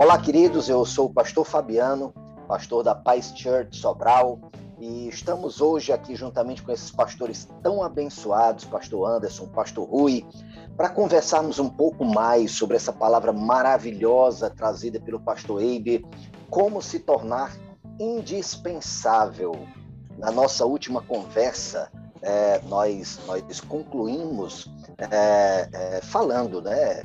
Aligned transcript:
Olá, 0.00 0.16
queridos, 0.16 0.68
eu 0.68 0.84
sou 0.84 1.06
o 1.06 1.12
pastor 1.12 1.44
Fabiano, 1.44 2.14
pastor 2.46 2.84
da 2.84 2.94
Paz 2.94 3.32
Church 3.34 3.76
Sobral, 3.76 4.38
e 4.78 5.08
estamos 5.08 5.60
hoje 5.60 5.92
aqui 5.92 6.14
juntamente 6.14 6.62
com 6.62 6.70
esses 6.70 6.92
pastores 6.92 7.48
tão 7.64 7.82
abençoados, 7.82 8.64
pastor 8.64 9.10
Anderson, 9.10 9.48
pastor 9.48 9.88
Rui, 9.88 10.24
para 10.76 10.88
conversarmos 10.88 11.58
um 11.58 11.68
pouco 11.68 12.04
mais 12.04 12.52
sobre 12.52 12.76
essa 12.76 12.92
palavra 12.92 13.32
maravilhosa 13.32 14.48
trazida 14.48 15.00
pelo 15.00 15.18
pastor 15.18 15.60
Eibe, 15.60 16.06
como 16.48 16.80
se 16.80 17.00
tornar 17.00 17.56
indispensável. 17.98 19.66
Na 20.16 20.30
nossa 20.30 20.64
última 20.64 21.02
conversa, 21.02 21.90
é, 22.22 22.60
nós, 22.68 23.18
nós 23.26 23.60
concluímos 23.62 24.72
é, 25.10 25.68
é, 25.72 26.00
falando, 26.02 26.62
né, 26.62 27.02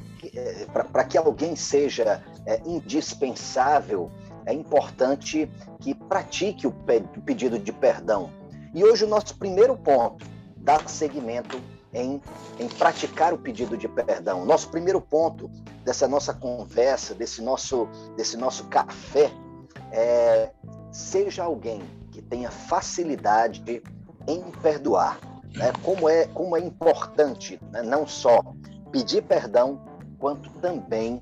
para 0.72 1.04
que 1.04 1.18
alguém 1.18 1.56
seja 1.56 2.24
é, 2.46 2.62
indispensável, 2.66 4.12
é 4.46 4.54
importante 4.54 5.50
que 5.80 5.94
pratique 5.94 6.68
o 6.68 6.72
pedido 7.26 7.58
de 7.58 7.72
perdão. 7.72 8.30
E 8.74 8.84
hoje 8.84 9.06
o 9.06 9.08
nosso 9.08 9.38
primeiro 9.38 9.78
ponto 9.78 10.26
dá 10.58 10.80
seguimento 10.88 11.62
em, 11.94 12.22
em, 12.60 12.68
praticar 12.68 13.34
o 13.34 13.38
pedido 13.38 13.78
de 13.78 13.88
perdão. 13.88 14.46
Nosso 14.46 14.70
primeiro 14.70 15.00
ponto 15.00 15.50
dessa 15.84 16.08
nossa 16.08 16.34
conversa, 16.34 17.14
desse 17.14 17.42
nosso, 17.42 17.88
desse 18.18 18.36
nosso 18.36 18.66
café, 18.66 19.32
é 19.92 20.50
seja 20.92 21.44
alguém 21.44 21.82
que 22.12 22.22
tenha 22.22 22.52
facilidade 22.52 23.82
em 24.28 24.42
perdoar. 24.62 25.20
Né? 25.56 25.72
Como, 25.84 26.08
é, 26.08 26.28
como 26.28 26.56
é 26.56 26.60
importante 26.60 27.60
né? 27.72 27.82
não 27.82 28.08
só 28.08 28.42
pedir 28.92 29.24
perdão, 29.24 29.82
quanto 30.24 30.50
também 30.62 31.20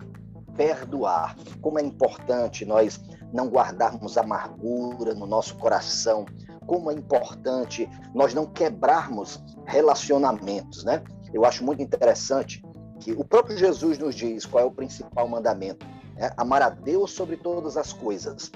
perdoar. 0.55 1.35
Como 1.59 1.79
é 1.79 1.81
importante 1.81 2.63
nós 2.63 3.01
não 3.33 3.47
guardarmos 3.47 4.15
amargura 4.15 5.15
no 5.15 5.25
nosso 5.25 5.57
coração. 5.57 6.23
Como 6.67 6.91
é 6.91 6.93
importante 6.93 7.89
nós 8.13 8.35
não 8.35 8.45
quebrarmos 8.45 9.43
relacionamentos, 9.65 10.83
né? 10.83 11.01
Eu 11.33 11.45
acho 11.45 11.63
muito 11.63 11.81
interessante 11.81 12.63
que 12.99 13.13
o 13.13 13.25
próprio 13.25 13.57
Jesus 13.57 13.97
nos 13.97 14.13
diz 14.13 14.45
qual 14.45 14.63
é 14.63 14.67
o 14.67 14.71
principal 14.71 15.27
mandamento: 15.27 15.83
né? 16.15 16.29
amar 16.37 16.61
a 16.61 16.69
Deus 16.69 17.09
sobre 17.09 17.37
todas 17.37 17.77
as 17.77 17.91
coisas 17.91 18.51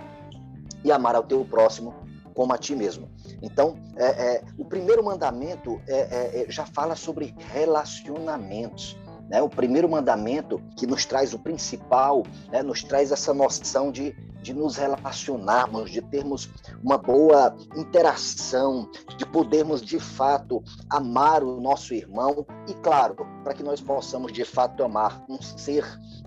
e 0.84 0.92
amar 0.92 1.16
ao 1.16 1.24
teu 1.24 1.44
próximo 1.44 1.92
como 2.36 2.54
a 2.54 2.58
ti 2.60 2.76
mesmo. 2.76 3.10
Então, 3.42 3.80
é, 3.96 4.06
é, 4.06 4.44
o 4.60 4.66
primeiro 4.66 5.04
mandamento 5.04 5.82
é, 5.88 5.96
é, 5.96 6.44
é 6.44 6.52
já 6.52 6.68
fala 6.68 6.96
sobre 6.96 7.34
relacionamentos. 7.52 8.96
Né? 9.30 9.42
O 9.42 9.50
primeiro 9.50 9.90
mandamento 9.90 10.62
que 10.78 10.86
nos 10.86 11.06
traz 11.06 11.34
o 11.34 11.40
principal, 11.40 12.24
né? 12.52 12.62
nos 12.62 12.84
traz 12.84 13.12
essa 13.12 13.34
noção 13.34 13.92
de, 13.92 14.12
de 14.42 14.54
nos 14.54 14.76
relacionarmos, 14.78 15.92
de 15.92 16.02
termos 16.02 16.50
uma 16.84 16.98
boa 16.98 17.56
interação, 17.76 18.90
de 19.18 19.26
podermos 19.26 19.82
de 19.82 20.00
fato 20.00 20.64
amar 20.90 21.44
o 21.44 21.60
nosso 21.60 21.94
irmão 21.94 22.46
e, 22.68 22.74
claro, 22.76 23.16
para 23.44 23.54
que 23.54 23.64
nós 23.64 23.82
possamos 23.82 24.32
de 24.32 24.46
fato 24.46 24.84
amar 24.84 25.24
um 25.28 25.42
ser 25.42 25.86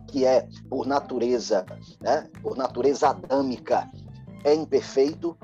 que 0.09 0.25
é, 0.25 0.49
por 0.69 0.87
natureza, 0.87 1.65
né? 2.01 2.29
por 2.43 2.57
natureza 2.57 3.11
adâmica, 3.11 3.89
é 4.45 4.55
imperfeito, 4.55 5.37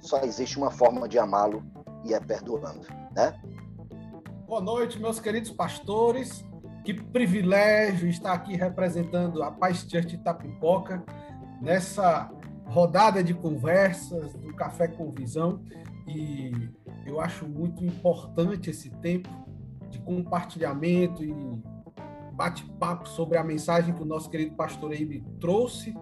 só 0.00 0.20
existe 0.20 0.58
uma 0.58 0.70
forma 0.70 1.08
de 1.08 1.18
amá-lo 1.18 1.62
e 2.04 2.14
é 2.14 2.20
perdoando, 2.20 2.86
né? 3.12 3.38
Boa 4.46 4.60
noite, 4.60 4.98
meus 4.98 5.20
queridos 5.20 5.50
pastores. 5.50 6.44
Que 6.84 6.94
privilégio 6.94 8.08
estar 8.08 8.32
aqui 8.32 8.56
representando 8.56 9.42
a 9.42 9.50
Paz 9.50 9.86
Church 9.88 10.14
Itapipoca 10.14 11.04
nessa 11.60 12.30
rodada 12.64 13.22
de 13.22 13.34
conversas 13.34 14.32
do 14.34 14.54
Café 14.54 14.88
com 14.88 15.10
Visão. 15.10 15.62
E 16.06 16.52
eu 17.06 17.20
acho 17.20 17.46
muito 17.46 17.84
importante 17.84 18.70
esse 18.70 18.90
tempo 18.90 19.28
de 19.90 19.98
compartilhamento 20.00 21.22
e 21.22 21.34
bate-papo 22.32 23.06
sobre 23.08 23.36
a 23.36 23.44
mensagem 23.44 23.94
que 23.94 24.02
o 24.02 24.06
nosso 24.06 24.30
querido 24.30 24.54
pastor 24.54 24.92
Eibe 24.92 25.22
trouxe, 25.38 25.94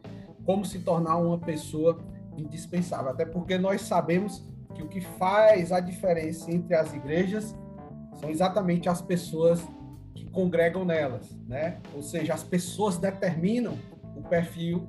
como 0.44 0.64
se 0.64 0.78
tornar 0.78 1.16
uma 1.16 1.38
pessoa 1.38 1.98
indispensável, 2.36 3.10
até 3.10 3.24
porque 3.24 3.58
nós 3.58 3.82
sabemos 3.82 4.46
que 4.74 4.82
o 4.82 4.88
que 4.88 5.00
faz 5.00 5.72
a 5.72 5.80
diferença 5.80 6.52
entre 6.52 6.76
as 6.76 6.94
igrejas 6.94 7.56
são 8.14 8.30
exatamente 8.30 8.88
as 8.88 9.02
pessoas 9.02 9.66
que 10.24 10.30
congregam 10.30 10.84
nelas, 10.84 11.30
né? 11.46 11.78
Ou 11.94 12.02
seja, 12.02 12.34
as 12.34 12.42
pessoas 12.42 12.96
determinam 12.98 13.78
o 14.16 14.22
perfil 14.22 14.88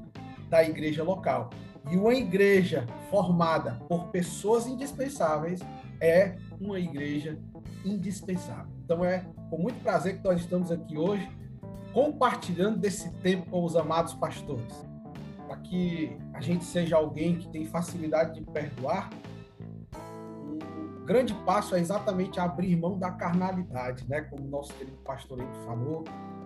da 0.50 0.64
igreja 0.64 1.04
local. 1.04 1.50
E 1.92 1.96
uma 1.96 2.14
igreja 2.14 2.86
formada 3.10 3.80
por 3.88 4.08
pessoas 4.08 4.68
indispensáveis 4.68 5.60
é 6.02 6.36
uma 6.60 6.80
igreja 6.80 7.38
indispensável. 7.86 8.72
Então 8.84 9.04
é 9.04 9.26
com 9.50 9.58
muito 9.58 9.82
prazer 9.82 10.18
que 10.18 10.24
nós 10.24 10.42
estamos 10.42 10.72
aqui 10.72 10.98
hoje 10.98 11.30
compartilhando 11.94 12.78
desse 12.78 13.12
tempo 13.16 13.50
com 13.50 13.64
os 13.64 13.76
amados 13.76 14.14
pastores 14.14 14.90
para 15.48 15.58
que 15.58 16.16
a 16.32 16.42
gente 16.42 16.64
seja 16.64 16.96
alguém 16.96 17.36
que 17.36 17.48
tem 17.50 17.66
facilidade 17.66 18.36
de 18.40 18.46
perdoar, 18.52 19.10
grande 21.10 21.34
passo 21.44 21.74
é 21.76 21.80
exatamente 21.80 22.40
abrir 22.40 22.76
mão 22.76 22.96
da 22.96 23.10
carnalidade, 23.10 24.08
né? 24.08 24.22
Como 24.22 24.46
o 24.46 24.48
nosso 24.48 24.72
querido 24.76 24.98
pastor 24.98 25.40
falou, 25.66 26.04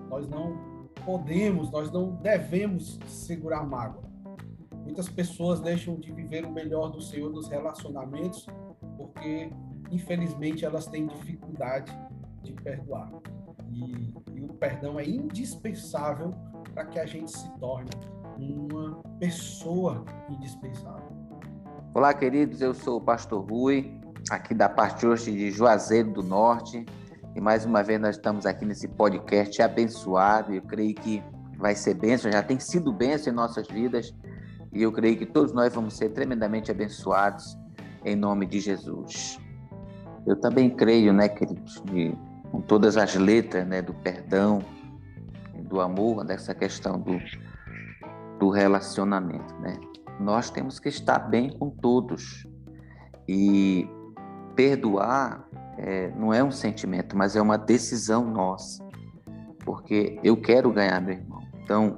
nós 0.09 0.25
não 0.29 0.57
podemos, 1.05 1.69
nós 1.69 1.91
não 1.91 2.15
devemos 2.15 2.97
segurar 3.05 3.65
mágoa. 3.65 4.03
Muitas 4.85 5.09
pessoas 5.09 5.59
deixam 5.59 5.99
de 5.99 6.13
viver 6.13 6.45
o 6.45 6.51
melhor 6.51 6.87
do 6.87 7.01
Senhor 7.01 7.29
nos 7.29 7.49
relacionamentos 7.49 8.47
porque, 8.95 9.51
infelizmente, 9.91 10.63
elas 10.63 10.87
têm 10.87 11.07
dificuldade 11.07 11.91
de 12.41 12.53
perdoar. 12.53 13.11
E, 13.69 14.13
e 14.33 14.41
o 14.45 14.47
perdão 14.53 14.97
é 14.97 15.05
indispensável 15.05 16.31
para 16.73 16.85
que 16.85 16.99
a 16.99 17.05
gente 17.05 17.31
se 17.31 17.51
torne 17.59 17.89
uma 18.37 19.03
pessoa 19.19 20.05
indispensável. 20.29 21.11
Olá, 21.93 22.13
queridos, 22.13 22.61
eu 22.61 22.73
sou 22.73 22.97
o 22.97 23.01
pastor 23.01 23.45
Rui, 23.45 24.02
aqui 24.29 24.53
da 24.53 24.69
parte 24.69 25.05
hoje 25.05 25.31
de 25.31 25.51
Juazeiro 25.51 26.11
do 26.11 26.23
Norte, 26.23 26.85
e 27.35 27.41
mais 27.41 27.65
uma 27.65 27.83
vez 27.83 27.99
nós 27.99 28.15
estamos 28.15 28.45
aqui 28.45 28.65
nesse 28.65 28.87
podcast 28.87 29.61
abençoado, 29.61 30.53
eu 30.53 30.61
creio 30.61 30.95
que 30.95 31.23
vai 31.57 31.75
ser 31.75 31.93
bênção, 31.95 32.31
já 32.31 32.43
tem 32.43 32.59
sido 32.59 32.91
bênção 32.91 33.31
em 33.31 33.35
nossas 33.35 33.67
vidas, 33.67 34.13
e 34.71 34.81
eu 34.81 34.91
creio 34.91 35.17
que 35.17 35.25
todos 35.25 35.53
nós 35.53 35.73
vamos 35.73 35.95
ser 35.95 36.09
tremendamente 36.09 36.71
abençoados 36.71 37.57
em 38.03 38.15
nome 38.15 38.45
de 38.45 38.59
Jesus. 38.59 39.39
Eu 40.25 40.35
também 40.35 40.69
creio, 40.69 41.13
né, 41.13 41.27
queridos, 41.29 41.81
de, 41.85 42.15
com 42.51 42.61
todas 42.61 42.97
as 42.97 43.15
letras, 43.15 43.67
né, 43.67 43.81
do 43.81 43.93
perdão, 43.93 44.63
do 45.69 45.79
amor, 45.81 46.23
dessa 46.23 46.53
questão 46.53 46.99
do 46.99 47.19
do 48.43 48.49
relacionamento, 48.49 49.53
né? 49.61 49.77
Nós 50.19 50.49
temos 50.49 50.77
que 50.77 50.89
estar 50.89 51.17
bem 51.19 51.49
com 51.57 51.69
todos 51.69 52.45
e 53.27 53.87
perdoar 54.55 55.47
é, 55.77 56.11
não 56.15 56.33
é 56.33 56.43
um 56.43 56.51
sentimento, 56.51 57.17
mas 57.17 57.35
é 57.35 57.41
uma 57.41 57.57
decisão 57.57 58.25
nossa, 58.25 58.83
porque 59.65 60.19
eu 60.23 60.37
quero 60.37 60.71
ganhar 60.71 61.01
meu 61.01 61.15
irmão. 61.15 61.41
Então, 61.63 61.97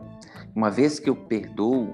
uma 0.55 0.69
vez 0.69 0.99
que 0.99 1.09
eu 1.09 1.15
perdoo, 1.15 1.93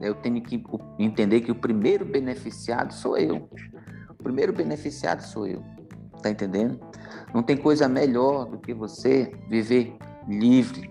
eu 0.00 0.14
tenho 0.14 0.40
que 0.42 0.62
entender 0.98 1.42
que 1.42 1.52
o 1.52 1.54
primeiro 1.54 2.04
beneficiado 2.04 2.92
sou 2.92 3.16
eu. 3.16 3.48
O 4.08 4.22
primeiro 4.22 4.52
beneficiado 4.52 5.20
sou 5.20 5.46
eu. 5.46 5.62
Tá 6.22 6.30
entendendo? 6.30 6.80
Não 7.34 7.42
tem 7.42 7.56
coisa 7.56 7.88
melhor 7.88 8.46
do 8.46 8.58
que 8.58 8.72
você 8.72 9.32
viver 9.48 9.96
livre, 10.28 10.90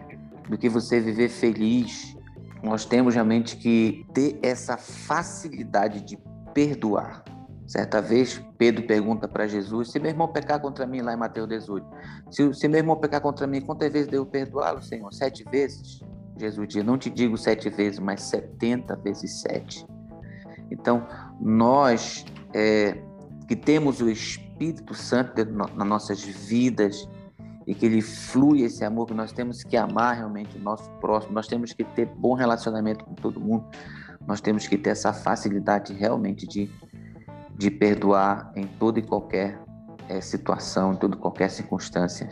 do 0.49 0.57
que 0.57 0.67
você 0.67 0.99
viver 0.99 1.29
feliz, 1.29 2.15
nós 2.63 2.85
temos 2.85 3.15
realmente 3.15 3.57
que 3.57 4.05
ter 4.13 4.37
essa 4.41 4.77
facilidade 4.77 6.01
de 6.01 6.17
perdoar. 6.53 7.23
Certa 7.71 8.01
vez, 8.01 8.37
Pedro 8.57 8.85
pergunta 8.85 9.29
para 9.29 9.47
Jesus: 9.47 9.93
se 9.93 9.97
meu 9.97 10.11
irmão 10.11 10.27
pecar 10.27 10.59
contra 10.59 10.85
mim, 10.85 10.99
lá 10.99 11.13
em 11.13 11.17
Mateus 11.17 11.47
18, 11.47 11.87
se, 12.29 12.53
se 12.53 12.67
meu 12.67 12.79
irmão 12.79 12.97
pecar 12.97 13.21
contra 13.21 13.47
mim, 13.47 13.61
quantas 13.61 13.89
vezes 13.93 14.09
devo 14.09 14.25
perdoá-lo, 14.25 14.81
Senhor? 14.81 15.09
Sete 15.13 15.45
vezes? 15.49 16.01
Jesus 16.37 16.67
diz: 16.67 16.83
não 16.83 16.97
te 16.97 17.09
digo 17.09 17.37
sete 17.37 17.69
vezes, 17.69 17.97
mas 17.97 18.23
setenta 18.23 18.97
vezes 18.97 19.39
sete. 19.39 19.87
Então, 20.69 21.07
nós 21.39 22.25
é, 22.53 23.01
que 23.47 23.55
temos 23.55 24.01
o 24.01 24.09
Espírito 24.09 24.93
Santo 24.93 25.45
nas 25.45 25.87
nossas 25.87 26.21
vidas, 26.21 27.07
e 27.65 27.73
que 27.73 27.85
ele 27.85 28.01
flui 28.01 28.63
esse 28.63 28.83
amor 28.83 29.07
que 29.07 29.13
nós 29.13 29.31
temos 29.31 29.63
que 29.63 29.77
amar 29.77 30.17
realmente 30.17 30.57
o 30.57 30.59
nosso 30.59 30.91
próximo, 30.99 31.33
nós 31.33 31.47
temos 31.47 31.71
que 31.71 31.85
ter 31.85 32.05
bom 32.05 32.33
relacionamento 32.33 33.05
com 33.05 33.13
todo 33.13 33.39
mundo, 33.39 33.65
nós 34.27 34.41
temos 34.41 34.67
que 34.67 34.77
ter 34.77 34.89
essa 34.89 35.13
facilidade 35.13 35.93
realmente 35.93 36.45
de, 36.45 36.69
de 37.57 37.69
perdoar 37.69 38.51
em 38.55 38.65
toda 38.65 38.99
e 38.99 39.01
qualquer 39.01 39.59
é, 40.09 40.19
situação, 40.21 40.93
em 40.93 40.95
toda 40.95 41.15
e 41.15 41.19
qualquer 41.19 41.49
circunstância, 41.49 42.27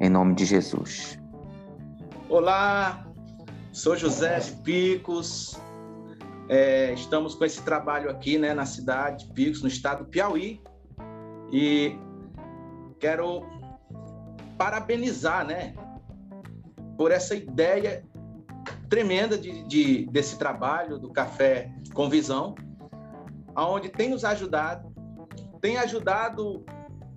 em 0.00 0.08
nome 0.08 0.34
de 0.34 0.44
Jesus. 0.44 1.18
Olá, 2.28 3.08
Sou 3.72 3.96
José 3.96 4.38
de 4.40 4.52
Picos. 4.62 5.56
É, 6.48 6.92
estamos 6.94 7.34
com 7.34 7.44
esse 7.44 7.62
trabalho 7.62 8.10
aqui, 8.10 8.38
né, 8.38 8.52
na 8.52 8.66
cidade 8.66 9.26
de 9.26 9.32
Picos, 9.32 9.62
no 9.62 9.68
estado 9.68 10.04
do 10.04 10.10
Piauí. 10.10 10.60
E 11.52 11.96
quero 12.98 13.46
parabenizar, 14.56 15.46
né, 15.46 15.74
por 16.96 17.12
essa 17.12 17.34
ideia 17.34 18.04
tremenda 18.88 19.38
de, 19.38 19.62
de, 19.68 20.06
desse 20.06 20.38
trabalho 20.38 20.98
do 20.98 21.10
Café 21.10 21.70
com 21.94 22.08
Visão, 22.08 22.54
aonde 23.58 23.88
tem 23.88 24.08
nos 24.08 24.24
ajudado, 24.24 24.88
tem 25.60 25.78
ajudado 25.78 26.64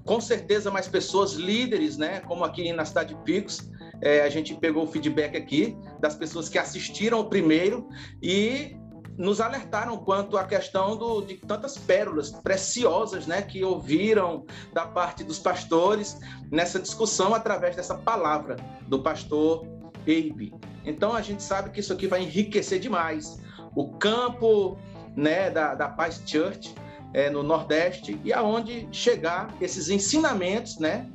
com 0.03 0.19
certeza 0.19 0.71
mais 0.71 0.87
pessoas 0.87 1.33
líderes, 1.33 1.97
né? 1.97 2.19
Como 2.21 2.43
aqui 2.43 2.73
na 2.73 2.83
cidade 2.83 3.13
de 3.13 3.21
Picos, 3.21 3.69
é, 4.01 4.21
a 4.21 4.29
gente 4.29 4.55
pegou 4.55 4.83
o 4.85 4.87
feedback 4.87 5.37
aqui 5.37 5.77
das 5.99 6.15
pessoas 6.15 6.49
que 6.49 6.57
assistiram 6.57 7.19
o 7.19 7.25
primeiro 7.25 7.87
e 8.23 8.75
nos 9.15 9.39
alertaram 9.39 9.95
quanto 9.97 10.35
à 10.35 10.43
questão 10.43 10.97
do, 10.97 11.21
de 11.21 11.35
tantas 11.35 11.77
pérolas 11.77 12.31
preciosas 12.31 13.27
né, 13.27 13.43
que 13.43 13.63
ouviram 13.63 14.43
da 14.73 14.87
parte 14.87 15.23
dos 15.23 15.37
pastores 15.37 16.17
nessa 16.49 16.79
discussão 16.79 17.35
através 17.35 17.75
dessa 17.75 17.93
palavra 17.93 18.55
do 18.87 19.03
pastor 19.03 19.67
Eibe. 20.07 20.51
Então 20.83 21.13
a 21.13 21.21
gente 21.21 21.43
sabe 21.43 21.69
que 21.69 21.81
isso 21.81 21.93
aqui 21.93 22.07
vai 22.07 22.23
enriquecer 22.23 22.79
demais 22.79 23.39
o 23.75 23.93
campo 23.97 24.77
né, 25.15 25.49
da, 25.49 25.75
da 25.75 25.87
Paz 25.87 26.21
Church 26.25 26.73
é, 27.13 27.29
no 27.29 27.43
Nordeste 27.43 28.19
e 28.23 28.31
aonde 28.31 28.87
chegar 28.91 29.53
esses 29.59 29.89
ensinamentos 29.89 30.79
né, 30.79 31.09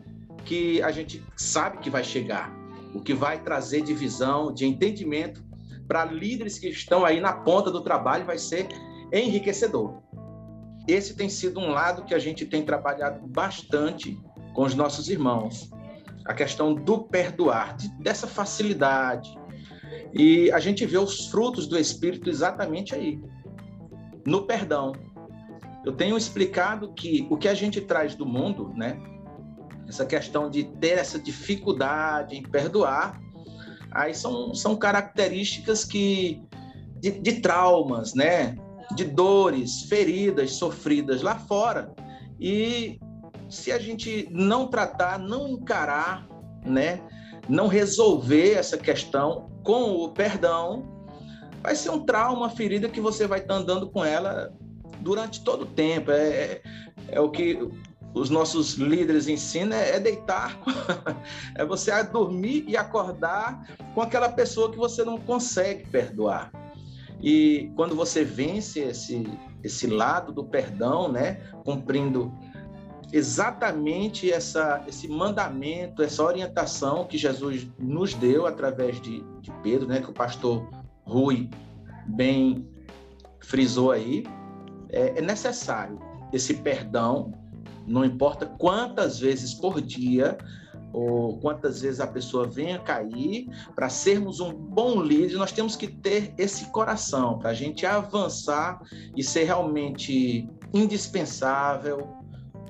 que 0.44 0.82
a 0.82 0.90
gente 0.90 1.22
sabe 1.37 1.78
que 1.78 1.90
vai 1.90 2.04
chegar, 2.04 2.52
o 2.94 3.00
que 3.00 3.14
vai 3.14 3.43
trazer 3.43 3.82
de 3.82 3.94
visão, 3.94 4.52
de 4.52 4.66
entendimento 4.66 5.44
para 5.87 6.04
líderes 6.04 6.58
que 6.58 6.69
estão 6.69 7.04
aí 7.04 7.20
na 7.20 7.32
ponta 7.32 7.70
do 7.70 7.82
trabalho 7.82 8.25
vai 8.25 8.38
ser 8.38 8.69
enriquecedor. 9.12 10.02
Esse 10.87 11.14
tem 11.14 11.28
sido 11.28 11.58
um 11.58 11.70
lado 11.70 12.04
que 12.04 12.14
a 12.14 12.19
gente 12.19 12.46
tem 12.46 12.64
trabalhado 12.64 13.26
bastante 13.26 14.20
com 14.54 14.62
os 14.62 14.75
nossos 14.75 15.08
irmãos, 15.08 15.70
a 16.25 16.32
questão 16.32 16.75
do 16.75 17.04
perdoar, 17.04 17.76
dessa 18.00 18.26
facilidade. 18.26 19.37
E 20.12 20.50
a 20.52 20.58
gente 20.58 20.84
vê 20.87 20.99
os 20.99 21.26
frutos 21.26 21.66
do 21.66 21.78
Espírito 21.78 22.31
exatamente 22.31 22.94
aí, 22.94 23.20
no 24.26 24.43
perdão. 24.43 24.93
Eu 25.84 25.93
tenho 25.93 26.17
explicado 26.17 26.93
que 26.93 27.26
o 27.31 27.37
que 27.37 27.49
a 27.49 27.55
gente 27.55 27.81
traz 27.81 28.14
do 28.14 28.26
mundo, 28.26 28.73
né? 28.76 29.00
Essa 29.88 30.05
questão 30.05 30.50
de 30.50 30.64
ter 30.64 30.99
essa 30.99 31.19
dificuldade 31.19 32.37
em 32.37 32.43
perdoar, 32.43 33.20
aí 33.93 34.12
são, 34.12 34.52
são 34.52 34.76
características 34.76 35.84
que 35.84 36.43
de, 37.00 37.12
de 37.12 37.40
traumas, 37.40 38.14
né? 38.14 38.56
De 38.96 39.05
dores, 39.05 39.82
feridas 39.82 40.55
sofridas 40.55 41.23
lá 41.23 41.37
fora. 41.37 41.94
E 42.40 42.99
se 43.49 43.70
a 43.70 43.78
gente 43.78 44.28
não 44.32 44.67
tratar, 44.67 45.19
não 45.19 45.49
encarar, 45.49 46.26
né, 46.64 47.00
não 47.49 47.69
resolver 47.69 48.52
essa 48.52 48.76
questão 48.76 49.50
com 49.62 49.93
o 49.93 50.11
perdão, 50.11 50.95
vai 51.66 51.74
ser 51.74 51.90
um 51.90 51.98
trauma, 51.98 52.42
uma 52.42 52.50
ferida 52.50 52.88
que 52.88 53.00
você 53.00 53.26
vai 53.26 53.40
estar 53.40 53.54
andando 53.54 53.90
com 53.90 54.04
ela 54.04 54.54
durante 55.00 55.42
todo 55.42 55.62
o 55.62 55.66
tempo. 55.66 56.12
É, 56.12 56.28
é, 56.28 56.62
é 57.08 57.20
o 57.20 57.28
que 57.28 57.58
os 58.14 58.30
nossos 58.30 58.74
líderes 58.74 59.26
ensinam, 59.26 59.76
é, 59.76 59.96
é 59.96 59.98
deitar, 59.98 60.56
é 61.56 61.64
você 61.64 61.90
dormir 62.04 62.64
e 62.68 62.76
acordar 62.76 63.66
com 63.96 64.00
aquela 64.00 64.28
pessoa 64.28 64.70
que 64.70 64.76
você 64.76 65.04
não 65.04 65.18
consegue 65.18 65.88
perdoar. 65.88 66.52
E 67.20 67.72
quando 67.74 67.96
você 67.96 68.22
vence 68.22 68.78
esse, 68.78 69.28
esse 69.64 69.88
lado 69.88 70.32
do 70.32 70.44
perdão, 70.44 71.10
né, 71.10 71.40
cumprindo 71.64 72.32
exatamente 73.12 74.30
essa, 74.30 74.84
esse 74.86 75.08
mandamento, 75.08 76.00
essa 76.00 76.22
orientação 76.22 77.04
que 77.04 77.18
Jesus 77.18 77.66
nos 77.76 78.14
deu 78.14 78.46
através 78.46 79.00
de, 79.00 79.24
de 79.40 79.50
Pedro, 79.64 79.88
né, 79.88 80.00
que 80.00 80.10
o 80.10 80.14
pastor 80.14 80.86
Rui 81.06 81.49
bem 82.06 82.69
frisou 83.41 83.93
aí, 83.93 84.25
é, 84.91 85.19
é 85.19 85.23
necessário 85.23 85.99
esse 86.32 86.55
perdão, 86.55 87.32
não 87.87 88.05
importa 88.05 88.47
quantas 88.47 89.19
vezes 89.20 89.55
por 89.55 89.81
dia 89.81 90.37
ou 90.93 91.38
quantas 91.38 91.82
vezes 91.82 92.00
a 92.00 92.06
pessoa 92.06 92.47
venha 92.47 92.79
cair, 92.79 93.49
para 93.75 93.88
sermos 93.88 94.41
um 94.41 94.53
bom 94.53 95.03
líder, 95.03 95.37
nós 95.37 95.53
temos 95.53 95.76
que 95.76 95.88
ter 95.88 96.32
esse 96.38 96.70
coração 96.70 97.38
para 97.38 97.50
a 97.50 97.55
gente 97.55 97.85
avançar 97.85 98.81
e 99.14 99.23
ser 99.23 99.44
realmente 99.44 100.49
indispensável, 100.73 102.09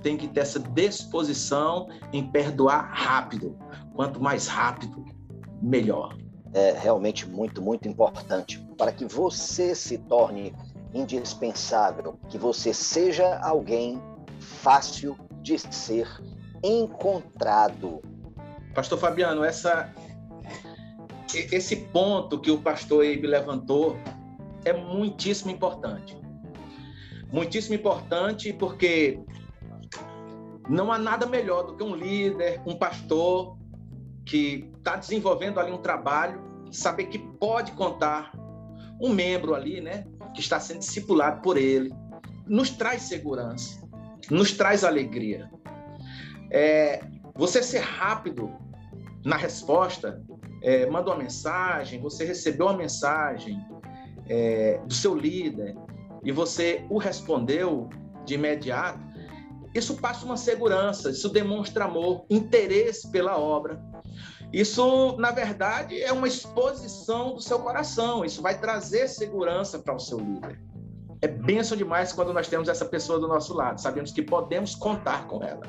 tem 0.03 0.17
que 0.17 0.27
ter 0.29 0.41
essa 0.41 0.59
disposição 0.59 1.89
em 2.13 2.31
perdoar 2.31 2.91
rápido. 2.93 3.57
Quanto 3.95 4.21
mais 4.21 4.47
rápido, 4.47 5.05
melhor. 5.63 6.17
É 6.57 6.73
realmente 6.73 7.29
muito, 7.29 7.61
muito 7.61 7.87
importante 7.87 8.59
para 8.79 8.91
que 8.91 9.05
você 9.05 9.75
se 9.75 9.99
torne 9.99 10.55
indispensável, 10.95 12.19
que 12.31 12.39
você 12.39 12.73
seja 12.73 13.39
alguém 13.41 14.01
fácil 14.41 15.19
de 15.43 15.59
ser 15.59 16.09
encontrado. 16.65 18.01
Pastor 18.75 18.99
Fabiano, 18.99 19.45
essa 19.45 19.93
esse 21.35 21.77
ponto 21.77 22.41
que 22.41 22.51
o 22.51 22.59
pastor 22.59 23.05
Eibe 23.05 23.27
levantou 23.27 23.99
é 24.65 24.73
muitíssimo 24.73 25.51
importante. 25.51 26.17
Muitíssimo 27.31 27.75
importante 27.75 28.51
porque 28.55 29.21
não 30.69 30.91
há 30.91 30.99
nada 30.99 31.27
melhor 31.27 31.65
do 31.65 31.77
que 31.77 31.83
um 31.83 31.95
líder, 31.95 32.63
um 32.65 32.77
pastor 32.77 33.59
que 34.27 34.69
está 34.77 34.97
desenvolvendo 34.97 35.61
ali 35.61 35.73
um 35.73 35.79
trabalho, 35.79 36.43
saber 36.73 37.07
que 37.07 37.19
pode 37.19 37.73
contar 37.73 38.33
um 39.01 39.11
membro 39.11 39.55
ali, 39.55 39.81
né, 39.81 40.05
que 40.35 40.41
está 40.41 40.59
sendo 40.59 40.81
discipulado 40.81 41.41
por 41.41 41.57
ele, 41.57 41.95
nos 42.47 42.71
traz 42.71 43.03
segurança, 43.03 43.81
nos 44.31 44.53
traz 44.53 44.85
alegria. 44.85 45.49
É, 46.51 47.01
você 47.35 47.63
ser 47.63 47.81
rápido 47.81 48.53
na 49.25 49.37
resposta, 49.37 50.23
é, 50.63 50.87
manda 50.87 51.11
uma 51.11 51.19
mensagem, 51.19 52.01
você 52.01 52.25
recebeu 52.25 52.67
uma 52.67 52.77
mensagem 52.77 53.65
é, 54.29 54.81
do 54.85 54.95
seu 54.95 55.15
líder 55.15 55.77
e 56.25 56.33
você 56.33 56.85
o 56.91 56.99
respondeu 56.99 57.89
de 58.25 58.35
imediato, 58.35 59.06
isso 59.79 59.97
passa 59.97 60.25
uma 60.25 60.37
segurança, 60.37 61.11
isso 61.11 61.29
demonstra 61.29 61.85
amor, 61.85 62.25
interesse 62.31 63.11
pela 63.11 63.39
obra. 63.39 63.83
Isso, 64.53 65.17
na 65.19 65.31
verdade, 65.31 66.01
é 66.01 66.13
uma 66.13 66.29
exposição 66.29 67.35
do 67.35 67.41
seu 67.41 67.59
coração. 67.59 68.25
Isso 68.25 68.41
vai 68.41 68.59
trazer 68.59 69.09
segurança 69.09 69.79
para 69.79 69.95
o 69.95 69.99
seu 69.99 70.19
líder. 70.19 70.63
É 71.21 71.29
benção 71.29 71.77
demais 71.77 72.13
quando 72.13 72.33
nós 72.33 72.49
temos 72.49 72.69
essa 72.69 72.85
pessoa 72.85 73.19
do 73.19 73.27
nosso 73.27 73.55
lado. 73.55 73.81
Sabemos 73.81 74.13
que 74.13 74.23
podemos 74.23 74.75
contar 74.75 75.27
com 75.27 75.43
ela. 75.43 75.63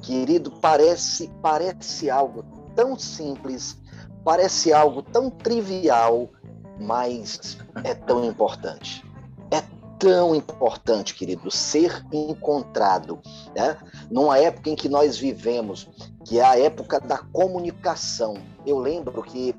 Querido, 0.00 0.50
parece, 0.50 1.30
parece 1.42 2.10
algo 2.10 2.42
tão 2.74 2.98
simples, 2.98 3.78
parece 4.24 4.72
algo 4.72 5.02
tão 5.02 5.30
trivial, 5.30 6.30
mas 6.80 7.58
é 7.84 7.94
tão 7.94 8.24
importante 8.24 9.04
tão 10.02 10.34
importante, 10.34 11.14
querido, 11.14 11.48
ser 11.48 12.04
encontrado, 12.12 13.20
né? 13.54 13.78
Numa 14.10 14.36
época 14.36 14.68
em 14.68 14.74
que 14.74 14.88
nós 14.88 15.16
vivemos, 15.16 15.88
que 16.26 16.40
é 16.40 16.44
a 16.44 16.58
época 16.58 16.98
da 16.98 17.18
comunicação. 17.18 18.34
Eu 18.66 18.80
lembro 18.80 19.22
que 19.22 19.54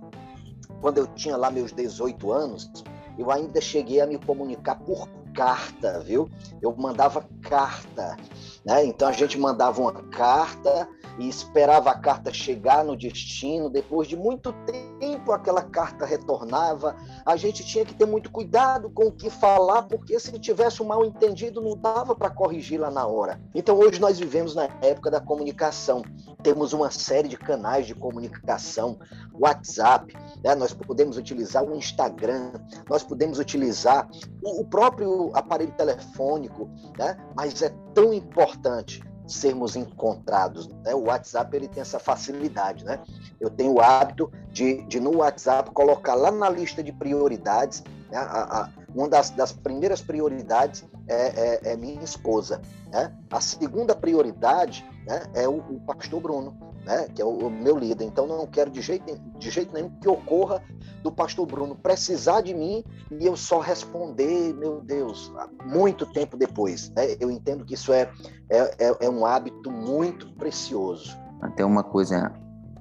quando 0.81 0.97
eu 0.97 1.07
tinha 1.07 1.37
lá 1.37 1.49
meus 1.49 1.71
18 1.71 2.29
anos, 2.33 2.69
eu 3.17 3.31
ainda 3.31 3.61
cheguei 3.61 4.01
a 4.01 4.05
me 4.05 4.17
comunicar 4.17 4.75
por 4.81 5.07
carta, 5.33 6.01
viu? 6.01 6.29
Eu 6.61 6.75
mandava 6.75 7.25
carta, 7.41 8.17
né? 8.65 8.85
Então 8.85 9.07
a 9.07 9.11
gente 9.11 9.37
mandava 9.37 9.81
uma 9.81 9.91
carta 9.91 10.87
e 11.19 11.27
esperava 11.27 11.91
a 11.91 11.97
carta 11.97 12.33
chegar 12.33 12.83
no 12.83 12.95
destino. 12.95 13.69
Depois 13.69 14.07
de 14.07 14.15
muito 14.15 14.53
tempo, 14.99 15.31
aquela 15.31 15.61
carta 15.61 16.05
retornava. 16.05 16.95
A 17.25 17.35
gente 17.35 17.63
tinha 17.63 17.85
que 17.85 17.93
ter 17.93 18.05
muito 18.05 18.31
cuidado 18.31 18.89
com 18.89 19.07
o 19.07 19.11
que 19.11 19.29
falar, 19.29 19.83
porque 19.83 20.19
se 20.19 20.31
tivesse 20.39 20.81
um 20.81 20.85
mal 20.85 21.05
entendido, 21.05 21.61
não 21.61 21.77
dava 21.77 22.15
para 22.15 22.29
corrigir 22.29 22.79
lá 22.79 22.89
na 22.89 23.05
hora. 23.05 23.39
Então, 23.53 23.77
hoje 23.77 23.99
nós 23.99 24.17
vivemos 24.17 24.55
na 24.55 24.67
época 24.81 25.11
da 25.11 25.19
comunicação. 25.19 26.03
Temos 26.43 26.73
uma 26.73 26.91
série 26.91 27.27
de 27.27 27.37
canais 27.37 27.87
de 27.87 27.95
comunicação, 27.95 28.99
WhatsApp, 29.33 30.13
né? 30.43 30.53
nós 30.55 30.73
podemos 30.73 31.17
utilizar 31.17 31.63
o 31.63 31.75
Instagram, 31.75 32.51
nós 32.89 33.01
podemos 33.01 33.39
utilizar 33.39 34.07
o 34.43 34.65
próprio 34.65 35.31
aparelho 35.33 35.71
telefônico, 35.71 36.69
né? 36.97 37.17
mas 37.35 37.61
é 37.61 37.69
tão 37.93 38.13
importante 38.13 39.01
sermos 39.25 39.75
encontrados. 39.75 40.67
Né? 40.83 40.93
O 40.93 41.05
WhatsApp 41.05 41.55
ele 41.55 41.67
tem 41.67 41.81
essa 41.81 41.99
facilidade, 41.99 42.83
né? 42.83 43.01
Eu 43.39 43.49
tenho 43.49 43.73
o 43.73 43.81
hábito 43.81 44.31
de, 44.51 44.83
de 44.83 44.99
no 44.99 45.17
WhatsApp 45.17 45.71
colocar 45.71 46.13
lá 46.13 46.29
na 46.31 46.49
lista 46.49 46.83
de 46.83 46.91
prioridades, 46.91 47.83
né? 48.11 48.17
a, 48.17 48.61
a, 48.61 48.69
uma 48.93 49.07
das, 49.07 49.29
das, 49.31 49.51
primeiras 49.51 50.01
prioridades 50.01 50.85
é, 51.07 51.69
é, 51.69 51.73
é 51.73 51.77
minha 51.77 52.03
esposa, 52.03 52.61
né? 52.91 53.13
A 53.31 53.41
segunda 53.41 53.95
prioridade 53.95 54.85
né, 55.07 55.23
é 55.33 55.47
o, 55.47 55.57
o 55.57 55.79
pastor 55.81 56.21
Bruno, 56.21 56.55
né, 56.85 57.07
que 57.13 57.21
é 57.21 57.25
o, 57.25 57.47
o, 57.47 57.49
meu 57.49 57.77
líder. 57.77 58.05
Então 58.05 58.27
não 58.27 58.45
quero 58.45 58.69
de 58.69 58.81
jeito, 58.81 59.19
de 59.37 59.49
jeito 59.49 59.73
nenhum 59.73 59.89
que 59.89 60.07
ocorra 60.07 60.61
do 61.01 61.11
pastor 61.11 61.45
Bruno 61.45 61.75
precisar 61.75 62.41
de 62.41 62.53
mim 62.53 62.83
e 63.11 63.25
eu 63.25 63.35
só 63.35 63.59
responder, 63.59 64.53
meu 64.53 64.81
Deus, 64.81 65.33
muito 65.65 66.05
tempo 66.05 66.37
depois. 66.37 66.89
Né? 66.91 67.15
Eu 67.19 67.31
entendo 67.31 67.65
que 67.65 67.73
isso 67.73 67.91
é, 67.91 68.11
é, 68.49 68.59
é, 68.59 68.97
é 69.01 69.09
um 69.09 69.25
hábito 69.25 69.71
muito 69.71 70.31
precioso. 70.35 71.17
Até 71.41 71.65
uma 71.65 71.83
coisa 71.83 72.31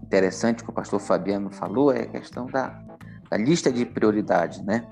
interessante 0.03 0.63
que 0.63 0.71
o 0.71 0.73
pastor 0.73 1.01
Fabiano 1.01 1.51
falou 1.51 1.93
é 1.93 2.03
a 2.03 2.07
questão 2.07 2.47
da, 2.47 2.81
da 3.31 3.37
lista 3.37 3.73
de 3.73 3.85
prioridades, 3.87 4.63
né? 4.63 4.87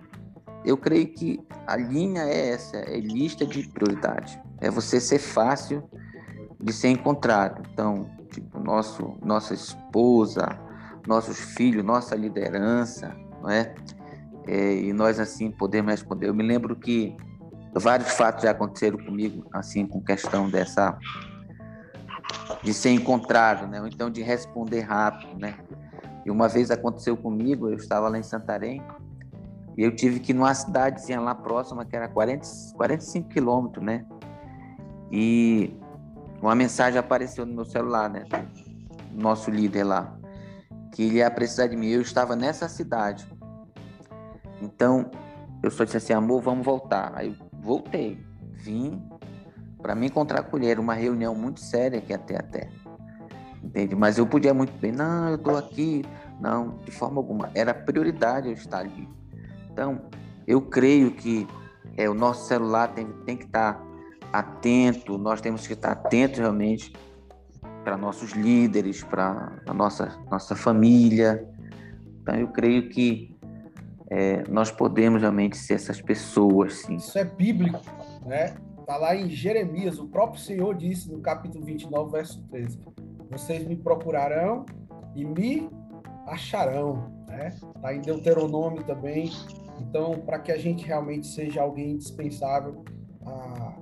Eu 0.65 0.77
creio 0.77 1.09
que 1.09 1.41
a 1.67 1.77
linha 1.77 2.23
é 2.23 2.51
essa, 2.51 2.77
é 2.77 3.01
lista 3.01 3.47
de 3.47 3.67
prioridades. 3.69 4.39
É 4.61 4.71
você 4.71 5.01
ser 5.01 5.19
fácil 5.19 5.83
de 6.61 6.73
ser 6.73 6.89
encontrado. 6.89 7.63
Então, 7.73 8.11
tipo, 8.31 8.59
nosso, 8.61 9.17
nossa 9.23 9.55
esposa, 9.55 10.59
nossos 11.07 11.39
filhos, 11.39 11.85
nossa 11.85 12.15
liderança, 12.15 13.17
não 13.41 13.51
é? 13.51 13.75
é? 14.47 14.75
E 14.75 14.93
nós 14.93 15.19
assim 15.19 15.51
podemos 15.51 15.91
responder. 15.91 16.29
Eu 16.29 16.35
me 16.35 16.43
lembro 16.43 16.77
que 16.77 17.17
vários 17.75 18.11
fatos 18.13 18.43
já 18.43 18.51
aconteceram 18.51 18.99
comigo, 18.99 19.47
assim, 19.53 19.87
com 19.87 20.01
questão 20.03 20.51
dessa 20.51 20.99
de 22.63 22.75
ser 22.75 22.91
encontrado, 22.91 23.67
né? 23.67 23.81
Ou 23.81 23.87
então 23.87 24.11
de 24.11 24.23
responder 24.23 24.81
rápido, 24.81 25.39
né? 25.39 25.57
E 26.27 26.31
uma 26.31 26.49
vez 26.49 26.71
aconteceu 26.71 27.17
comigo, 27.17 27.69
eu 27.69 27.77
estava 27.77 28.09
lá 28.09 28.19
em 28.19 28.23
Santarém 28.23 28.83
e 29.81 29.83
eu 29.83 29.97
tive 29.97 30.21
que 30.21 30.33
ir 30.33 30.35
numa 30.35 30.53
cidadezinha 30.53 31.19
lá 31.19 31.35
próxima 31.35 31.87
que 31.87 31.97
era 31.97 32.07
40, 32.07 32.47
45 32.77 33.31
quilômetros, 33.31 33.83
né? 33.83 34.05
E 35.11 35.75
uma 36.43 36.55
mensagem 36.55 36.99
apareceu 36.99 37.47
no 37.47 37.55
meu 37.55 37.65
celular, 37.65 38.11
né? 38.11 38.27
Nosso 39.11 39.51
líder 39.51 39.85
lá, 39.85 40.19
que 40.93 41.05
ele 41.05 41.15
ia 41.17 41.31
precisar 41.31 41.67
de 41.67 41.79
mim. 41.79 41.87
Eu 41.87 42.03
estava 42.03 42.37
nessa 42.37 42.69
cidade. 42.69 43.27
Então, 44.61 45.11
eu 45.63 45.71
só 45.71 45.85
disse 45.85 45.97
assim, 45.97 46.13
amor, 46.13 46.43
vamos 46.43 46.63
voltar. 46.63 47.13
Aí 47.15 47.35
voltei, 47.63 48.23
vim 48.53 49.03
para 49.81 49.95
me 49.95 50.09
encontrar 50.09 50.43
com 50.43 50.59
ele. 50.59 50.73
Era 50.73 50.81
uma 50.83 50.93
reunião 50.93 51.35
muito 51.35 51.61
séria 51.61 52.03
que 52.03 52.13
até 52.13 52.37
até. 52.37 52.69
Entende? 53.65 53.97
Mas 53.97 54.19
eu 54.19 54.27
podia 54.27 54.53
muito 54.53 54.75
bem, 54.79 54.93
não, 54.93 55.31
eu 55.31 55.37
estou 55.37 55.57
aqui. 55.57 56.05
Não, 56.39 56.77
de 56.85 56.91
forma 56.91 57.19
alguma. 57.19 57.49
Era 57.55 57.73
prioridade 57.73 58.47
eu 58.47 58.53
estar 58.53 58.81
ali. 58.81 59.09
Então, 59.73 60.03
eu 60.47 60.61
creio 60.61 61.13
que 61.13 61.47
é, 61.97 62.09
o 62.09 62.15
nosso 62.15 62.47
celular 62.47 62.89
tem, 62.89 63.07
tem 63.25 63.37
que 63.37 63.45
estar 63.45 63.75
tá 63.75 63.91
atento, 64.33 65.19
nós 65.19 65.41
temos 65.41 65.67
que 65.67 65.73
estar 65.73 65.93
atentos 65.93 66.39
realmente 66.39 66.93
para 67.85 67.97
nossos 67.97 68.33
líderes, 68.33 69.03
para 69.03 69.53
a 69.67 69.75
nossa, 69.75 70.19
nossa 70.31 70.55
família. 70.55 71.49
Então, 72.23 72.35
eu 72.35 72.49
creio 72.49 72.89
que 72.89 73.37
é, 74.11 74.43
nós 74.49 74.71
podemos 74.71 75.21
realmente 75.21 75.57
ser 75.57 75.75
essas 75.75 76.01
pessoas, 76.01 76.81
sim. 76.81 76.97
Isso 76.97 77.17
é 77.19 77.25
bíblico, 77.25 77.81
né? 78.27 78.57
Está 78.81 78.97
lá 78.97 79.15
em 79.15 79.31
Jeremias, 79.31 80.01
o 80.01 80.09
próprio 80.09 80.41
Senhor 80.41 80.75
disse 80.75 81.11
no 81.13 81.21
capítulo 81.21 81.65
29, 81.65 82.11
verso 82.11 82.43
13: 82.51 82.81
Vocês 83.31 83.65
me 83.65 83.77
procurarão 83.77 84.67
e 85.15 85.25
me 85.25 85.71
acharão, 86.27 87.13
né? 87.29 87.51
Está 87.77 87.95
em 87.95 88.01
Deuteronômio 88.01 88.83
também. 88.83 89.31
Então, 89.81 90.21
para 90.21 90.39
que 90.39 90.53
a 90.53 90.59
gente 90.59 90.85
realmente 90.85 91.27
seja 91.27 91.63
alguém 91.63 91.93
indispensável, 91.93 92.85
a, 93.27 93.77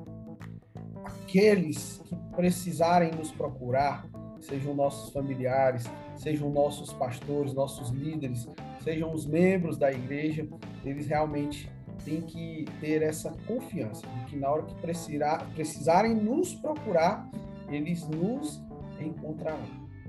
aqueles 1.05 2.01
que 2.05 2.17
precisarem 2.35 3.11
nos 3.13 3.31
procurar, 3.33 4.07
sejam 4.41 4.75
nossos 4.75 5.13
familiares, 5.13 5.85
sejam 6.17 6.51
nossos 6.51 6.93
pastores, 6.93 7.53
nossos 7.53 7.91
líderes, 7.91 8.49
sejam 8.83 9.13
os 9.13 9.27
membros 9.27 9.77
da 9.77 9.93
igreja, 9.93 10.47
eles 10.85 11.07
realmente 11.07 11.71
têm 12.05 12.23
que 12.23 12.65
ter 12.81 13.03
essa 13.03 13.35
confiança 13.47 14.07
de 14.07 14.25
que 14.27 14.37
na 14.37 14.49
hora 14.49 14.63
que 14.63 14.75
precisar, 14.77 15.47
precisarem 15.55 16.15
nos 16.15 16.55
procurar, 16.55 17.29
eles 17.69 18.07
nos 18.09 18.63
encontrarão. 19.01 19.59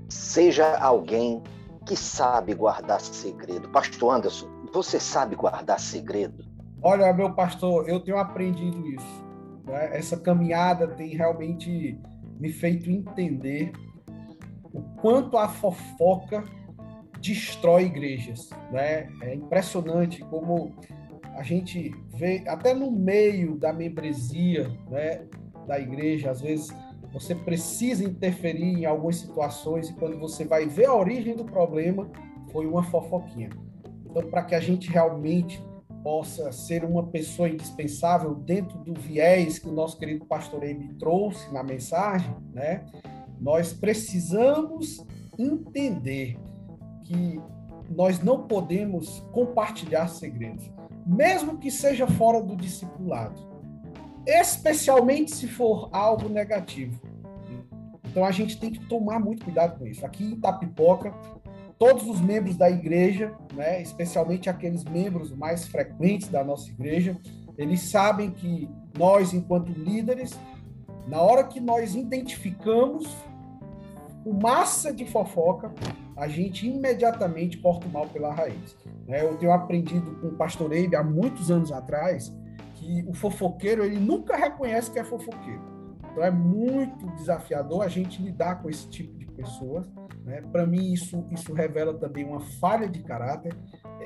Seja 0.08 0.78
alguém 0.78 1.42
que 1.86 1.96
sabe 1.96 2.54
guardar 2.54 3.00
segredo. 3.00 3.68
Pastor 3.70 4.16
Anderson, 4.16 4.48
você 4.72 5.00
sabe 5.00 5.34
guardar 5.34 5.80
segredo? 5.80 6.44
Olha, 6.82 7.12
meu 7.12 7.34
pastor, 7.34 7.88
eu 7.88 8.00
tenho 8.00 8.18
aprendido 8.18 8.86
isso. 8.88 9.24
Né? 9.64 9.96
Essa 9.96 10.18
caminhada 10.18 10.88
tem 10.88 11.14
realmente 11.14 11.98
me 12.38 12.50
feito 12.52 12.90
entender 12.90 13.72
o 14.72 14.80
quanto 15.00 15.36
a 15.36 15.48
fofoca 15.48 16.44
destrói 17.20 17.84
igrejas. 17.84 18.50
Né? 18.70 19.08
É 19.22 19.34
impressionante 19.34 20.24
como 20.24 20.74
a 21.36 21.42
gente 21.42 21.94
vê, 22.14 22.42
até 22.46 22.74
no 22.74 22.90
meio 22.90 23.56
da 23.56 23.72
membresia 23.72 24.70
né, 24.90 25.26
da 25.66 25.78
igreja, 25.78 26.30
às 26.30 26.40
vezes 26.40 26.74
você 27.12 27.34
precisa 27.34 28.04
interferir 28.04 28.78
em 28.78 28.84
algumas 28.84 29.16
situações 29.16 29.88
e 29.88 29.94
quando 29.94 30.18
você 30.18 30.44
vai 30.44 30.66
ver 30.66 30.86
a 30.86 30.94
origem 30.94 31.34
do 31.34 31.44
problema, 31.44 32.10
foi 32.52 32.66
uma 32.66 32.82
fofoquinha. 32.82 33.50
Então, 34.04 34.28
para 34.28 34.44
que 34.44 34.54
a 34.54 34.60
gente 34.60 34.90
realmente 34.90 35.62
possa 36.02 36.50
ser 36.50 36.84
uma 36.84 37.06
pessoa 37.06 37.48
indispensável 37.48 38.34
dentro 38.34 38.78
do 38.78 38.94
viés 38.94 39.58
que 39.58 39.68
o 39.68 39.72
nosso 39.72 39.98
querido 39.98 40.24
pastor 40.24 40.62
Amy 40.64 40.94
trouxe 40.94 41.52
na 41.52 41.62
mensagem, 41.62 42.34
né? 42.52 42.86
Nós 43.38 43.72
precisamos 43.72 45.04
entender 45.38 46.38
que 47.04 47.40
nós 47.90 48.20
não 48.20 48.46
podemos 48.46 49.20
compartilhar 49.32 50.08
segredos, 50.08 50.70
mesmo 51.06 51.58
que 51.58 51.70
seja 51.70 52.06
fora 52.06 52.42
do 52.42 52.56
discipulado, 52.56 53.49
especialmente 54.26 55.30
se 55.34 55.48
for 55.48 55.88
algo 55.92 56.28
negativo. 56.28 57.00
Então 58.10 58.24
a 58.24 58.30
gente 58.30 58.58
tem 58.58 58.70
que 58.70 58.84
tomar 58.86 59.20
muito 59.20 59.44
cuidado 59.44 59.78
com 59.78 59.86
isso. 59.86 60.04
Aqui 60.04 60.24
em 60.24 60.36
Tapipoca, 60.36 61.12
todos 61.78 62.06
os 62.08 62.20
membros 62.20 62.56
da 62.56 62.68
igreja, 62.68 63.32
né, 63.54 63.80
especialmente 63.80 64.50
aqueles 64.50 64.84
membros 64.84 65.32
mais 65.32 65.66
frequentes 65.66 66.28
da 66.28 66.42
nossa 66.44 66.68
igreja, 66.68 67.16
eles 67.56 67.80
sabem 67.82 68.30
que 68.30 68.68
nós, 68.98 69.32
enquanto 69.32 69.70
líderes, 69.70 70.38
na 71.06 71.20
hora 71.20 71.44
que 71.44 71.60
nós 71.60 71.94
identificamos 71.94 73.08
o 74.24 74.34
massa 74.34 74.92
de 74.92 75.06
fofoca, 75.06 75.72
a 76.16 76.28
gente 76.28 76.68
imediatamente 76.68 77.58
corta 77.58 77.86
o 77.86 77.90
mal 77.90 78.06
pela 78.08 78.32
raiz. 78.32 78.76
Né? 79.06 79.22
Eu 79.22 79.36
tenho 79.36 79.52
aprendido 79.52 80.10
com 80.20 80.28
o 80.28 80.36
pastor 80.36 80.72
Eibe 80.72 80.96
há 80.96 81.02
muitos 81.02 81.50
anos 81.50 81.72
atrás 81.72 82.32
que 82.80 83.04
o 83.06 83.12
fofoqueiro 83.12 83.84
ele 83.84 84.00
nunca 84.00 84.36
reconhece 84.36 84.90
que 84.90 84.98
é 84.98 85.04
fofoqueiro. 85.04 85.62
Então 86.10 86.24
é 86.24 86.30
muito 86.30 87.06
desafiador 87.14 87.82
a 87.84 87.88
gente 87.88 88.22
lidar 88.22 88.62
com 88.62 88.70
esse 88.70 88.88
tipo 88.88 89.16
de 89.18 89.26
pessoas. 89.26 89.86
Né? 90.24 90.40
Para 90.50 90.66
mim, 90.66 90.92
isso, 90.92 91.24
isso 91.30 91.52
revela 91.52 91.94
também 91.94 92.24
uma 92.24 92.40
falha 92.40 92.88
de 92.88 93.02
caráter, 93.02 93.54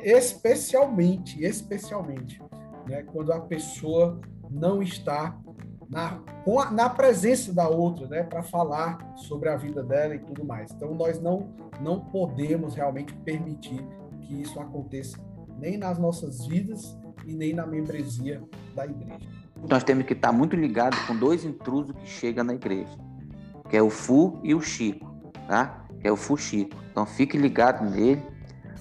especialmente, 0.03 1.43
especialmente, 1.43 2.43
né? 2.87 3.05
quando 3.05 3.33
a 3.33 3.41
pessoa 3.41 4.21
não 4.51 4.83
está 4.83 5.39
na, 5.89 6.21
a, 6.61 6.71
na 6.71 6.91
presença 6.91 7.55
da 7.55 7.69
outra, 7.69 8.07
né? 8.09 8.25
para 8.25 8.43
falar 8.43 9.15
sobre 9.17 9.49
a 9.49 9.57
vida 9.57 9.83
dela 9.83 10.17
e 10.17 10.19
tudo 10.19 10.45
mais. 10.45 10.73
Então, 10.73 10.95
nós 10.95 11.21
não, 11.21 11.55
não 11.81 12.01
podemos 12.01 12.75
realmente 12.75 13.15
permitir 13.19 13.87
que 14.21 14.43
isso 14.43 14.59
aconteça 14.61 15.17
nem 15.59 15.79
nas 15.79 15.99
nossas 15.99 16.47
vidas 16.47 16.99
e 17.27 17.35
nem 17.35 17.53
na 17.55 17.67
membresia 17.67 18.43
da 18.75 18.85
igreja. 18.85 19.29
Nós 19.69 19.83
temos 19.83 20.05
que 20.05 20.13
estar 20.13 20.33
muito 20.33 20.57
ligados 20.57 20.99
com 21.01 21.17
dois 21.17 21.45
intrusos 21.45 21.95
que 21.97 22.07
chegam 22.07 22.45
na 22.45 22.55
igreja, 22.55 22.99
que 23.71 23.77
é 23.77 23.83
o 23.83 23.91
Fu 23.91 24.39
e 24.43 24.55
o 24.55 24.61
Chico, 24.61 25.11
tá? 25.49 25.85
que 26.01 26.09
é 26.09 26.13
o 26.13 26.17
Fuxico. 26.17 26.77
Então 26.91 27.07
fique 27.07 27.39
ligado 27.39 27.83
nele 27.89 28.23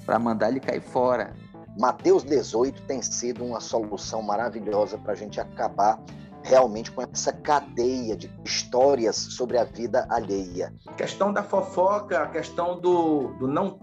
para 0.06 0.20
mandar 0.20 0.50
ele 0.50 0.60
cair 0.60 0.82
fora. 0.82 1.34
Mateus 1.80 2.24
18 2.24 2.82
tem 2.84 3.02
sido 3.02 3.46
uma 3.46 3.60
solução 3.62 4.22
maravilhosa 4.22 4.98
para 4.98 5.14
a 5.14 5.16
gente 5.16 5.40
acabar 5.40 6.04
realmente 6.44 6.92
com 6.92 7.02
essa 7.02 7.32
cadeia 7.32 8.16
de 8.18 8.30
histórias 8.44 9.16
sobre 9.16 9.58
a 9.58 9.64
vida 9.64 10.06
alheia. 10.10 10.74
A 10.86 10.94
questão 10.94 11.32
da 11.32 11.42
fofoca, 11.42 12.22
a 12.22 12.28
questão 12.28 12.80
do, 12.80 13.30
do 13.40 13.48
não, 13.48 13.80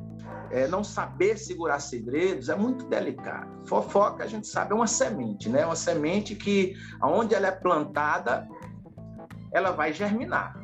é, 0.51 0.67
não 0.67 0.83
saber 0.83 1.39
segurar 1.39 1.79
segredos 1.79 2.49
é 2.49 2.57
muito 2.57 2.85
delicado. 2.87 3.49
Fofoca, 3.67 4.25
a 4.25 4.27
gente 4.27 4.47
sabe, 4.47 4.73
é 4.73 4.75
uma 4.75 4.87
semente, 4.87 5.49
né? 5.49 5.65
Uma 5.65 5.77
semente 5.77 6.35
que, 6.35 6.77
onde 7.03 7.35
ela 7.35 7.47
é 7.47 7.53
plantada, 7.53 8.49
ela 9.53 9.71
vai 9.71 9.93
germinar. 9.93 10.59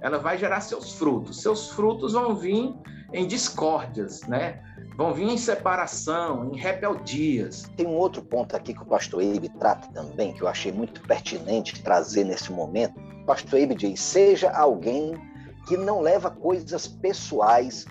ela 0.00 0.18
vai 0.18 0.38
gerar 0.38 0.60
seus 0.60 0.94
frutos. 0.94 1.42
Seus 1.42 1.70
frutos 1.70 2.12
vão 2.12 2.36
vir 2.36 2.72
em 3.12 3.26
discórdias, 3.26 4.22
né? 4.22 4.62
Vão 4.96 5.12
vir 5.12 5.28
em 5.28 5.38
separação, 5.38 6.50
em 6.52 6.56
rebeldias. 6.56 7.70
Tem 7.76 7.86
um 7.86 7.94
outro 7.94 8.22
ponto 8.22 8.56
aqui 8.56 8.74
que 8.74 8.82
o 8.82 8.86
pastor 8.86 9.22
Eibe 9.22 9.48
trata 9.48 9.88
também, 9.92 10.32
que 10.32 10.42
eu 10.42 10.48
achei 10.48 10.72
muito 10.72 11.00
pertinente 11.02 11.82
trazer 11.82 12.24
nesse 12.24 12.52
momento. 12.52 12.98
O 13.22 13.26
pastor 13.26 13.58
Eibe 13.58 13.74
diz: 13.74 14.00
seja 14.00 14.50
alguém 14.50 15.14
que 15.66 15.76
não 15.76 16.00
leva 16.00 16.30
coisas 16.30 16.86
pessoais 16.86 17.84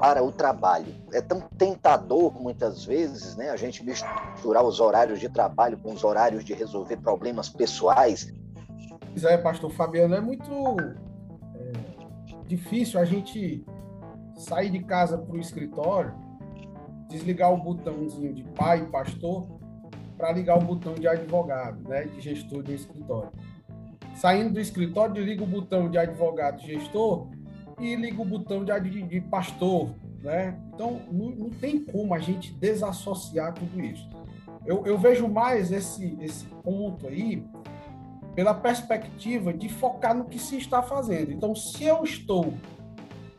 para 0.00 0.24
o 0.24 0.32
trabalho. 0.32 0.94
É 1.12 1.20
tão 1.20 1.40
tentador, 1.40 2.32
muitas 2.40 2.84
vezes, 2.86 3.36
né, 3.36 3.50
a 3.50 3.56
gente 3.56 3.84
misturar 3.84 4.64
os 4.64 4.80
horários 4.80 5.20
de 5.20 5.28
trabalho 5.28 5.76
com 5.76 5.92
os 5.92 6.02
horários 6.02 6.42
de 6.42 6.54
resolver 6.54 6.96
problemas 6.96 7.50
pessoais. 7.50 8.32
Pois 9.10 9.24
é, 9.24 9.36
pastor 9.36 9.70
Fabiano, 9.70 10.14
é 10.14 10.20
muito 10.20 10.50
é, 10.50 11.72
difícil 12.46 12.98
a 12.98 13.04
gente 13.04 13.62
sair 14.36 14.70
de 14.70 14.78
casa 14.78 15.18
para 15.18 15.36
o 15.36 15.38
escritório, 15.38 16.14
desligar 17.08 17.52
o 17.52 17.58
botãozinho 17.58 18.32
de 18.32 18.42
pai, 18.42 18.86
pastor, 18.86 19.46
para 20.16 20.32
ligar 20.32 20.56
o 20.56 20.64
botão 20.64 20.94
de 20.94 21.06
advogado, 21.06 21.86
né, 21.86 22.04
de 22.04 22.20
gestor 22.22 22.62
do 22.62 22.72
escritório. 22.72 23.30
Saindo 24.14 24.54
do 24.54 24.60
escritório, 24.60 25.14
desliga 25.14 25.44
o 25.44 25.46
botão 25.46 25.90
de 25.90 25.98
advogado 25.98 26.60
gestor 26.60 27.28
e 27.80 27.96
liga 27.96 28.20
o 28.20 28.24
botão 28.24 28.64
de, 28.64 29.02
de, 29.02 29.20
pastor, 29.22 29.94
né? 30.22 30.58
Então, 30.74 31.00
não, 31.10 31.30
não, 31.30 31.50
tem 31.50 31.82
como 31.82 32.14
a 32.14 32.18
gente 32.18 32.52
desassociar 32.52 33.54
tudo 33.54 33.80
isso. 33.80 34.08
Eu, 34.66 34.86
eu 34.86 34.98
vejo 34.98 35.26
mais 35.26 35.72
esse, 35.72 36.16
esse 36.20 36.44
ponto 36.62 37.06
aí 37.06 37.42
pela 38.34 38.54
perspectiva 38.54 39.52
de 39.52 39.68
focar 39.68 40.14
no 40.14 40.26
que 40.26 40.38
se 40.38 40.56
está 40.56 40.82
fazendo. 40.82 41.32
Então, 41.32 41.54
se 41.54 41.84
eu 41.84 42.04
estou 42.04 42.54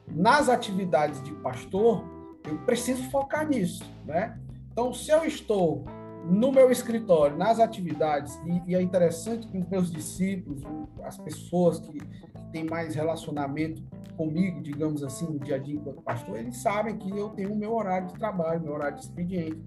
nas 0.08 0.50
atividades 0.50 1.22
de 1.24 1.32
pastor, 1.36 2.04
eu 2.44 2.58
preciso 2.60 3.04
focar 3.10 3.48
nisso, 3.48 3.84
né? 4.06 4.38
Então, 4.72 4.94
se 4.94 5.12
eu 5.12 5.24
estou 5.26 5.86
no 6.26 6.52
meu 6.52 6.72
escritório, 6.72 7.38
nas 7.38 7.60
atividades, 7.60 8.40
e, 8.46 8.72
e 8.72 8.76
é 8.76 8.82
interessante 8.82 9.48
que 9.48 9.58
os 9.58 9.68
meus 9.68 9.92
discípulos, 9.92 10.62
as 11.04 11.18
pessoas 11.18 11.80
que, 11.80 12.00
que 12.00 12.44
têm 12.52 12.66
mais 12.66 12.96
relacionamento 12.96 13.84
comigo, 14.16 14.62
digamos 14.62 15.04
assim, 15.04 15.26
no 15.26 15.40
dia 15.40 15.56
a 15.56 15.58
dia 15.58 15.76
enquanto 15.76 16.02
pastor, 16.02 16.38
eles 16.38 16.58
sabem 16.58 16.98
que 16.98 17.10
eu 17.10 17.30
tenho 17.30 17.54
o 17.54 17.56
meu 17.56 17.74
horário 17.74 18.08
de 18.08 18.14
trabalho, 18.14 18.62
meu 18.62 18.74
horário 18.74 18.98
de 18.98 19.04
expediente. 19.04 19.60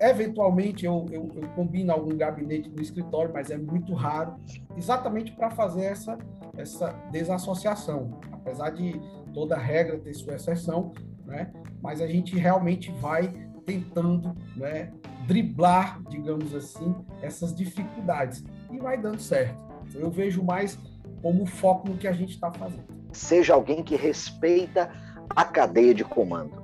Eventualmente 0.00 0.86
eu, 0.86 1.06
eu, 1.10 1.28
eu 1.34 1.48
combino 1.50 1.92
algum 1.92 2.16
gabinete 2.16 2.70
no 2.70 2.80
escritório, 2.80 3.32
mas 3.34 3.50
é 3.50 3.58
muito 3.58 3.92
raro, 3.94 4.36
exatamente 4.76 5.32
para 5.32 5.50
fazer 5.50 5.84
essa, 5.84 6.16
essa 6.56 6.90
desassociação. 7.10 8.18
Apesar 8.32 8.70
de 8.70 8.98
toda 9.34 9.58
regra 9.58 9.98
ter 9.98 10.14
sua 10.14 10.36
exceção, 10.36 10.92
né? 11.26 11.52
mas 11.82 12.00
a 12.00 12.06
gente 12.06 12.36
realmente 12.36 12.90
vai 12.92 13.32
tentando 13.66 14.34
né, 14.56 14.90
driblar, 15.28 16.00
digamos 16.08 16.54
assim, 16.54 16.94
essas 17.20 17.54
dificuldades. 17.54 18.42
E 18.72 18.78
vai 18.78 18.96
dando 18.96 19.20
certo. 19.20 19.54
Eu 19.94 20.10
vejo 20.10 20.42
mais 20.42 20.78
como 21.20 21.44
foco 21.44 21.90
no 21.90 21.98
que 21.98 22.08
a 22.08 22.12
gente 22.12 22.30
está 22.32 22.50
fazendo. 22.50 22.84
Seja 23.12 23.52
alguém 23.52 23.84
que 23.84 23.94
respeita 23.94 24.90
a 25.36 25.44
cadeia 25.44 25.94
de 25.94 26.02
comando. 26.02 26.62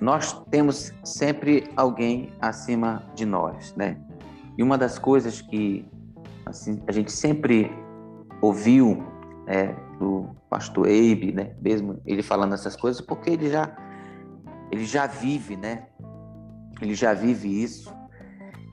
Nós 0.00 0.32
temos 0.50 0.92
sempre 1.04 1.70
alguém 1.76 2.32
acima 2.40 3.04
de 3.14 3.26
nós, 3.26 3.74
né? 3.76 3.98
E 4.56 4.62
uma 4.62 4.78
das 4.78 4.98
coisas 4.98 5.42
que 5.42 5.86
assim, 6.46 6.80
a 6.86 6.92
gente 6.92 7.12
sempre 7.12 7.70
ouviu 8.40 9.04
é, 9.46 9.74
do 9.98 10.30
pastor 10.48 10.86
Abe, 10.86 11.32
né? 11.32 11.52
Mesmo 11.60 12.00
ele 12.06 12.22
falando 12.22 12.54
essas 12.54 12.74
coisas, 12.74 13.02
porque 13.02 13.30
ele 13.30 13.50
já 13.50 13.76
ele 14.70 14.86
já 14.86 15.06
vive, 15.06 15.56
né? 15.56 15.88
Ele 16.80 16.94
já 16.94 17.12
vive 17.12 17.62
isso. 17.62 17.97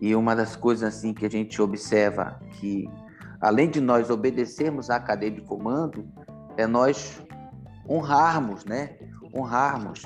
E 0.02 0.16
uma 0.16 0.36
das 0.36 0.56
coisas 0.56 0.96
assim 0.96 1.14
que 1.14 1.26
a 1.26 1.30
gente 1.30 1.62
observa 1.62 2.40
que 2.52 2.90
além 3.40 3.70
de 3.70 3.80
nós 3.80 4.10
obedecermos 4.10 4.90
à 4.90 5.00
cadeia 5.00 5.32
de 5.32 5.42
comando, 5.42 6.08
é 6.58 6.66
nós 6.66 7.22
honrarmos, 7.88 8.66
né? 8.66 8.96
Honrarmos, 9.34 10.04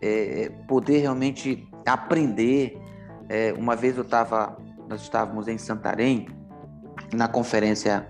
é, 0.00 0.50
poder 0.66 0.98
realmente 0.98 1.68
aprender. 1.86 2.80
É, 3.28 3.52
uma 3.52 3.76
vez 3.76 3.96
eu 3.96 4.02
estava, 4.02 4.56
nós 4.88 5.02
estávamos 5.02 5.48
em 5.48 5.58
Santarém 5.58 6.28
na 7.12 7.28
conferência 7.28 8.08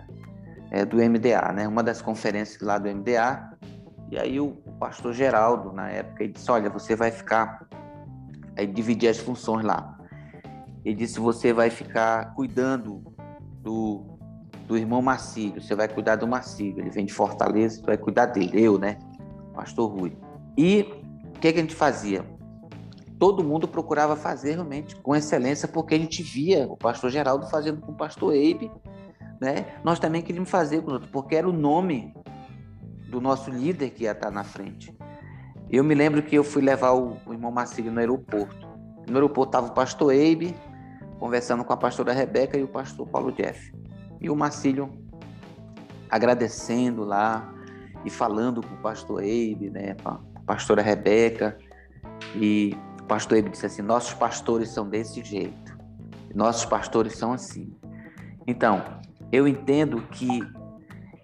é, 0.70 0.84
do 0.84 0.96
MDA, 0.96 1.52
né? 1.52 1.66
Uma 1.66 1.82
das 1.82 2.00
conferências 2.00 2.60
lá 2.60 2.78
do 2.78 2.88
MDA. 2.88 3.50
E 4.10 4.18
aí 4.18 4.40
o 4.40 4.52
pastor 4.78 5.12
Geraldo, 5.12 5.72
na 5.72 5.88
época, 5.88 6.22
ele 6.22 6.32
disse: 6.32 6.50
Olha, 6.50 6.70
você 6.70 6.94
vai 6.94 7.10
ficar. 7.10 7.66
Aí 8.56 8.66
dividir 8.66 9.08
as 9.08 9.18
funções 9.18 9.64
lá. 9.64 9.97
Ele 10.84 10.94
disse: 10.94 11.20
Você 11.20 11.52
vai 11.52 11.70
ficar 11.70 12.34
cuidando 12.34 13.02
do, 13.62 14.04
do 14.66 14.76
irmão 14.76 15.02
Marcílio, 15.02 15.60
você 15.60 15.74
vai 15.74 15.88
cuidar 15.88 16.16
do 16.16 16.26
Marcílio. 16.26 16.80
Ele 16.80 16.90
vem 16.90 17.06
de 17.06 17.12
Fortaleza, 17.12 17.80
você 17.80 17.86
vai 17.86 17.98
cuidar 17.98 18.26
dele. 18.26 18.50
Eu, 18.54 18.78
né? 18.78 18.98
Pastor 19.54 19.90
Rui. 19.90 20.16
E 20.56 20.82
o 21.36 21.40
que, 21.40 21.52
que 21.52 21.58
a 21.58 21.62
gente 21.62 21.74
fazia? 21.74 22.24
Todo 23.18 23.42
mundo 23.42 23.66
procurava 23.66 24.14
fazer 24.14 24.52
realmente 24.52 24.94
com 24.96 25.14
excelência, 25.14 25.66
porque 25.66 25.94
a 25.94 25.98
gente 25.98 26.22
via 26.22 26.66
o 26.68 26.76
pastor 26.76 27.10
Geraldo 27.10 27.48
fazendo 27.48 27.80
com 27.80 27.90
o 27.90 27.96
pastor 27.96 28.32
Eibe 28.32 28.70
né? 29.40 29.66
Nós 29.84 29.98
também 29.98 30.22
queríamos 30.22 30.50
fazer 30.50 30.82
com 30.82 30.92
outro, 30.92 31.08
porque 31.10 31.36
era 31.36 31.48
o 31.48 31.52
nome 31.52 32.14
do 33.08 33.20
nosso 33.20 33.50
líder 33.50 33.90
que 33.90 34.04
ia 34.04 34.12
estar 34.12 34.30
na 34.30 34.44
frente. 34.44 34.94
Eu 35.70 35.84
me 35.84 35.94
lembro 35.94 36.22
que 36.22 36.34
eu 36.34 36.44
fui 36.44 36.62
levar 36.62 36.92
o, 36.92 37.18
o 37.26 37.32
irmão 37.32 37.50
Marcílio 37.50 37.92
no 37.92 38.00
aeroporto. 38.00 38.66
No 39.06 39.14
aeroporto 39.14 39.50
estava 39.50 39.68
o 39.68 39.74
pastor 39.74 40.12
Eibe, 40.12 40.54
conversando 41.18 41.64
com 41.64 41.72
a 41.72 41.76
pastora 41.76 42.12
Rebeca 42.12 42.56
e 42.56 42.62
o 42.62 42.68
pastor 42.68 43.06
Paulo 43.08 43.32
Jeff. 43.32 43.72
E 44.20 44.30
o 44.30 44.36
Marcílio 44.36 44.90
agradecendo 46.10 47.04
lá 47.04 47.52
e 48.04 48.10
falando 48.10 48.62
com 48.66 48.74
o 48.74 48.78
pastor 48.78 49.22
Eibe, 49.22 49.70
né, 49.70 49.96
a 50.04 50.18
pastora 50.46 50.82
Rebeca. 50.82 51.58
E 52.34 52.76
o 53.00 53.04
pastor 53.04 53.36
Eibe 53.36 53.50
disse 53.50 53.66
assim: 53.66 53.82
Nossos 53.82 54.14
pastores 54.14 54.70
são 54.70 54.88
desse 54.88 55.22
jeito. 55.22 55.76
Nossos 56.34 56.64
pastores 56.64 57.16
são 57.16 57.32
assim. 57.32 57.72
Então, 58.46 58.82
eu 59.30 59.46
entendo 59.46 60.02
que, 60.10 60.40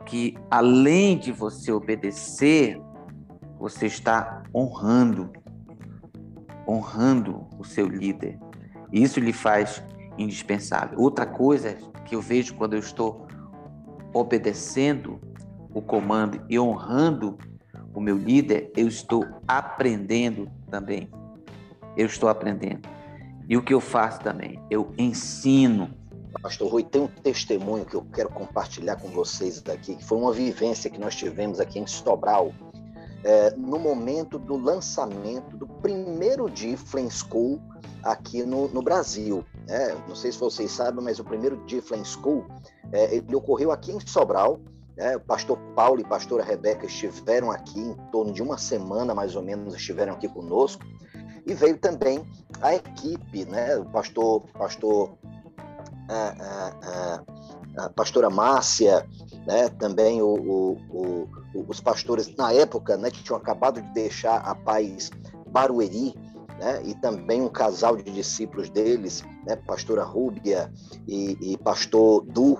que 0.05 0.37
além 0.51 1.19
de 1.19 1.33
você 1.33 1.73
obedecer, 1.73 2.81
você 3.59 3.87
está 3.87 4.43
honrando, 4.55 5.33
honrando 6.69 7.47
o 7.59 7.65
seu 7.65 7.87
líder. 7.87 8.39
Isso 8.95 9.19
lhe 9.19 9.33
faz 9.33 9.83
indispensável. 10.17 11.01
Outra 11.01 11.27
coisa 11.27 11.77
que 12.05 12.15
eu 12.15 12.21
vejo 12.21 12.55
quando 12.55 12.75
eu 12.75 12.79
estou 12.79 13.27
obedecendo 14.15 15.21
o 15.75 15.83
comando 15.83 16.41
e 16.49 16.57
honrando 16.61 17.37
o 17.93 18.01
meu 18.01 18.17
líder, 18.17 18.71
eu 18.77 18.87
estou 18.87 19.27
aprendendo 19.49 20.49
também. 20.71 21.11
Eu 21.97 22.07
estou 22.07 22.29
aprendendo. 22.29 22.89
E 23.49 23.57
o 23.57 23.63
que 23.63 23.75
eu 23.75 23.81
faço 23.81 24.21
também? 24.21 24.61
Eu 24.71 24.95
ensino 24.97 25.91
Pastor 26.43 26.71
Rui, 26.71 26.83
tem 26.83 27.01
um 27.01 27.07
testemunho 27.07 27.85
que 27.85 27.95
eu 27.95 28.05
quero 28.13 28.29
compartilhar 28.29 28.97
com 28.97 29.09
vocês 29.09 29.63
daqui, 29.63 29.97
que 29.97 30.05
foi 30.05 30.19
uma 30.19 30.33
vivência 30.33 30.91
que 30.91 30.99
nós 30.99 31.15
tivemos 31.15 31.61
aqui 31.61 31.79
em 31.79 31.87
Sobral, 31.87 32.53
é, 33.25 33.51
no 33.57 33.79
momento 33.79 34.39
do 34.39 34.57
lançamento 34.57 35.57
do 35.57 35.67
primeiro 35.67 36.49
Difflin 36.49 37.09
School 37.11 37.61
aqui 38.03 38.43
no, 38.43 38.69
no 38.69 38.83
Brasil. 38.83 39.45
É, 39.67 39.95
não 40.07 40.15
sei 40.15 40.31
se 40.31 40.39
vocês 40.39 40.71
sabem, 40.71 41.03
mas 41.03 41.19
o 41.19 41.25
primeiro 41.25 41.57
Difflin 41.65 42.05
School 42.05 42.47
é, 42.93 43.15
ele 43.15 43.35
ocorreu 43.35 43.73
aqui 43.73 43.93
em 43.93 44.01
Sobral. 44.01 44.61
É, 44.97 45.17
o 45.17 45.21
pastor 45.21 45.59
Paulo 45.75 46.01
e 46.01 46.05
a 46.05 46.09
pastora 46.09 46.45
Rebeca 46.45 46.87
estiveram 46.87 47.51
aqui 47.51 47.81
em 47.81 47.95
torno 48.13 48.33
de 48.33 48.43
uma 48.43 48.59
semana, 48.59 49.13
mais 49.13 49.35
ou 49.35 49.43
menos, 49.43 49.75
estiveram 49.75 50.13
aqui 50.13 50.29
conosco. 50.29 50.85
E 51.47 51.53
veio 51.53 51.77
também 51.77 52.25
a 52.61 52.75
equipe, 52.77 53.45
né? 53.47 53.77
O 53.77 53.87
pastor, 53.87 54.43
pastor 54.53 55.19
a, 56.09 56.73
a, 56.83 57.25
a, 57.77 57.89
pastora 57.89 58.31
Márcia, 58.31 59.07
né, 59.47 59.69
também 59.79 60.23
o, 60.23 60.35
o, 60.35 60.73
o, 60.91 61.29
os 61.69 61.81
pastores, 61.81 62.35
na 62.37 62.53
época, 62.53 62.97
né, 62.97 63.11
que 63.11 63.23
tinham 63.23 63.39
acabado 63.39 63.81
de 63.81 63.93
deixar 63.93 64.37
a 64.37 64.55
paz 64.55 65.11
Barueri, 65.49 66.15
né, 66.59 66.83
e 66.85 66.95
também 66.95 67.43
um 67.43 67.49
casal 67.49 67.97
de 67.97 68.11
discípulos 68.11 68.71
deles, 68.71 69.25
né, 69.47 69.57
pastora 69.57 70.05
Rúbia 70.05 70.73
e, 71.07 71.53
e 71.53 71.59
pastor 71.59 72.25
Du, 72.25 72.59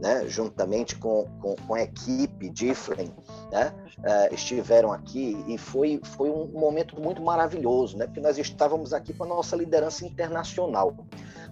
né, 0.00 0.26
juntamente 0.28 0.96
com, 0.96 1.24
com, 1.40 1.54
com, 1.54 1.74
a 1.74 1.82
equipe 1.82 2.50
Difflin, 2.50 3.12
né, 3.50 3.72
uh, 3.98 4.34
estiveram 4.34 4.92
aqui 4.92 5.42
e 5.48 5.56
foi, 5.56 6.00
foi 6.16 6.28
um 6.28 6.46
momento 6.48 7.00
muito 7.00 7.22
maravilhoso, 7.22 7.96
né, 7.96 8.06
porque 8.06 8.20
nós 8.20 8.36
estávamos 8.36 8.92
aqui 8.92 9.14
com 9.14 9.24
a 9.24 9.28
nossa 9.28 9.56
liderança 9.56 10.04
internacional. 10.04 10.94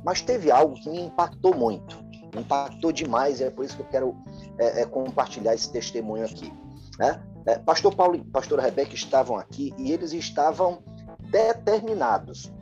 Mas 0.04 0.20
teve 0.20 0.50
algo 0.50 0.74
que 0.74 0.90
me 0.90 1.00
impactou 1.00 1.54
muito, 1.54 1.98
impactou 2.40 2.92
demais, 2.92 3.40
e 3.40 3.44
é 3.44 3.50
por 3.50 3.64
isso 3.64 3.76
que 3.76 3.82
eu 3.82 3.86
quero 3.86 4.16
é, 4.58 4.82
é, 4.82 4.86
compartilhar 4.86 5.54
esse 5.54 5.70
testemunho 5.70 6.24
aqui. 6.24 6.52
Né? 6.98 7.20
É, 7.46 7.58
pastor 7.58 7.94
Paulo 7.94 8.16
e 8.16 8.24
pastora 8.24 8.62
Rebeca 8.62 8.94
estavam 8.94 9.36
aqui 9.36 9.74
e 9.76 9.92
eles 9.92 10.12
estavam 10.12 10.82
determinados 11.30 12.52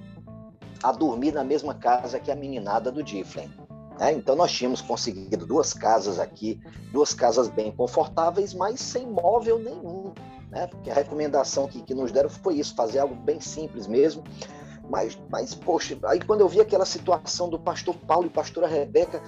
a 0.82 0.90
dormir 0.90 1.32
na 1.32 1.44
mesma 1.44 1.74
casa 1.74 2.18
que 2.18 2.30
a 2.30 2.36
meninada 2.36 2.90
do 2.90 3.02
Difflin. 3.02 3.50
Né? 3.98 4.12
Então 4.12 4.34
nós 4.34 4.50
tínhamos 4.50 4.80
conseguido 4.80 5.46
duas 5.46 5.72
casas 5.72 6.18
aqui, 6.18 6.60
duas 6.90 7.14
casas 7.14 7.48
bem 7.48 7.70
confortáveis, 7.70 8.52
mas 8.54 8.80
sem 8.80 9.06
móvel 9.06 9.58
nenhum. 9.58 10.12
Né? 10.50 10.66
Porque 10.66 10.90
a 10.90 10.94
recomendação 10.94 11.68
que, 11.68 11.82
que 11.82 11.94
nos 11.94 12.10
deram 12.10 12.28
foi 12.28 12.54
isso, 12.54 12.74
fazer 12.74 12.98
algo 12.98 13.14
bem 13.14 13.40
simples 13.40 13.86
mesmo. 13.86 14.24
Mas, 14.90 15.16
mas, 15.30 15.54
poxa, 15.54 15.96
aí 16.04 16.20
quando 16.20 16.40
eu 16.40 16.48
vi 16.48 16.60
aquela 16.60 16.84
situação 16.84 17.48
do 17.48 17.58
pastor 17.58 17.94
Paulo 17.96 18.26
e 18.26 18.30
pastora 18.30 18.66
Rebeca 18.66 19.22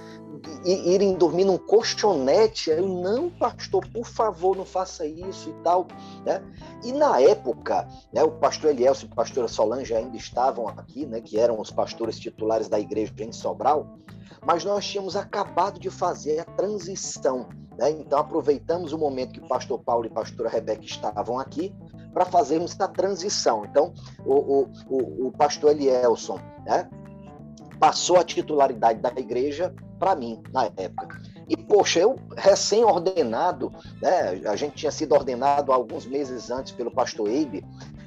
irem 0.65 1.15
dormir 1.15 1.45
num 1.45 1.57
colchonete, 1.57 2.69
eu, 2.69 2.87
não, 2.87 3.29
pastor, 3.29 3.85
por 3.87 4.05
favor, 4.05 4.55
não 4.55 4.65
faça 4.65 5.05
isso 5.05 5.49
e 5.49 5.53
tal. 5.63 5.87
Né? 6.25 6.41
E 6.83 6.91
na 6.91 7.19
época, 7.19 7.87
né, 8.13 8.23
o 8.23 8.31
pastor 8.31 8.71
Elielso 8.71 9.05
e 9.05 9.09
a 9.11 9.15
pastora 9.15 9.47
Solange 9.47 9.93
ainda 9.93 10.17
estavam 10.17 10.67
aqui, 10.67 11.05
né, 11.05 11.21
que 11.21 11.39
eram 11.39 11.59
os 11.59 11.71
pastores 11.71 12.19
titulares 12.19 12.67
da 12.67 12.79
igreja 12.79 13.13
em 13.19 13.31
Sobral, 13.31 13.97
mas 14.45 14.63
nós 14.63 14.85
tínhamos 14.85 15.15
acabado 15.15 15.79
de 15.79 15.89
fazer 15.89 16.39
a 16.39 16.45
transição. 16.45 17.47
Né? 17.77 17.91
Então, 17.91 18.19
aproveitamos 18.19 18.93
o 18.93 18.97
momento 18.97 19.33
que 19.33 19.39
o 19.39 19.47
pastor 19.47 19.79
Paulo 19.79 20.05
e 20.05 20.07
a 20.07 20.13
pastora 20.13 20.49
Rebeca 20.49 20.83
estavam 20.83 21.39
aqui 21.39 21.73
para 22.13 22.25
fazermos 22.25 22.71
essa 22.71 22.87
transição. 22.87 23.65
Então, 23.65 23.93
o, 24.25 24.33
o, 24.33 24.71
o, 24.89 25.27
o 25.27 25.31
pastor 25.31 25.71
Elielson 25.71 26.39
né, 26.65 26.89
passou 27.79 28.17
a 28.17 28.23
titularidade 28.23 28.99
da 28.99 29.11
igreja 29.15 29.73
para 29.99 30.15
mim, 30.15 30.41
na 30.51 30.65
época. 30.77 31.21
E, 31.47 31.55
poxa, 31.55 31.99
eu 31.99 32.19
recém-ordenado, 32.35 33.71
né, 34.01 34.41
a 34.45 34.55
gente 34.55 34.75
tinha 34.75 34.91
sido 34.91 35.13
ordenado 35.13 35.71
alguns 35.71 36.05
meses 36.05 36.49
antes 36.49 36.71
pelo 36.71 36.91
pastor 36.91 37.29
Eibe, 37.29 37.63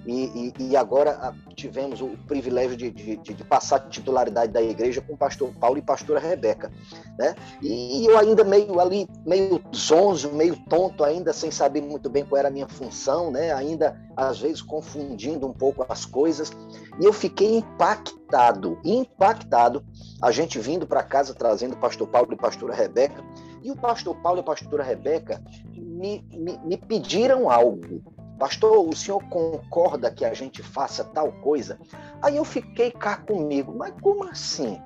e, 0.08 0.54
e, 0.58 0.70
e, 0.70 0.76
agora 0.76 1.18
ah, 1.20 1.34
tivemos 1.54 2.00
o 2.00 2.08
privilégio 2.26 2.74
de, 2.78 2.90
de, 2.90 3.16
de, 3.18 3.44
passar 3.44 3.76
a 3.76 3.80
titularidade 3.80 4.50
da 4.50 4.62
igreja 4.62 5.02
com 5.02 5.12
o 5.12 5.16
pastor 5.18 5.52
Paulo 5.60 5.76
e 5.76 5.82
pastora 5.82 6.18
Rebeca. 6.18 6.72
Né? 7.18 7.34
E, 7.60 8.06
eu 8.06 8.16
ainda 8.16 8.42
meio 8.42 8.80
ali, 8.80 9.06
meio 9.26 9.60
zonzo, 9.76 10.32
meio 10.32 10.56
tonto 10.64 11.04
ainda, 11.04 11.34
sem 11.34 11.50
saber 11.50 11.82
muito 11.82 12.08
bem 12.08 12.24
qual 12.24 12.38
era 12.38 12.48
a 12.48 12.50
minha 12.50 12.66
função, 12.66 13.30
né? 13.30 13.52
ainda 13.52 14.00
às 14.16 14.40
vezes 14.40 14.62
confundindo 14.62 15.46
um 15.46 15.52
pouco 15.52 15.84
as 15.86 16.06
coisas. 16.06 16.50
E 16.98 17.04
eu 17.04 17.12
fiquei 17.12 17.58
impactado, 17.58 18.80
impactado, 18.82 19.84
a 20.22 20.30
gente 20.30 20.58
vindo 20.58 20.86
para 20.86 21.02
casa 21.02 21.34
trazendo 21.34 21.74
o 21.74 21.78
pastor 21.78 22.08
Paulo 22.08 22.32
e 22.32 22.36
pastora 22.36 22.74
Rebeca, 22.74 23.22
e 23.62 23.70
o 23.70 23.76
pastor 23.76 24.16
Paulo 24.22 24.38
e 24.38 24.40
a 24.40 24.44
pastora 24.44 24.82
Rebeca 24.82 25.42
me, 25.74 26.24
me, 26.32 26.58
me 26.64 26.76
pediram 26.78 27.50
algo 27.50 28.16
pastor, 28.38 28.88
o 28.88 28.94
senhor 28.94 29.22
concorda 29.24 30.10
que 30.10 30.24
a 30.24 30.32
gente 30.32 30.62
faça 30.62 31.04
tal 31.04 31.32
coisa? 31.32 31.78
Aí 32.22 32.36
eu 32.36 32.44
fiquei 32.44 32.90
cá 32.90 33.16
comigo, 33.16 33.74
mas 33.76 33.92
como 34.00 34.24
assim? 34.24 34.80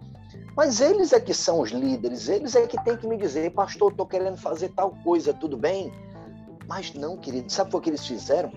Mas 0.56 0.80
eles 0.80 1.12
é 1.12 1.20
que 1.20 1.32
são 1.32 1.60
os 1.60 1.70
líderes, 1.70 2.28
eles 2.28 2.54
é 2.54 2.66
que 2.66 2.82
tem 2.84 2.96
que 2.96 3.06
me 3.06 3.16
dizer, 3.16 3.50
pastor, 3.52 3.90
estou 3.90 4.06
querendo 4.06 4.36
fazer 4.36 4.70
tal 4.70 4.94
coisa, 5.02 5.32
tudo 5.32 5.56
bem? 5.56 5.92
Mas 6.66 6.92
não, 6.94 7.16
querido, 7.16 7.50
sabe 7.50 7.74
o 7.74 7.80
que 7.80 7.90
eles 7.90 8.06
fizeram? 8.06 8.52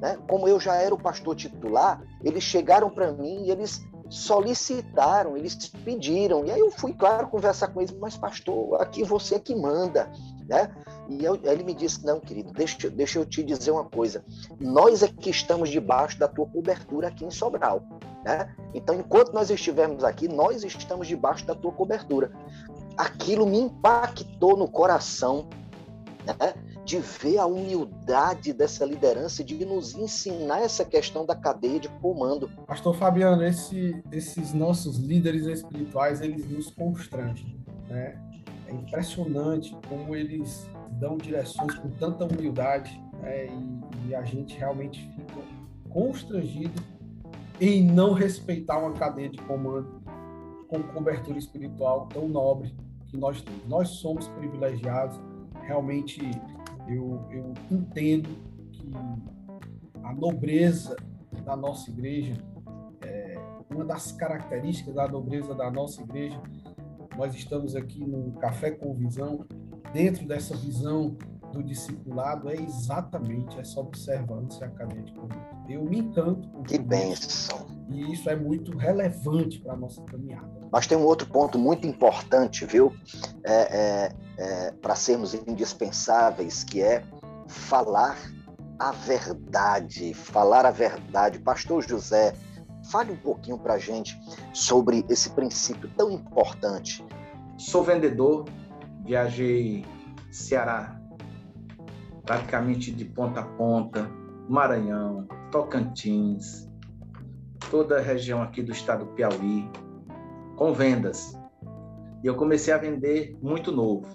Né? 0.00 0.18
Como 0.28 0.46
eu 0.46 0.60
já 0.60 0.76
era 0.76 0.94
o 0.94 1.00
pastor 1.00 1.34
titular, 1.34 2.02
eles 2.22 2.42
chegaram 2.42 2.90
para 2.90 3.12
mim 3.12 3.44
e 3.44 3.50
eles 3.50 3.82
solicitaram, 4.08 5.36
eles 5.36 5.54
pediram. 5.84 6.44
E 6.44 6.50
aí 6.50 6.60
eu 6.60 6.70
fui, 6.70 6.92
claro, 6.92 7.28
conversar 7.28 7.68
com 7.68 7.80
eles, 7.80 7.92
mas 7.98 8.16
pastor, 8.16 8.80
aqui 8.80 9.02
você 9.02 9.36
é 9.36 9.38
que 9.38 9.54
manda. 9.54 10.10
Né? 10.48 10.74
E 11.08 11.24
eu, 11.24 11.38
ele 11.44 11.62
me 11.62 11.74
disse: 11.74 12.04
Não, 12.04 12.18
querido, 12.18 12.52
deixa, 12.52 12.88
deixa 12.88 13.18
eu 13.18 13.26
te 13.26 13.42
dizer 13.42 13.70
uma 13.70 13.84
coisa. 13.84 14.24
Nós 14.58 15.02
é 15.02 15.08
que 15.08 15.28
estamos 15.28 15.68
debaixo 15.68 16.18
da 16.18 16.26
tua 16.26 16.46
cobertura 16.46 17.08
aqui 17.08 17.24
em 17.24 17.30
Sobral. 17.30 17.82
Né? 18.24 18.54
Então, 18.72 18.94
enquanto 18.94 19.32
nós 19.32 19.50
estivermos 19.50 20.02
aqui, 20.02 20.26
nós 20.26 20.64
estamos 20.64 21.06
debaixo 21.06 21.44
da 21.44 21.54
tua 21.54 21.72
cobertura. 21.72 22.32
Aquilo 22.96 23.46
me 23.46 23.58
impactou 23.58 24.56
no 24.56 24.68
coração. 24.68 25.48
Né? 26.26 26.54
de 26.88 26.98
ver 27.00 27.36
a 27.36 27.44
humildade 27.44 28.50
dessa 28.54 28.82
liderança, 28.82 29.44
de 29.44 29.62
nos 29.66 29.94
ensinar 29.94 30.62
essa 30.62 30.86
questão 30.86 31.26
da 31.26 31.36
cadeia 31.36 31.78
de 31.78 31.88
comando. 32.00 32.50
Pastor 32.66 32.96
Fabiano, 32.96 33.44
esse, 33.44 34.02
esses 34.10 34.54
nossos 34.54 34.96
líderes 34.96 35.44
espirituais, 35.44 36.22
eles 36.22 36.50
nos 36.50 36.70
constrangem, 36.70 37.62
né? 37.90 38.18
É 38.68 38.72
impressionante 38.74 39.76
como 39.88 40.14
eles 40.14 40.68
dão 40.92 41.16
direções 41.16 41.74
com 41.74 41.88
tanta 41.90 42.24
humildade 42.24 43.02
né? 43.20 43.46
e, 43.46 44.08
e 44.08 44.14
a 44.14 44.22
gente 44.22 44.56
realmente 44.56 45.00
fica 45.16 45.42
constrangido 45.88 46.82
em 47.60 47.82
não 47.82 48.12
respeitar 48.12 48.78
uma 48.78 48.92
cadeia 48.92 49.28
de 49.28 49.38
comando 49.38 50.00
com 50.68 50.82
cobertura 50.82 51.38
espiritual 51.38 52.06
tão 52.06 52.28
nobre 52.28 52.76
que 53.06 53.16
nós 53.16 53.40
temos. 53.40 53.66
Nós 53.66 53.88
somos 53.88 54.28
privilegiados, 54.28 55.18
realmente 55.62 56.20
eu, 56.86 57.26
eu 57.30 57.54
entendo 57.70 58.28
que 58.70 58.90
a 60.02 60.12
nobreza 60.12 60.96
da 61.44 61.56
nossa 61.56 61.90
igreja, 61.90 62.34
é, 63.02 63.38
uma 63.70 63.84
das 63.84 64.12
características 64.12 64.94
da 64.94 65.08
nobreza 65.08 65.54
da 65.54 65.70
nossa 65.70 66.02
igreja, 66.02 66.40
nós 67.18 67.34
estamos 67.34 67.74
aqui 67.74 68.06
no 68.06 68.30
Café 68.34 68.70
com 68.70 68.94
Visão, 68.94 69.44
dentro 69.92 70.24
dessa 70.24 70.56
visão 70.56 71.18
do 71.52 71.64
discipulado 71.64 72.48
é 72.48 72.54
exatamente 72.54 73.58
essa 73.58 73.80
observância 73.80 74.66
acadêmica. 74.66 75.20
Eu 75.68 75.82
me 75.84 75.98
encanto 75.98 76.48
com 76.48 76.62
Que 76.62 76.78
bênção! 76.78 77.66
E 77.90 78.12
isso 78.12 78.30
é 78.30 78.36
muito 78.36 78.76
relevante 78.76 79.58
para 79.58 79.72
a 79.72 79.76
nossa 79.76 80.00
caminhada. 80.02 80.48
Mas 80.70 80.86
tem 80.86 80.96
um 80.96 81.04
outro 81.04 81.26
ponto 81.26 81.58
muito 81.58 81.86
importante, 81.88 82.64
viu? 82.64 82.94
É, 83.42 83.52
é, 83.52 84.12
é, 84.36 84.72
para 84.72 84.94
sermos 84.94 85.34
indispensáveis, 85.34 86.62
que 86.62 86.80
é 86.80 87.02
falar 87.48 88.16
a 88.78 88.92
verdade. 88.92 90.14
Falar 90.14 90.64
a 90.66 90.70
verdade. 90.70 91.40
Pastor 91.40 91.82
José, 91.82 92.34
fale 92.90 93.12
um 93.12 93.16
pouquinho 93.16 93.58
para 93.58 93.74
a 93.74 93.78
gente 93.78 94.18
sobre 94.52 95.04
esse 95.08 95.30
princípio 95.30 95.90
tão 95.96 96.10
importante. 96.10 97.04
Sou 97.58 97.82
vendedor, 97.82 98.46
viajei 99.04 99.84
Ceará 100.30 100.98
praticamente 102.28 102.92
de 102.92 103.06
ponta 103.06 103.40
a 103.40 103.42
ponta, 103.42 104.06
Maranhão, 104.50 105.26
Tocantins, 105.50 106.68
toda 107.70 107.96
a 107.96 108.02
região 108.02 108.42
aqui 108.42 108.62
do 108.62 108.70
estado 108.70 109.06
do 109.06 109.12
Piauí, 109.12 109.66
com 110.54 110.74
vendas. 110.74 111.32
E 112.22 112.26
eu 112.26 112.36
comecei 112.36 112.74
a 112.74 112.76
vender 112.76 113.34
muito 113.40 113.72
novo. 113.72 114.06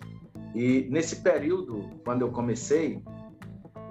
E 0.54 0.88
nesse 0.92 1.24
período, 1.24 1.90
quando 2.06 2.22
eu 2.22 2.32
comecei, 2.32 3.02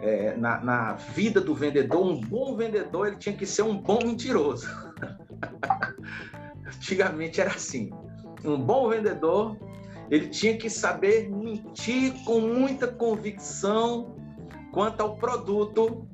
é, 0.00 0.36
na, 0.36 0.62
na, 0.62 0.92
vida 0.92 1.40
do 1.40 1.52
vendedor, 1.52 2.06
um 2.06 2.20
bom 2.20 2.56
vendedor 2.56 3.08
ele 3.08 3.16
tinha 3.16 3.36
que 3.36 3.44
ser 3.44 3.62
um 3.62 3.76
bom 3.76 3.98
mentiroso. 4.04 4.68
Antigamente 6.64 7.40
era 7.40 7.50
assim. 7.50 7.90
Um 8.44 8.58
bom 8.58 8.88
vendedor 8.88 9.56
ele 10.12 10.28
tinha 10.28 10.58
que 10.58 10.68
saber 10.68 11.30
mentir 11.30 12.12
com 12.24 12.38
muita 12.38 12.86
convicção 12.86 14.14
quanto 14.70 15.00
ao 15.00 15.16
produto 15.16 16.06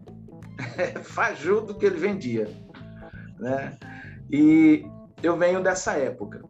fajuto 1.02 1.74
que 1.74 1.84
ele 1.84 1.96
vendia, 1.96 2.48
né? 3.40 3.76
E 4.30 4.86
eu 5.20 5.36
venho 5.36 5.60
dessa 5.60 5.94
época. 5.94 6.44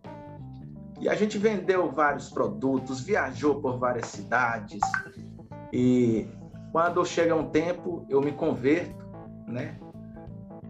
E 1.00 1.08
a 1.08 1.14
gente 1.14 1.38
vendeu 1.38 1.90
vários 1.90 2.28
produtos, 2.28 3.00
viajou 3.00 3.62
por 3.62 3.78
várias 3.78 4.08
cidades. 4.08 4.80
E 5.72 6.26
quando 6.70 7.02
chega 7.06 7.34
um 7.34 7.48
tempo, 7.48 8.04
eu 8.10 8.20
me 8.20 8.32
converto, 8.32 9.06
né? 9.46 9.78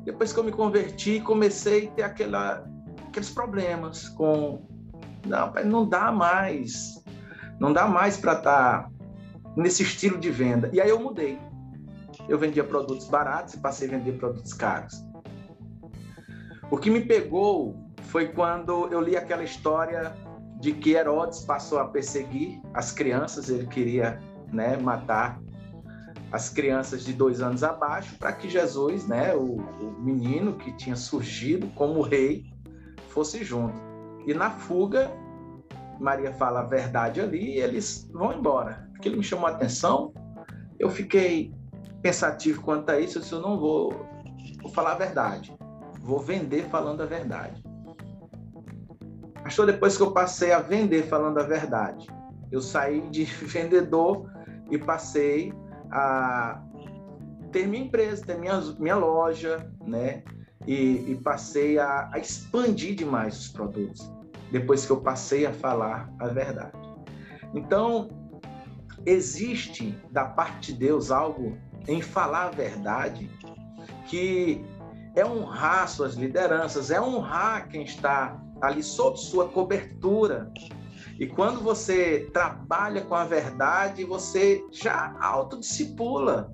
Depois 0.04 0.32
que 0.32 0.38
eu 0.38 0.44
me 0.44 0.52
converti, 0.52 1.20
comecei 1.20 1.88
a 1.88 1.90
ter 1.90 2.02
aquela, 2.04 2.64
aqueles 3.08 3.30
problemas 3.30 4.08
com 4.08 4.62
não, 5.26 5.52
não 5.64 5.88
dá 5.88 6.10
mais. 6.12 7.02
Não 7.60 7.72
dá 7.72 7.86
mais 7.86 8.16
para 8.16 8.34
estar 8.34 8.82
tá 8.84 8.90
nesse 9.56 9.82
estilo 9.82 10.18
de 10.18 10.30
venda. 10.30 10.70
E 10.72 10.80
aí 10.80 10.88
eu 10.88 11.00
mudei. 11.00 11.38
Eu 12.28 12.38
vendia 12.38 12.62
produtos 12.62 13.08
baratos 13.08 13.54
e 13.54 13.58
passei 13.58 13.88
a 13.88 13.90
vender 13.92 14.12
produtos 14.12 14.52
caros. 14.52 15.04
O 16.70 16.76
que 16.76 16.90
me 16.90 17.00
pegou 17.00 17.76
foi 18.04 18.28
quando 18.28 18.88
eu 18.88 19.00
li 19.00 19.16
aquela 19.16 19.42
história 19.42 20.14
de 20.60 20.72
que 20.72 20.92
Herodes 20.92 21.40
passou 21.40 21.78
a 21.78 21.86
perseguir 21.86 22.60
as 22.74 22.92
crianças, 22.92 23.48
ele 23.48 23.66
queria 23.66 24.20
né, 24.52 24.76
matar 24.76 25.40
as 26.30 26.50
crianças 26.50 27.04
de 27.04 27.12
dois 27.12 27.40
anos 27.40 27.62
abaixo 27.62 28.16
para 28.18 28.32
que 28.32 28.50
Jesus, 28.50 29.06
né, 29.06 29.34
o, 29.34 29.56
o 29.56 29.96
menino 29.98 30.54
que 30.54 30.72
tinha 30.72 30.96
surgido 30.96 31.68
como 31.68 32.02
rei, 32.02 32.44
fosse 33.08 33.42
junto. 33.42 33.87
E 34.28 34.34
na 34.34 34.50
fuga, 34.50 35.10
Maria 35.98 36.34
fala 36.34 36.60
a 36.60 36.64
verdade 36.64 37.18
ali 37.18 37.54
e 37.54 37.60
eles 37.60 38.06
vão 38.12 38.34
embora. 38.34 38.86
Aquilo 38.94 39.16
me 39.16 39.22
chamou 39.22 39.46
a 39.46 39.52
atenção. 39.52 40.12
Eu 40.78 40.90
fiquei 40.90 41.50
pensativo 42.02 42.60
quanto 42.60 42.90
a 42.90 43.00
isso, 43.00 43.16
eu 43.16 43.22
disse, 43.22 43.32
eu 43.32 43.40
não 43.40 43.58
vou, 43.58 44.06
vou 44.60 44.70
falar 44.70 44.92
a 44.92 44.96
verdade. 44.96 45.56
Vou 46.02 46.20
vender 46.20 46.68
falando 46.68 47.02
a 47.02 47.06
verdade. 47.06 47.64
Pastor, 49.42 49.64
depois 49.64 49.96
que 49.96 50.02
eu 50.02 50.12
passei 50.12 50.52
a 50.52 50.58
vender 50.58 51.04
falando 51.04 51.38
a 51.38 51.44
verdade, 51.44 52.06
eu 52.52 52.60
saí 52.60 53.08
de 53.08 53.24
vendedor 53.46 54.30
e 54.70 54.76
passei 54.76 55.54
a 55.90 56.62
ter 57.50 57.66
minha 57.66 57.84
empresa, 57.84 58.26
ter 58.26 58.36
minha, 58.36 58.60
minha 58.78 58.96
loja, 58.96 59.72
né? 59.86 60.22
E, 60.66 61.12
e 61.12 61.20
passei 61.22 61.78
a, 61.78 62.10
a 62.12 62.18
expandir 62.18 62.94
demais 62.94 63.38
os 63.38 63.48
produtos, 63.48 64.17
depois 64.50 64.84
que 64.84 64.92
eu 64.92 65.00
passei 65.00 65.46
a 65.46 65.52
falar 65.52 66.10
a 66.18 66.26
verdade. 66.26 66.72
Então, 67.54 68.08
existe 69.04 69.98
da 70.10 70.24
parte 70.24 70.72
de 70.72 70.78
Deus 70.78 71.10
algo 71.10 71.56
em 71.86 72.02
falar 72.02 72.46
a 72.46 72.50
verdade 72.50 73.30
que 74.06 74.64
é 75.14 75.24
honrar 75.24 75.88
suas 75.88 76.14
lideranças, 76.14 76.90
é 76.90 77.00
honrar 77.00 77.68
quem 77.68 77.82
está 77.82 78.40
ali 78.60 78.82
sob 78.82 79.18
sua 79.18 79.48
cobertura. 79.48 80.50
E 81.18 81.26
quando 81.26 81.60
você 81.60 82.28
trabalha 82.32 83.02
com 83.02 83.14
a 83.14 83.24
verdade, 83.24 84.04
você 84.04 84.64
já 84.70 85.16
autodiscipula. 85.20 86.52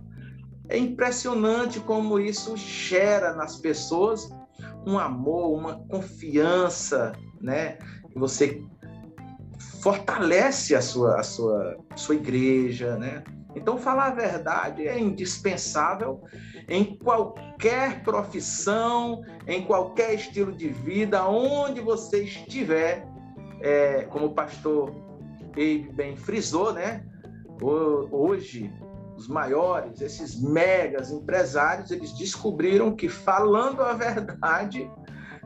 É 0.69 0.79
impressionante 0.79 1.81
como 1.81 2.19
isso 2.19 2.57
gera 2.57 3.35
nas 3.35 3.57
pessoas 3.57 4.31
um 4.87 4.99
amor, 4.99 5.59
uma 5.59 5.75
confiança, 5.89 7.13
né? 7.45 7.79
Você 8.17 8.63
fortalece 9.83 10.75
a 10.75 10.81
sua, 10.81 11.21
a 11.21 11.23
sua, 11.23 11.77
sua 11.95 12.15
igreja, 12.15 12.97
né? 12.97 13.23
Então, 13.55 13.79
falar 13.79 14.07
a 14.07 14.15
verdade 14.15 14.89
é 14.89 14.99
indispensável 14.99 16.25
em 16.69 16.97
qualquer 16.97 18.03
profissão, 18.03 19.23
em 19.47 19.65
qualquer 19.65 20.15
estilo 20.15 20.51
de 20.51 20.69
vida, 20.69 21.25
onde 21.29 21.81
você 21.81 22.25
estiver, 22.25 23.07
é, 23.61 24.03
como 24.05 24.27
o 24.27 24.35
pastor 24.35 25.05
Abe 25.53 25.89
bem 25.93 26.17
frisou, 26.17 26.73
né? 26.73 27.05
Hoje, 28.11 28.73
os 29.17 29.29
maiores, 29.29 30.01
esses 30.01 30.41
megas 30.43 31.13
empresários, 31.13 31.93
eles 31.93 32.13
descobriram 32.13 32.97
que 32.97 33.09
falando 33.09 33.81
a 33.81 33.93
verdade, 33.93 34.91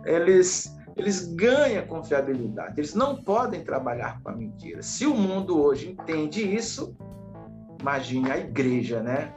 eles 0.07 0.75
eles 0.99 1.27
ganham 1.35 1.87
confiabilidade. 1.87 2.75
Eles 2.77 2.95
não 2.95 3.23
podem 3.23 3.63
trabalhar 3.63 4.21
com 4.21 4.31
a 4.31 4.33
mentira. 4.33 4.83
Se 4.83 5.07
o 5.07 5.15
mundo 5.15 5.63
hoje 5.63 5.93
entende 5.93 6.43
isso, 6.43 6.95
imagine 7.81 8.31
a 8.31 8.39
igreja, 8.39 9.01
né? 9.01 9.33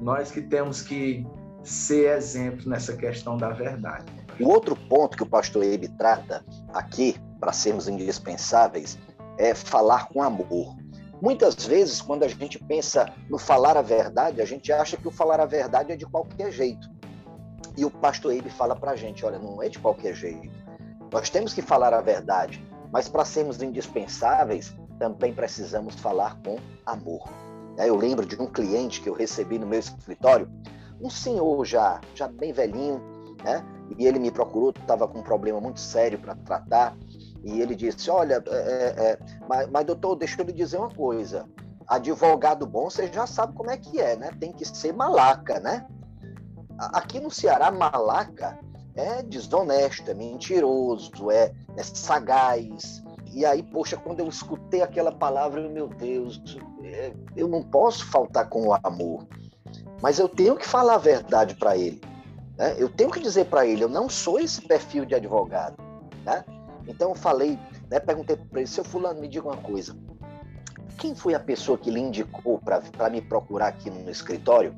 Nós 0.00 0.30
que 0.30 0.40
temos 0.40 0.80
que 0.80 1.26
ser 1.62 2.16
exemplos 2.16 2.64
nessa 2.64 2.96
questão 2.96 3.36
da 3.36 3.50
verdade. 3.50 4.06
O 4.40 4.48
outro 4.48 4.74
ponto 4.74 5.16
que 5.16 5.22
o 5.22 5.26
pastor 5.26 5.62
Ebe 5.62 5.88
trata 5.88 6.44
aqui, 6.72 7.16
para 7.38 7.52
sermos 7.52 7.86
indispensáveis, 7.86 8.98
é 9.38 9.54
falar 9.54 10.08
com 10.08 10.22
amor. 10.22 10.74
Muitas 11.20 11.66
vezes, 11.66 12.00
quando 12.00 12.24
a 12.24 12.28
gente 12.28 12.58
pensa 12.58 13.12
no 13.28 13.38
falar 13.38 13.76
a 13.76 13.82
verdade, 13.82 14.40
a 14.40 14.44
gente 14.44 14.72
acha 14.72 14.96
que 14.96 15.06
o 15.06 15.10
falar 15.10 15.40
a 15.40 15.46
verdade 15.46 15.92
é 15.92 15.96
de 15.96 16.06
qualquer 16.06 16.50
jeito. 16.50 16.90
E 17.76 17.84
o 17.84 17.90
pastor 17.90 18.34
Ebe 18.34 18.50
fala 18.50 18.74
para 18.74 18.92
a 18.92 18.96
gente: 18.96 19.24
olha, 19.24 19.38
não 19.38 19.62
é 19.62 19.68
de 19.68 19.78
qualquer 19.78 20.14
jeito. 20.14 20.61
Nós 21.12 21.28
temos 21.28 21.52
que 21.52 21.60
falar 21.60 21.92
a 21.92 22.00
verdade, 22.00 22.66
mas 22.90 23.06
para 23.06 23.24
sermos 23.24 23.60
indispensáveis, 23.60 24.74
também 24.98 25.34
precisamos 25.34 25.94
falar 25.96 26.38
com 26.42 26.56
amor. 26.86 27.28
Eu 27.76 27.96
lembro 27.96 28.24
de 28.24 28.40
um 28.40 28.46
cliente 28.46 29.02
que 29.02 29.08
eu 29.10 29.12
recebi 29.12 29.58
no 29.58 29.66
meu 29.66 29.78
escritório, 29.78 30.50
um 31.00 31.10
senhor 31.10 31.64
já, 31.66 32.00
já 32.14 32.28
bem 32.28 32.52
velhinho, 32.52 33.00
né? 33.44 33.62
E 33.98 34.06
ele 34.06 34.18
me 34.18 34.30
procurou, 34.30 34.70
estava 34.70 35.06
com 35.06 35.18
um 35.18 35.22
problema 35.22 35.60
muito 35.60 35.80
sério 35.80 36.18
para 36.18 36.34
tratar. 36.34 36.96
E 37.44 37.60
ele 37.60 37.74
disse: 37.74 38.10
Olha, 38.10 38.42
é, 38.46 38.54
é, 38.54 39.04
é, 39.04 39.18
mas, 39.48 39.68
mas 39.68 39.84
doutor, 39.84 40.16
deixa 40.16 40.40
eu 40.40 40.46
lhe 40.46 40.52
dizer 40.52 40.78
uma 40.78 40.90
coisa. 40.90 41.46
Advogado 41.86 42.66
bom, 42.66 42.88
você 42.88 43.12
já 43.12 43.26
sabe 43.26 43.52
como 43.54 43.70
é 43.70 43.76
que 43.76 44.00
é, 44.00 44.16
né? 44.16 44.30
Tem 44.38 44.52
que 44.52 44.64
ser 44.64 44.94
malaca, 44.94 45.60
né? 45.60 45.86
Aqui 46.78 47.20
no 47.20 47.30
Ceará, 47.30 47.70
malaca 47.70 48.58
é 48.94 49.22
desonesto, 49.22 50.10
é 50.10 50.14
mentiroso, 50.14 51.30
é, 51.30 51.52
é 51.76 51.82
sagaz. 51.82 53.02
E 53.32 53.46
aí, 53.46 53.62
poxa, 53.62 53.96
quando 53.96 54.20
eu 54.20 54.28
escutei 54.28 54.82
aquela 54.82 55.10
palavra, 55.10 55.66
meu 55.68 55.88
Deus, 55.88 56.42
é, 56.84 57.12
eu 57.34 57.48
não 57.48 57.62
posso 57.62 58.04
faltar 58.06 58.48
com 58.48 58.68
o 58.68 58.74
amor. 58.82 59.26
Mas 60.02 60.18
eu 60.18 60.28
tenho 60.28 60.56
que 60.56 60.66
falar 60.66 60.96
a 60.96 60.98
verdade 60.98 61.54
para 61.54 61.76
ele. 61.76 62.00
Né? 62.58 62.74
Eu 62.76 62.88
tenho 62.88 63.10
que 63.10 63.20
dizer 63.20 63.46
para 63.46 63.66
ele, 63.66 63.84
eu 63.84 63.88
não 63.88 64.08
sou 64.08 64.38
esse 64.38 64.60
perfil 64.60 65.06
de 65.06 65.14
advogado. 65.14 65.76
Né? 66.24 66.44
Então 66.86 67.10
eu 67.10 67.14
falei, 67.14 67.58
né, 67.90 67.98
perguntei 68.00 68.36
para 68.36 68.60
ele, 68.60 68.68
seu 68.68 68.84
fulano, 68.84 69.20
me 69.20 69.28
diga 69.28 69.46
uma 69.46 69.56
coisa. 69.56 69.96
Quem 70.98 71.14
foi 71.14 71.34
a 71.34 71.40
pessoa 71.40 71.78
que 71.78 71.90
lhe 71.90 72.00
indicou 72.00 72.58
para 72.58 73.10
me 73.10 73.22
procurar 73.22 73.68
aqui 73.68 73.88
no 73.88 74.10
escritório? 74.10 74.74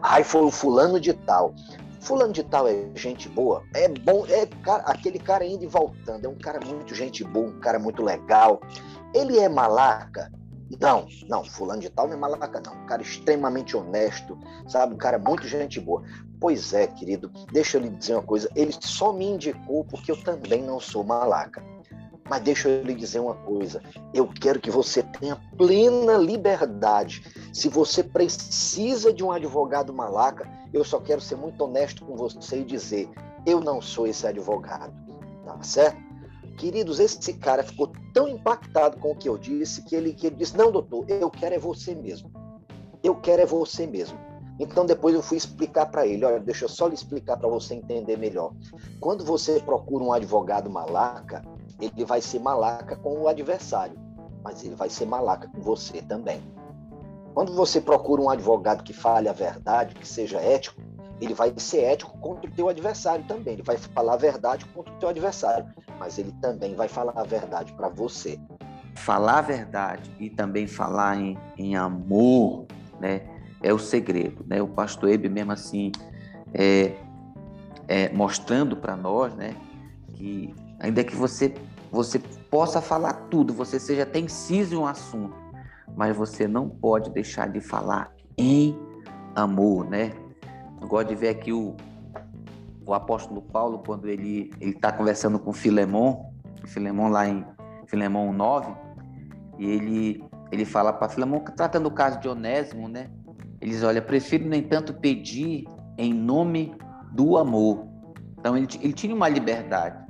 Ai, 0.00 0.24
foi 0.24 0.42
o 0.42 0.50
fulano 0.50 0.98
de 0.98 1.12
tal. 1.12 1.54
Fulano 2.00 2.32
de 2.32 2.42
tal 2.42 2.68
é 2.68 2.88
gente 2.94 3.28
boa, 3.28 3.64
é 3.74 3.88
bom, 3.88 4.24
é 4.26 4.46
cara, 4.46 4.82
aquele 4.84 5.18
cara 5.18 5.44
indo 5.44 5.64
e 5.64 5.66
voltando, 5.66 6.24
é 6.24 6.28
um 6.28 6.38
cara 6.38 6.60
muito 6.64 6.94
gente 6.94 7.24
boa, 7.24 7.48
um 7.48 7.60
cara 7.60 7.78
muito 7.78 8.02
legal. 8.02 8.60
Ele 9.14 9.38
é 9.38 9.48
malaca? 9.48 10.30
Não, 10.80 11.06
não, 11.28 11.44
fulano 11.44 11.80
de 11.80 11.88
tal 11.88 12.06
não 12.06 12.14
é 12.14 12.16
malaca, 12.16 12.60
não. 12.64 12.74
Um 12.74 12.86
cara 12.86 13.00
extremamente 13.00 13.76
honesto, 13.76 14.38
sabe? 14.68 14.94
Um 14.94 14.98
cara 14.98 15.18
muito 15.18 15.46
gente 15.48 15.80
boa. 15.80 16.02
Pois 16.38 16.72
é, 16.74 16.86
querido, 16.86 17.30
deixa 17.50 17.78
eu 17.78 17.82
lhe 17.82 17.88
dizer 17.88 18.14
uma 18.14 18.22
coisa. 18.22 18.50
Ele 18.54 18.72
só 18.78 19.12
me 19.12 19.24
indicou 19.24 19.84
porque 19.84 20.10
eu 20.10 20.22
também 20.22 20.62
não 20.62 20.78
sou 20.78 21.02
malaca. 21.02 21.64
Mas 22.28 22.42
deixa 22.42 22.68
eu 22.68 22.82
lhe 22.82 22.94
dizer 22.94 23.20
uma 23.20 23.34
coisa: 23.34 23.82
eu 24.12 24.26
quero 24.26 24.60
que 24.60 24.70
você 24.70 25.02
tenha 25.02 25.36
plena 25.56 26.16
liberdade. 26.16 27.22
Se 27.52 27.68
você 27.68 28.02
precisa 28.02 29.12
de 29.12 29.24
um 29.24 29.32
advogado 29.32 29.92
malaca, 29.92 30.48
eu 30.72 30.84
só 30.84 31.00
quero 31.00 31.20
ser 31.20 31.36
muito 31.36 31.62
honesto 31.64 32.04
com 32.04 32.16
você 32.16 32.60
e 32.60 32.64
dizer: 32.64 33.08
eu 33.46 33.60
não 33.60 33.80
sou 33.80 34.06
esse 34.06 34.26
advogado. 34.26 34.92
Tá 35.44 35.62
certo? 35.62 36.08
Queridos, 36.58 36.98
esse 36.98 37.32
cara 37.34 37.62
ficou 37.62 37.92
tão 38.12 38.28
impactado 38.28 38.98
com 38.98 39.12
o 39.12 39.16
que 39.16 39.28
eu 39.28 39.38
disse 39.38 39.82
que 39.82 39.94
ele, 39.94 40.12
que 40.12 40.26
ele 40.26 40.36
disse: 40.36 40.56
Não, 40.56 40.70
doutor, 40.70 41.04
eu 41.08 41.30
quero 41.30 41.54
é 41.54 41.58
você 41.58 41.94
mesmo. 41.94 42.30
Eu 43.02 43.14
quero 43.14 43.42
é 43.42 43.46
você 43.46 43.86
mesmo. 43.86 44.18
Então 44.58 44.84
depois 44.84 45.14
eu 45.14 45.22
fui 45.22 45.36
explicar 45.36 45.86
para 45.86 46.06
ele, 46.06 46.24
olha, 46.24 46.40
deixa 46.40 46.64
eu 46.64 46.68
só 46.68 46.88
lhe 46.88 46.94
explicar 46.94 47.36
para 47.36 47.48
você 47.48 47.74
entender 47.74 48.16
melhor. 48.16 48.52
Quando 49.00 49.24
você 49.24 49.60
procura 49.60 50.02
um 50.02 50.12
advogado 50.12 50.68
malaca, 50.68 51.44
ele 51.80 52.04
vai 52.04 52.20
ser 52.20 52.40
malaca 52.40 52.96
com 52.96 53.22
o 53.22 53.28
adversário, 53.28 53.98
mas 54.42 54.64
ele 54.64 54.74
vai 54.74 54.90
ser 54.90 55.06
malaca 55.06 55.48
com 55.48 55.60
você 55.60 56.02
também. 56.02 56.40
Quando 57.34 57.54
você 57.54 57.80
procura 57.80 58.20
um 58.20 58.30
advogado 58.30 58.82
que 58.82 58.92
fale 58.92 59.28
a 59.28 59.32
verdade, 59.32 59.94
que 59.94 60.06
seja 60.06 60.40
ético, 60.40 60.80
ele 61.20 61.34
vai 61.34 61.52
ser 61.56 61.84
ético 61.84 62.16
contra 62.18 62.50
o 62.50 62.52
teu 62.52 62.68
adversário 62.68 63.24
também. 63.26 63.54
Ele 63.54 63.62
vai 63.62 63.76
falar 63.76 64.14
a 64.14 64.16
verdade 64.16 64.64
contra 64.66 64.92
o 64.92 64.96
teu 64.96 65.08
adversário, 65.08 65.66
mas 65.98 66.18
ele 66.18 66.32
também 66.40 66.74
vai 66.74 66.88
falar 66.88 67.12
a 67.14 67.24
verdade 67.24 67.72
para 67.74 67.88
você. 67.88 68.38
Falar 68.94 69.38
a 69.38 69.42
verdade 69.42 70.10
e 70.18 70.28
também 70.28 70.66
falar 70.66 71.16
em, 71.16 71.38
em 71.56 71.76
amor, 71.76 72.66
né, 73.00 73.22
é 73.62 73.72
o 73.72 73.78
segredo, 73.78 74.44
né? 74.46 74.60
O 74.60 74.68
pastor 74.68 75.10
Ebe 75.10 75.28
mesmo 75.28 75.52
assim 75.52 75.92
é, 76.52 76.96
é 77.86 78.08
mostrando 78.10 78.76
para 78.76 78.96
nós, 78.96 79.34
né, 79.34 79.54
que 80.14 80.54
ainda 80.80 81.04
que 81.04 81.14
você 81.14 81.54
você 81.90 82.18
possa 82.50 82.80
falar 82.80 83.14
tudo, 83.30 83.52
você 83.52 83.80
seja 83.80 84.02
até 84.02 84.18
inciso 84.18 84.74
em 84.74 84.78
um 84.78 84.86
assunto, 84.86 85.34
mas 85.96 86.16
você 86.16 86.46
não 86.46 86.68
pode 86.68 87.10
deixar 87.10 87.48
de 87.48 87.60
falar 87.60 88.12
em 88.36 88.78
amor, 89.34 89.88
né? 89.88 90.12
Eu 90.80 90.86
gosto 90.86 91.08
de 91.08 91.14
ver 91.14 91.30
aqui 91.30 91.52
o, 91.52 91.74
o 92.86 92.94
apóstolo 92.94 93.42
Paulo, 93.42 93.82
quando 93.84 94.08
ele 94.08 94.50
está 94.60 94.92
conversando 94.92 95.38
com 95.38 95.52
Filemon, 95.52 96.30
Filemon 96.66 97.08
lá 97.08 97.26
em 97.26 97.44
Filemon 97.86 98.32
9, 98.32 98.72
e 99.58 99.66
ele, 99.66 100.24
ele 100.52 100.64
fala 100.64 100.92
para 100.92 101.08
Filemon, 101.08 101.40
tratando 101.40 101.86
o 101.86 101.90
caso 101.90 102.20
de 102.20 102.28
Onésimo, 102.28 102.86
né? 102.88 103.10
Ele 103.60 103.72
diz, 103.72 103.82
olha, 103.82 104.00
prefiro, 104.00 104.46
nem 104.46 104.62
tanto, 104.62 104.94
pedir 104.94 105.66
em 105.96 106.14
nome 106.14 106.74
do 107.12 107.36
amor. 107.36 107.88
Então, 108.38 108.56
ele, 108.56 108.68
ele 108.80 108.92
tinha 108.92 109.12
uma 109.12 109.28
liberdade. 109.28 110.07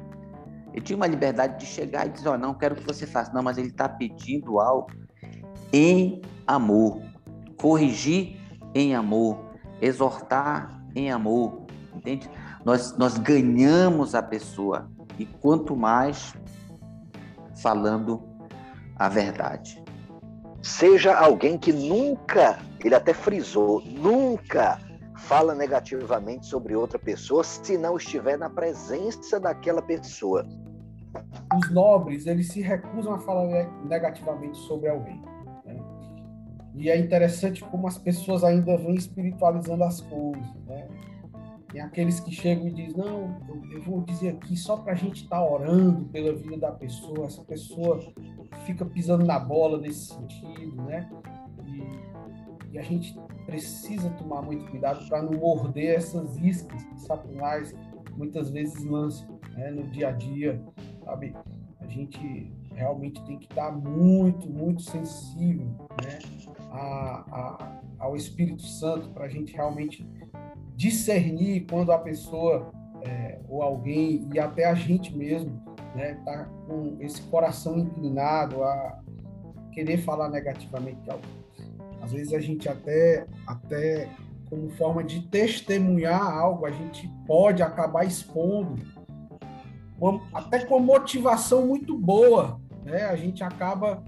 Ele 0.72 0.82
tinha 0.82 0.96
uma 0.96 1.06
liberdade 1.06 1.58
de 1.58 1.66
chegar 1.66 2.06
e 2.06 2.10
dizer, 2.10 2.28
ó, 2.28 2.34
oh, 2.34 2.38
não 2.38 2.54
quero 2.54 2.74
que 2.76 2.84
você 2.84 3.06
faça. 3.06 3.32
Não, 3.32 3.42
mas 3.42 3.58
ele 3.58 3.68
está 3.68 3.88
pedindo 3.88 4.60
algo 4.60 4.90
em 5.72 6.20
amor. 6.46 7.00
Corrigir 7.56 8.38
em 8.74 8.94
amor. 8.94 9.38
Exortar 9.80 10.82
em 10.94 11.10
amor. 11.10 11.66
Entende? 11.94 12.30
Nós, 12.64 12.96
nós 12.96 13.18
ganhamos 13.18 14.14
a 14.14 14.22
pessoa. 14.22 14.90
E 15.18 15.26
quanto 15.26 15.74
mais 15.76 16.34
falando 17.62 18.22
a 18.96 19.08
verdade. 19.08 19.82
Seja 20.62 21.16
alguém 21.16 21.56
que 21.56 21.72
nunca, 21.72 22.58
ele 22.84 22.94
até 22.94 23.14
frisou, 23.14 23.80
nunca 23.84 24.78
fala 25.18 25.54
negativamente 25.54 26.46
sobre 26.46 26.74
outra 26.74 26.98
pessoa 26.98 27.42
se 27.42 27.76
não 27.76 27.96
estiver 27.96 28.38
na 28.38 28.48
presença 28.48 29.38
daquela 29.40 29.82
pessoa. 29.82 30.46
Os 31.56 31.70
nobres, 31.70 32.26
eles 32.26 32.48
se 32.48 32.60
recusam 32.60 33.14
a 33.14 33.18
falar 33.18 33.68
negativamente 33.84 34.56
sobre 34.58 34.88
alguém. 34.88 35.20
Né? 35.64 35.76
E 36.74 36.88
é 36.88 36.96
interessante 36.96 37.64
como 37.64 37.88
as 37.88 37.98
pessoas 37.98 38.44
ainda 38.44 38.76
vêm 38.76 38.94
espiritualizando 38.94 39.82
as 39.84 40.00
coisas. 40.00 40.54
Né? 40.66 40.88
Tem 41.72 41.80
aqueles 41.80 42.20
que 42.20 42.30
chegam 42.30 42.68
e 42.68 42.70
dizem, 42.70 42.96
não, 42.96 43.36
eu 43.72 43.82
vou 43.82 44.02
dizer 44.02 44.30
aqui 44.30 44.56
só 44.56 44.76
para 44.76 44.92
a 44.92 44.96
gente 44.96 45.24
estar 45.24 45.36
tá 45.36 45.44
orando 45.44 46.04
pela 46.06 46.32
vida 46.32 46.56
da 46.56 46.72
pessoa, 46.72 47.26
essa 47.26 47.42
pessoa 47.42 48.00
fica 48.64 48.84
pisando 48.84 49.24
na 49.24 49.38
bola 49.38 49.78
nesse 49.78 50.14
sentido, 50.14 50.82
né? 50.84 51.10
E, 52.72 52.78
a 52.78 52.82
gente 52.82 53.18
precisa 53.46 54.10
tomar 54.10 54.42
muito 54.42 54.70
cuidado 54.70 55.06
para 55.08 55.22
não 55.22 55.38
morder 55.38 55.96
essas 55.96 56.36
iscas 56.36 56.82
Satanás 56.96 57.74
muitas 58.16 58.50
vezes 58.50 58.84
lança 58.84 59.26
né, 59.56 59.70
no 59.70 59.84
dia 59.88 60.08
a 60.08 60.12
dia, 60.12 60.62
sabe? 61.04 61.34
A 61.80 61.86
gente 61.86 62.52
realmente 62.74 63.24
tem 63.24 63.38
que 63.38 63.46
estar 63.46 63.72
muito, 63.72 64.48
muito 64.48 64.82
sensível 64.82 65.66
né, 66.02 66.18
a, 66.70 67.24
a, 67.30 67.80
ao 67.98 68.16
Espírito 68.16 68.62
Santo 68.62 69.08
para 69.10 69.24
a 69.24 69.28
gente 69.28 69.54
realmente 69.54 70.06
discernir 70.76 71.66
quando 71.68 71.90
a 71.90 71.98
pessoa 71.98 72.72
é, 73.02 73.40
ou 73.48 73.62
alguém 73.62 74.28
e 74.32 74.38
até 74.38 74.64
a 74.64 74.74
gente 74.74 75.16
mesmo 75.16 75.60
né, 75.94 76.14
tá 76.24 76.44
com 76.66 76.96
esse 77.00 77.20
coração 77.22 77.78
inclinado 77.78 78.62
a 78.62 79.00
querer 79.72 79.98
falar 79.98 80.28
negativamente 80.28 81.00
de 81.02 81.10
alguém. 81.10 81.37
Às 82.08 82.12
vezes 82.12 82.32
a 82.32 82.40
gente 82.40 82.66
até 82.66 83.26
até 83.46 84.08
como 84.48 84.70
forma 84.70 85.04
de 85.04 85.28
testemunhar 85.28 86.22
algo, 86.22 86.64
a 86.64 86.70
gente 86.70 87.06
pode 87.26 87.62
acabar 87.62 88.06
expondo 88.06 88.76
até 90.32 90.64
com 90.64 90.80
motivação 90.80 91.66
muito 91.66 91.98
boa, 91.98 92.58
né? 92.82 93.02
A 93.04 93.14
gente 93.14 93.44
acaba 93.44 94.02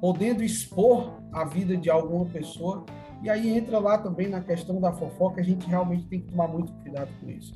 podendo 0.00 0.42
expor 0.42 1.20
a 1.30 1.44
vida 1.44 1.76
de 1.76 1.90
alguma 1.90 2.24
pessoa 2.24 2.86
e 3.22 3.28
aí 3.28 3.54
entra 3.54 3.78
lá 3.78 3.98
também 3.98 4.28
na 4.28 4.40
questão 4.40 4.80
da 4.80 4.90
fofoca, 4.90 5.42
a 5.42 5.44
gente 5.44 5.66
realmente 5.66 6.06
tem 6.06 6.22
que 6.22 6.30
tomar 6.30 6.48
muito 6.48 6.72
cuidado 6.72 7.10
com 7.20 7.28
isso. 7.28 7.52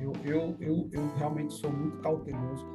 Eu, 0.00 0.12
eu, 0.24 0.56
eu, 0.60 0.88
eu 0.90 1.14
realmente 1.18 1.54
sou 1.54 1.70
muito 1.70 1.98
cauteloso. 1.98 2.66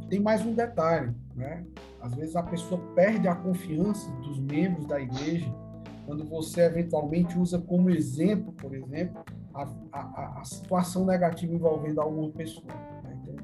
E 0.00 0.06
tem 0.06 0.20
mais 0.20 0.46
um 0.46 0.54
detalhe, 0.54 1.12
né? 1.34 1.64
Às 2.04 2.14
vezes 2.14 2.36
a 2.36 2.42
pessoa 2.42 2.78
perde 2.94 3.26
a 3.26 3.34
confiança 3.34 4.10
dos 4.16 4.38
membros 4.38 4.86
da 4.86 5.00
igreja 5.00 5.50
quando 6.04 6.22
você 6.22 6.60
eventualmente 6.66 7.38
usa 7.38 7.58
como 7.58 7.88
exemplo, 7.88 8.52
por 8.52 8.74
exemplo, 8.74 9.24
a, 9.54 9.66
a, 9.90 10.40
a 10.40 10.44
situação 10.44 11.06
negativa 11.06 11.54
envolvendo 11.54 12.02
alguma 12.02 12.30
pessoa. 12.30 12.66
Né? 13.02 13.18
Então, 13.22 13.34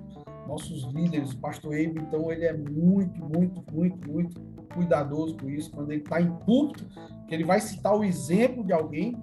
nossos 0.47 0.85
líderes, 0.93 1.33
o 1.33 1.39
pastor 1.39 1.73
Eibe, 1.73 2.03
então, 2.03 2.31
ele 2.31 2.45
é 2.45 2.53
muito, 2.53 3.25
muito, 3.25 3.65
muito, 3.73 4.11
muito 4.11 4.39
cuidadoso 4.75 5.39
com 5.39 5.49
isso. 5.49 5.71
Quando 5.71 5.93
ele 5.93 6.03
está 6.03 6.21
em 6.21 6.31
púlpito, 6.31 6.87
que 7.27 7.35
ele 7.35 7.45
vai 7.45 7.61
citar 7.63 7.97
o 7.97 8.05
exemplo 8.05 8.63
de 8.63 8.75
alguém 8.75 9.17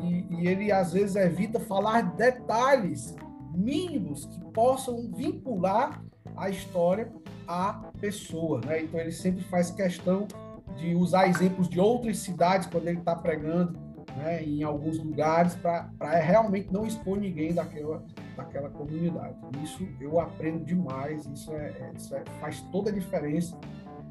e, 0.00 0.34
e 0.34 0.48
ele 0.48 0.72
às 0.72 0.94
vezes 0.94 1.14
evita 1.14 1.60
falar 1.60 2.16
detalhes 2.16 3.14
mínimos 3.54 4.26
que 4.26 4.40
possam 4.46 5.12
vincular 5.12 6.02
a 6.36 6.50
história 6.50 7.12
à 7.50 7.90
pessoa. 8.00 8.60
Né? 8.64 8.84
Então 8.84 9.00
ele 9.00 9.10
sempre 9.10 9.42
faz 9.44 9.70
questão 9.72 10.28
de 10.76 10.94
usar 10.94 11.26
exemplos 11.26 11.68
de 11.68 11.80
outras 11.80 12.18
cidades 12.18 12.68
quando 12.68 12.86
ele 12.86 13.00
está 13.00 13.16
pregando 13.16 13.76
né, 14.16 14.42
em 14.44 14.62
alguns 14.62 14.98
lugares 14.98 15.56
para 15.56 15.90
realmente 15.98 16.72
não 16.72 16.86
expor 16.86 17.18
ninguém 17.18 17.52
daquela, 17.52 18.04
daquela 18.36 18.70
comunidade. 18.70 19.34
Isso 19.64 19.86
eu 20.00 20.20
aprendo 20.20 20.64
demais, 20.64 21.26
isso, 21.26 21.52
é, 21.52 21.68
é 21.68 21.92
isso 21.96 22.14
é, 22.14 22.22
faz 22.40 22.60
toda 22.70 22.90
a 22.90 22.92
diferença 22.92 23.58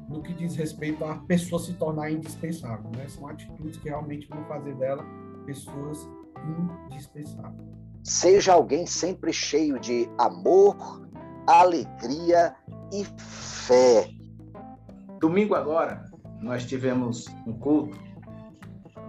no 0.06 0.22
que 0.22 0.34
diz 0.34 0.54
respeito 0.56 1.04
à 1.04 1.16
pessoa 1.16 1.62
se 1.62 1.72
tornar 1.74 2.10
indispensável. 2.10 2.90
Né? 2.96 3.08
São 3.08 3.26
atitudes 3.26 3.78
que 3.78 3.88
realmente 3.88 4.28
vão 4.28 4.44
fazer 4.44 4.74
dela 4.74 5.04
pessoas 5.46 6.06
indispensáveis. 6.90 7.68
Seja 8.02 8.52
alguém 8.52 8.86
sempre 8.86 9.32
cheio 9.32 9.78
de 9.78 10.08
amor, 10.18 11.08
alegria 11.46 12.54
e 12.92 13.04
fé. 13.18 14.08
Domingo 15.18 15.54
agora, 15.54 16.04
nós 16.40 16.64
tivemos 16.64 17.26
um 17.46 17.52
culto. 17.52 17.98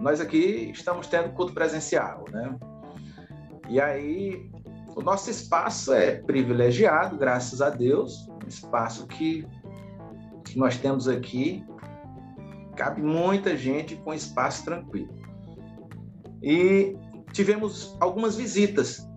Nós 0.00 0.20
aqui 0.20 0.70
estamos 0.72 1.06
tendo 1.06 1.32
culto 1.32 1.52
presencial, 1.52 2.24
né? 2.30 2.58
E 3.68 3.80
aí, 3.80 4.50
o 4.94 5.00
nosso 5.00 5.30
espaço 5.30 5.92
é 5.92 6.16
privilegiado, 6.16 7.16
graças 7.16 7.62
a 7.62 7.70
Deus, 7.70 8.28
um 8.28 8.48
espaço 8.48 9.06
que 9.06 9.46
que 10.52 10.58
nós 10.58 10.76
temos 10.76 11.08
aqui, 11.08 11.64
cabe 12.76 13.00
muita 13.00 13.56
gente 13.56 13.96
com 13.96 14.12
espaço 14.12 14.64
tranquilo. 14.64 15.14
E 16.42 16.94
tivemos 17.32 17.96
algumas 17.98 18.36
visitas. 18.36 19.08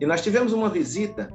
E 0.00 0.06
nós 0.06 0.20
tivemos 0.20 0.52
uma 0.52 0.68
visita 0.68 1.32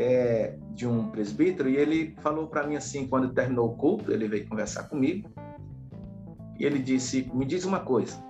é, 0.00 0.56
de 0.70 0.86
um 0.86 1.10
presbítero 1.10 1.68
e 1.68 1.76
ele 1.76 2.14
falou 2.20 2.46
para 2.46 2.66
mim 2.66 2.76
assim, 2.76 3.06
quando 3.06 3.32
terminou 3.32 3.70
o 3.70 3.76
culto, 3.76 4.12
ele 4.12 4.28
veio 4.28 4.48
conversar 4.48 4.84
comigo 4.84 5.28
e 6.58 6.64
ele 6.64 6.78
disse: 6.78 7.30
Me 7.34 7.44
diz 7.44 7.64
uma 7.64 7.80
coisa. 7.80 8.22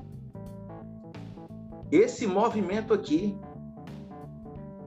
Esse 1.91 2.27
movimento 2.27 2.95
aqui 2.95 3.37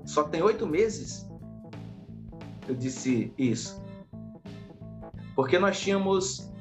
só 0.06 0.24
tem 0.24 0.42
oito 0.42 0.68
meses? 0.68 1.30
Eu 2.68 2.76
disse: 2.76 3.34
Isso 3.38 3.84
porque 5.36 5.58
nós 5.58 5.80
tínhamos 5.80 6.52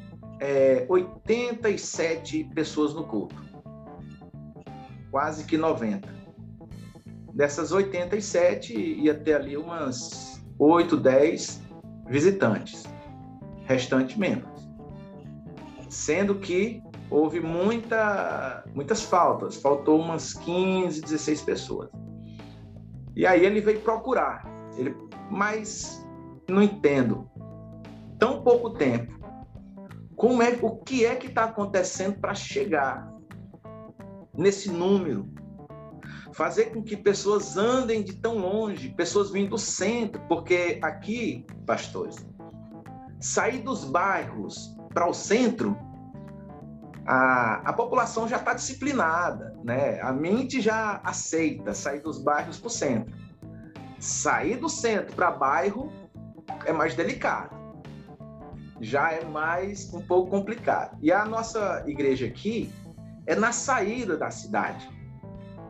é, 0.40 0.86
87 0.88 2.44
pessoas 2.54 2.94
no 2.94 3.04
culto, 3.04 3.36
quase 5.10 5.44
que 5.44 5.56
90. 5.56 6.21
Dessas 7.34 7.72
87, 7.72 8.74
ia 8.74 9.14
ter 9.14 9.34
ali 9.34 9.56
umas 9.56 10.44
8, 10.58 10.96
10 10.96 11.62
visitantes, 12.08 12.84
restante 13.64 14.18
membros. 14.18 14.68
Sendo 15.88 16.36
que 16.36 16.82
houve 17.10 17.40
muita, 17.40 18.64
muitas 18.74 19.02
faltas, 19.02 19.56
faltou 19.56 20.00
umas 20.00 20.34
15, 20.34 21.00
16 21.00 21.42
pessoas. 21.42 21.90
E 23.14 23.26
aí 23.26 23.44
ele 23.44 23.60
veio 23.60 23.80
procurar, 23.80 24.44
ele, 24.76 24.96
mas 25.30 26.06
não 26.48 26.62
entendo, 26.62 27.30
tão 28.18 28.42
pouco 28.42 28.70
tempo. 28.70 29.20
Como 30.16 30.42
é, 30.42 30.58
o 30.62 30.76
que 30.76 31.04
é 31.04 31.16
que 31.16 31.26
está 31.26 31.44
acontecendo 31.44 32.18
para 32.20 32.34
chegar 32.34 33.12
nesse 34.32 34.70
número? 34.70 35.28
Fazer 36.32 36.66
com 36.66 36.82
que 36.82 36.96
pessoas 36.96 37.56
andem 37.56 38.02
de 38.02 38.14
tão 38.14 38.38
longe, 38.38 38.88
pessoas 38.90 39.30
vindo 39.30 39.50
do 39.50 39.58
centro, 39.58 40.20
porque 40.28 40.78
aqui, 40.82 41.46
pastores, 41.66 42.16
sair 43.20 43.62
dos 43.62 43.84
bairros 43.84 44.74
para 44.92 45.06
o 45.08 45.12
centro, 45.12 45.76
a, 47.06 47.62
a 47.68 47.72
população 47.72 48.26
já 48.26 48.36
está 48.36 48.54
disciplinada, 48.54 49.54
né? 49.62 50.00
A 50.00 50.12
mente 50.12 50.60
já 50.60 51.00
aceita 51.04 51.74
sair 51.74 52.00
dos 52.00 52.22
bairros 52.22 52.58
para 52.58 52.66
o 52.66 52.70
centro. 52.70 53.14
Sair 53.98 54.56
do 54.56 54.68
centro 54.68 55.14
para 55.14 55.30
bairro 55.30 55.92
é 56.64 56.72
mais 56.72 56.94
delicado 56.94 57.62
já 58.82 59.12
é 59.12 59.24
mais 59.24 59.94
um 59.94 60.02
pouco 60.02 60.28
complicado. 60.28 60.98
E 61.00 61.12
a 61.12 61.24
nossa 61.24 61.84
igreja 61.86 62.26
aqui 62.26 62.70
é 63.26 63.36
na 63.36 63.52
saída 63.52 64.16
da 64.16 64.30
cidade. 64.30 64.90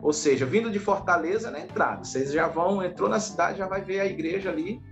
Ou 0.03 0.13
seja, 0.13 0.45
vindo 0.45 0.69
de 0.69 0.81
Fortaleza 0.81 1.49
na 1.49 1.61
entrada. 1.61 2.05
Vocês 2.05 2.33
já 2.33 2.49
vão, 2.49 2.83
entrou 2.83 3.09
na 3.09 3.21
cidade, 3.21 3.59
já 3.59 3.69
vai 3.69 3.83
ver 3.83 4.01
a 4.01 4.05
igreja 4.05 4.51
ali 4.51 4.83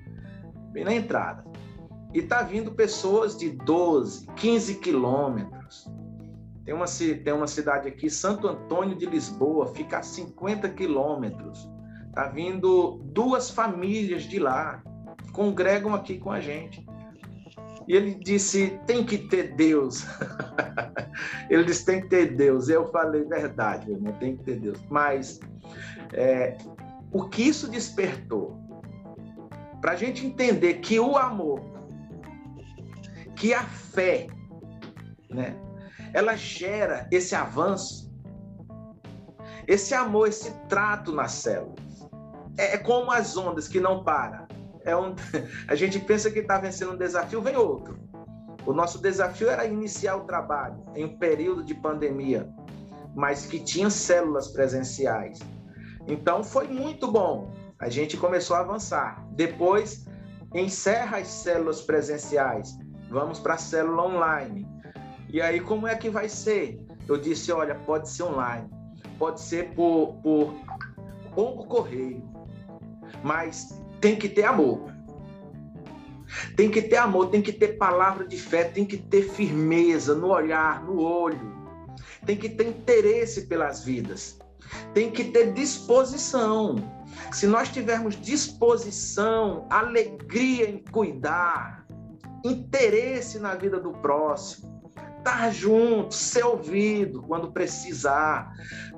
bem 0.70 0.84
na 0.84 0.94
entrada. 0.94 1.44
E 2.14 2.22
tá 2.22 2.42
vindo 2.42 2.70
pessoas 2.72 3.36
de 3.36 3.50
12, 3.50 4.28
15 4.36 4.76
quilômetros. 4.76 5.90
Tem 6.64 6.72
uma, 6.72 6.84
tem 7.24 7.32
uma 7.32 7.48
cidade 7.48 7.88
aqui, 7.88 8.08
Santo 8.08 8.46
Antônio 8.46 8.96
de 8.96 9.04
Lisboa, 9.04 9.66
fica 9.74 9.98
a 9.98 10.02
50 10.02 10.68
quilômetros. 10.68 11.68
Tá 12.14 12.28
vindo 12.28 13.00
duas 13.04 13.50
famílias 13.50 14.22
de 14.22 14.38
lá, 14.38 14.82
congregam 15.32 15.92
aqui 15.92 16.18
com 16.18 16.30
a 16.30 16.40
gente. 16.40 16.86
E 17.91 17.97
ele 17.97 18.14
disse: 18.14 18.78
tem 18.86 19.05
que 19.05 19.18
ter 19.18 19.57
Deus. 19.57 20.07
ele 21.51 21.64
disse: 21.64 21.84
tem 21.84 22.01
que 22.01 22.07
ter 22.07 22.36
Deus. 22.36 22.68
Eu 22.68 22.88
falei: 22.93 23.24
verdade, 23.24 23.91
irmão, 23.91 24.12
tem 24.12 24.36
que 24.36 24.45
ter 24.45 24.61
Deus. 24.61 24.78
Mas 24.88 25.41
é, 26.12 26.57
o 27.11 27.28
que 27.28 27.43
isso 27.43 27.68
despertou? 27.68 28.57
Para 29.80 29.91
a 29.91 29.97
gente 29.97 30.24
entender 30.24 30.74
que 30.74 31.01
o 31.01 31.16
amor, 31.16 31.62
que 33.34 33.53
a 33.53 33.64
fé, 33.64 34.28
né, 35.28 35.57
ela 36.14 36.36
gera 36.36 37.09
esse 37.11 37.34
avanço, 37.34 38.09
esse 39.66 39.95
amor, 39.95 40.28
esse 40.28 40.53
trato 40.68 41.11
nas 41.11 41.32
células. 41.32 42.09
É, 42.57 42.74
é 42.74 42.78
como 42.78 43.11
as 43.11 43.36
ondas 43.36 43.66
que 43.66 43.80
não 43.80 44.05
param. 44.05 44.47
É 44.84 44.96
um, 44.96 45.14
a 45.68 45.74
gente 45.74 45.98
pensa 45.98 46.30
que 46.30 46.40
está 46.40 46.58
vencendo 46.58 46.92
um 46.92 46.96
desafio, 46.96 47.42
vem 47.42 47.56
outro. 47.56 47.98
O 48.66 48.72
nosso 48.72 49.00
desafio 49.00 49.48
era 49.48 49.64
iniciar 49.64 50.16
o 50.16 50.24
trabalho 50.24 50.84
em 50.94 51.04
um 51.04 51.18
período 51.18 51.64
de 51.64 51.74
pandemia, 51.74 52.48
mas 53.14 53.46
que 53.46 53.58
tinha 53.58 53.90
células 53.90 54.48
presenciais. 54.48 55.38
Então 56.06 56.44
foi 56.44 56.68
muito 56.68 57.10
bom. 57.10 57.52
A 57.78 57.88
gente 57.88 58.16
começou 58.16 58.56
a 58.56 58.60
avançar. 58.60 59.24
Depois 59.32 60.04
encerra 60.54 61.18
as 61.18 61.28
células 61.28 61.80
presenciais, 61.80 62.76
vamos 63.08 63.38
para 63.38 63.54
a 63.54 63.58
célula 63.58 64.06
online. 64.06 64.68
E 65.28 65.40
aí 65.40 65.60
como 65.60 65.86
é 65.86 65.94
que 65.94 66.10
vai 66.10 66.28
ser? 66.28 66.84
Eu 67.08 67.16
disse, 67.16 67.50
olha, 67.50 67.74
pode 67.74 68.08
ser 68.08 68.24
online, 68.24 68.68
pode 69.18 69.40
ser 69.40 69.74
por, 69.74 70.14
por 70.22 70.54
por 71.34 71.66
correio, 71.66 72.22
mas 73.22 73.79
tem 74.01 74.16
que 74.16 74.28
ter 74.28 74.44
amor. 74.44 74.90
Tem 76.57 76.70
que 76.70 76.80
ter 76.82 76.96
amor, 76.96 77.28
tem 77.30 77.42
que 77.42 77.53
ter 77.53 77.76
palavra 77.76 78.26
de 78.26 78.36
fé, 78.36 78.64
tem 78.64 78.84
que 78.84 78.96
ter 78.96 79.22
firmeza 79.22 80.14
no 80.14 80.28
olhar, 80.28 80.82
no 80.84 81.01
olho. 81.01 81.61
Tem 82.24 82.36
que 82.36 82.48
ter 82.48 82.68
interesse 82.68 83.46
pelas 83.46 83.84
vidas. 83.84 84.38
Tem 84.94 85.11
que 85.11 85.24
ter 85.24 85.53
disposição. 85.53 86.76
Se 87.32 87.46
nós 87.46 87.68
tivermos 87.68 88.20
disposição, 88.20 89.66
alegria 89.68 90.70
em 90.70 90.78
cuidar, 90.78 91.86
interesse 92.44 93.38
na 93.38 93.55
vida 93.55 93.80
do 93.80 93.92
próximo, 93.92 94.80
estar 95.18 95.53
junto, 95.53 96.14
ser 96.14 96.44
ouvido 96.44 97.22
quando 97.22 97.53
precisar, 97.53 98.53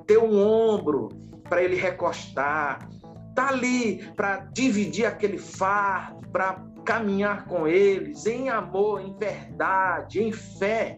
ter 0.05 0.17
um 0.17 0.39
ombro 0.39 1.09
para 1.49 1.63
ele 1.63 1.75
recostar, 1.75 2.87
tá 3.35 3.49
ali 3.49 4.11
para 4.15 4.37
dividir 4.53 5.05
aquele 5.05 5.37
fardo, 5.37 6.27
para 6.29 6.63
caminhar 6.85 7.45
com 7.45 7.67
eles 7.67 8.25
em 8.25 8.49
amor, 8.49 9.01
em 9.01 9.15
verdade, 9.17 10.21
em 10.21 10.31
fé. 10.31 10.97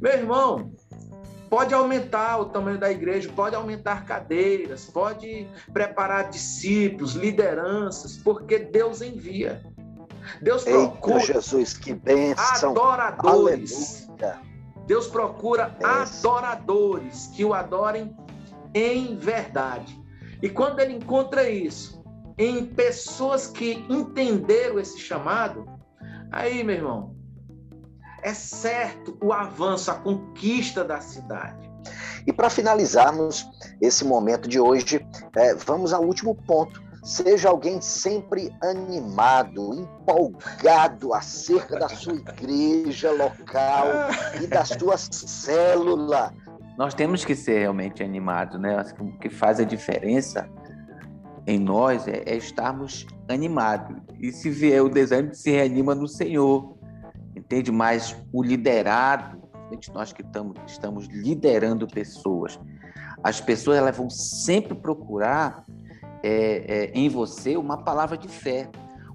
Meu 0.00 0.12
irmão, 0.12 0.72
pode 1.48 1.74
aumentar 1.74 2.38
o 2.40 2.46
tamanho 2.46 2.78
da 2.78 2.90
igreja, 2.90 3.30
pode 3.34 3.54
aumentar 3.54 4.04
cadeiras, 4.04 4.86
pode 4.86 5.48
preparar 5.72 6.30
discípulos, 6.30 7.14
lideranças, 7.14 8.16
porque 8.16 8.58
Deus 8.58 9.02
envia. 9.02 9.62
Deus 10.40 10.64
procura 10.64 11.20
Eita, 11.20 11.32
Jesus, 11.32 11.74
que 11.74 11.92
bênção. 11.94 12.70
adoradores. 12.70 14.08
Aleluia. 14.08 14.54
Deus 14.86 15.06
procura 15.06 15.76
adoradores 15.82 17.28
que 17.28 17.44
o 17.44 17.54
adorem 17.54 18.14
em 18.74 19.16
verdade. 19.16 20.03
E 20.44 20.50
quando 20.50 20.78
ele 20.78 20.92
encontra 20.92 21.48
isso 21.48 22.04
em 22.36 22.66
pessoas 22.66 23.46
que 23.46 23.82
entenderam 23.88 24.78
esse 24.78 24.98
chamado, 24.98 25.64
aí, 26.30 26.62
meu 26.62 26.76
irmão, 26.76 27.16
é 28.22 28.34
certo 28.34 29.16
o 29.22 29.32
avanço, 29.32 29.90
a 29.90 29.94
conquista 29.94 30.84
da 30.84 31.00
cidade. 31.00 31.72
E 32.26 32.32
para 32.32 32.50
finalizarmos 32.50 33.46
esse 33.80 34.04
momento 34.04 34.46
de 34.46 34.60
hoje, 34.60 35.00
é, 35.34 35.54
vamos 35.54 35.94
ao 35.94 36.04
último 36.04 36.34
ponto. 36.34 36.78
Seja 37.02 37.48
alguém 37.48 37.80
sempre 37.80 38.54
animado, 38.62 39.72
empolgado 39.72 41.14
acerca 41.14 41.78
da 41.78 41.88
sua 41.88 42.16
igreja 42.16 43.10
local 43.12 43.86
e 44.42 44.46
da 44.46 44.62
sua 44.66 44.98
célula. 44.98 46.34
Nós 46.76 46.94
temos 46.94 47.24
que 47.24 47.34
ser 47.36 47.60
realmente 47.60 48.02
animados, 48.02 48.60
né? 48.60 48.76
O 48.98 49.18
que 49.18 49.30
faz 49.30 49.60
a 49.60 49.64
diferença 49.64 50.48
em 51.46 51.58
nós 51.58 52.08
é, 52.08 52.22
é 52.26 52.36
estarmos 52.36 53.06
animados. 53.28 53.96
E 54.20 54.32
se 54.32 54.50
vier 54.50 54.82
o 54.82 54.88
desânimo, 54.88 55.34
se 55.34 55.50
reanima 55.50 55.94
no 55.94 56.08
Senhor. 56.08 56.76
Entende? 57.36 57.70
Mas 57.70 58.16
o 58.32 58.42
liderado, 58.42 59.42
nós 59.92 60.12
que 60.12 60.22
estamos, 60.22 60.56
estamos 60.66 61.06
liderando 61.06 61.86
pessoas, 61.86 62.58
as 63.22 63.40
pessoas 63.40 63.78
elas 63.78 63.96
vão 63.96 64.10
sempre 64.10 64.74
procurar 64.74 65.64
é, 66.22 66.64
é, 66.66 66.90
em 66.94 67.08
você 67.08 67.56
uma 67.56 67.78
palavra 67.78 68.16
de 68.16 68.28
fé, 68.28 68.68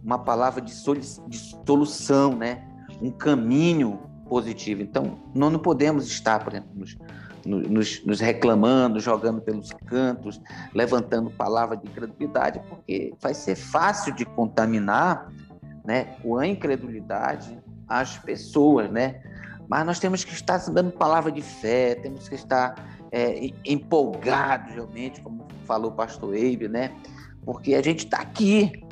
uma 0.04 0.20
palavra 0.20 0.62
de, 0.62 0.74
de 1.28 1.38
solução, 1.66 2.36
né? 2.36 2.68
um 3.02 3.12
caminho 3.12 4.00
positivo. 4.28 4.82
Então, 4.82 5.20
nós 5.34 5.52
não 5.52 5.60
podemos 5.60 6.06
estar, 6.06 6.44
por 6.44 6.54
exemplo, 6.54 6.70
nos, 6.76 6.98
nos, 7.46 8.06
nos, 8.06 8.20
reclamando, 8.20 9.00
jogando 9.00 9.42
pelos 9.42 9.72
cantos, 9.86 10.42
levantando 10.74 11.30
palavra 11.30 11.78
de 11.78 11.88
incredulidade, 11.88 12.62
porque 12.70 13.14
vai 13.20 13.34
ser 13.34 13.56
fácil 13.56 14.14
de 14.14 14.26
contaminar 14.26 15.32
né, 15.86 16.16
com 16.22 16.38
a 16.38 16.48
incredulidade 16.48 17.60
as 17.88 18.18
pessoas, 18.20 18.92
né? 18.92 19.22
Mas 19.68 19.86
nós 19.86 20.00
temos 20.00 20.24
que 20.24 20.34
estar 20.34 20.58
dando 20.70 20.92
palavra 20.92 21.32
de 21.32 21.42
fé, 21.42 21.96
temos 21.96 22.30
que 22.30 22.36
estar 22.36 22.76
é, 23.12 23.50
empolgados 23.66 24.74
realmente, 24.74 25.22
como 25.22 25.48
falou 25.66 25.92
o 25.92 25.94
pastor 25.96 26.36
Eibe, 26.36 26.68
né? 26.68 26.92
Porque 27.44 27.74
a 27.74 27.82
gente 27.82 28.06
está 28.06 28.20
aqui, 28.20 28.84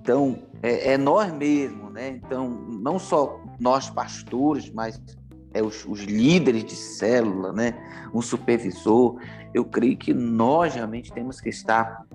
então 0.00 0.38
é, 0.62 0.92
é 0.92 0.98
nós 0.98 1.32
mesmos, 1.32 1.92
né? 1.92 2.08
Então 2.10 2.48
não 2.48 2.98
só 2.98 3.40
nós 3.60 3.90
pastores, 3.90 4.70
mas 4.70 5.00
é, 5.52 5.62
os, 5.62 5.84
os, 5.86 6.00
líderes 6.00 6.64
de 6.64 6.74
célula, 6.74 7.52
né? 7.52 7.74
um 8.12 8.22
supervisor. 8.22 9.20
Eu 9.52 9.64
creio 9.64 9.96
que 9.96 10.12
nós 10.12 10.74
realmente 10.74 11.12
temos 11.12 11.40
que 11.40 11.48
estar 11.48 12.06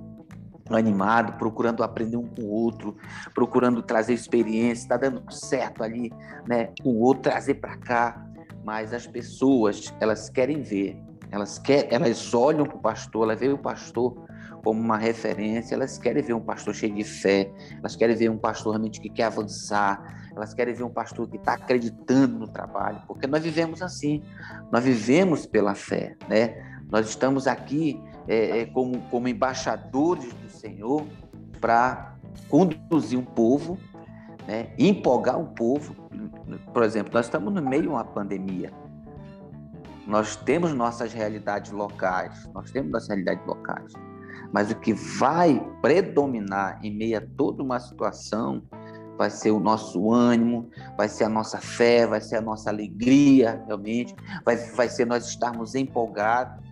animado, 0.69 1.37
procurando 1.37 1.83
aprender 1.83 2.17
um 2.17 2.27
com 2.27 2.43
o 2.43 2.49
outro, 2.49 2.95
procurando 3.33 3.81
trazer 3.81 4.13
experiência, 4.13 4.83
está 4.83 4.97
dando 4.97 5.23
certo 5.31 5.83
ali, 5.83 6.11
né? 6.47 6.69
O 6.83 7.03
outro 7.03 7.23
trazer 7.23 7.55
para 7.55 7.77
cá, 7.77 8.25
mas 8.63 8.93
as 8.93 9.05
pessoas 9.05 9.93
elas 9.99 10.29
querem 10.29 10.61
ver, 10.61 10.97
elas 11.31 11.59
querem, 11.59 11.89
elas 11.91 12.33
olham 12.33 12.65
para 12.65 12.77
o 12.77 12.79
pastor, 12.79 13.23
elas 13.23 13.39
veem 13.39 13.53
o 13.53 13.57
pastor 13.57 14.25
como 14.63 14.79
uma 14.79 14.97
referência, 14.97 15.75
elas 15.75 15.97
querem 15.97 16.23
ver 16.23 16.33
um 16.33 16.39
pastor 16.39 16.73
cheio 16.73 16.95
de 16.95 17.03
fé, 17.03 17.51
elas 17.77 17.95
querem 17.95 18.15
ver 18.15 18.29
um 18.29 18.37
pastor 18.37 18.71
realmente 18.71 19.01
que 19.01 19.09
quer 19.09 19.25
avançar, 19.25 20.31
elas 20.33 20.53
querem 20.53 20.73
ver 20.73 20.83
um 20.83 20.89
pastor 20.89 21.27
que 21.27 21.35
está 21.35 21.53
acreditando 21.53 22.39
no 22.39 22.47
trabalho, 22.47 23.01
porque 23.05 23.27
nós 23.27 23.43
vivemos 23.43 23.81
assim, 23.81 24.23
nós 24.71 24.83
vivemos 24.83 25.45
pela 25.45 25.75
fé, 25.75 26.15
né? 26.29 26.55
Nós 26.89 27.09
estamos 27.09 27.45
aqui 27.45 28.01
é, 28.27 28.59
é, 28.59 28.65
como, 28.67 29.01
como 29.09 29.27
embaixadores 29.27 30.31
do 30.33 30.49
Senhor 30.49 31.05
para 31.59 32.15
conduzir 32.47 33.17
um 33.17 33.25
povo, 33.25 33.77
né? 34.47 34.73
empolgar 34.77 35.39
um 35.39 35.53
povo. 35.53 35.95
Por 36.71 36.83
exemplo, 36.83 37.11
nós 37.13 37.25
estamos 37.25 37.51
no 37.51 37.61
meio 37.61 37.83
de 37.83 37.87
uma 37.87 38.03
pandemia. 38.03 38.71
Nós 40.05 40.35
temos 40.35 40.73
nossas 40.73 41.13
realidades 41.13 41.71
locais, 41.71 42.47
nós 42.53 42.69
temos 42.69 42.91
nossas 42.91 43.09
realidades 43.09 43.45
locais. 43.45 43.93
Mas 44.53 44.69
o 44.69 44.75
que 44.75 44.93
vai 44.93 45.59
predominar 45.81 46.79
em 46.83 46.95
meio 46.95 47.17
a 47.17 47.21
toda 47.21 47.63
uma 47.63 47.79
situação 47.79 48.61
vai 49.17 49.29
ser 49.29 49.51
o 49.51 49.59
nosso 49.59 50.11
ânimo, 50.11 50.69
vai 50.95 51.09
ser 51.09 51.23
a 51.23 51.29
nossa 51.29 51.57
fé, 51.57 52.05
vai 52.05 52.21
ser 52.21 52.37
a 52.37 52.41
nossa 52.41 52.69
alegria, 52.69 53.63
realmente, 53.65 54.15
vai, 54.45 54.55
vai 54.55 54.87
ser 54.87 55.05
nós 55.05 55.27
estarmos 55.27 55.73
empolgados 55.73 56.63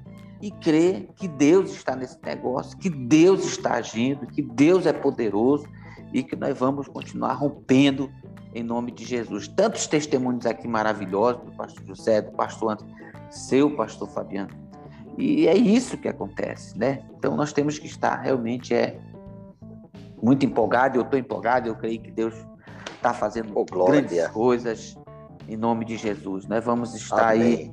e 0.41 0.51
crer 0.51 1.09
que 1.15 1.27
Deus 1.27 1.71
está 1.71 1.95
nesse 1.95 2.17
negócio, 2.23 2.77
que 2.77 2.89
Deus 2.89 3.45
está 3.45 3.73
agindo, 3.73 4.27
que 4.27 4.41
Deus 4.41 4.85
é 4.85 4.93
poderoso 4.93 5.67
e 6.13 6.23
que 6.23 6.35
nós 6.35 6.57
vamos 6.57 6.87
continuar 6.87 7.33
rompendo 7.33 8.11
em 8.53 8.63
nome 8.63 8.91
de 8.91 9.05
Jesus. 9.05 9.47
Tantos 9.47 9.87
testemunhos 9.87 10.45
aqui 10.45 10.67
maravilhosos 10.67 11.43
do 11.43 11.51
pastor 11.51 11.85
José, 11.85 12.21
do 12.21 12.31
pastor 12.31 12.73
Antônio, 12.73 12.95
seu 13.29 13.75
pastor 13.75 14.09
Fabiano. 14.09 14.60
E 15.17 15.47
é 15.47 15.55
isso 15.55 15.97
que 15.97 16.07
acontece, 16.07 16.77
né? 16.77 16.99
Então 17.17 17.35
nós 17.35 17.53
temos 17.53 17.77
que 17.77 17.87
estar 17.87 18.15
realmente 18.15 18.73
é 18.73 18.99
muito 20.21 20.45
empolgado, 20.45 20.97
eu 20.97 21.01
estou 21.01 21.19
empolgado, 21.19 21.67
eu 21.67 21.75
creio 21.75 21.99
que 21.99 22.11
Deus 22.11 22.33
está 22.95 23.13
fazendo 23.13 23.51
oh, 23.55 23.65
grandes 23.65 24.27
coisas 24.27 24.95
em 25.47 25.57
nome 25.57 25.85
de 25.85 25.97
Jesus. 25.97 26.47
Nós 26.47 26.63
vamos 26.63 26.93
estar 26.93 27.33
Amém. 27.33 27.41
aí 27.41 27.71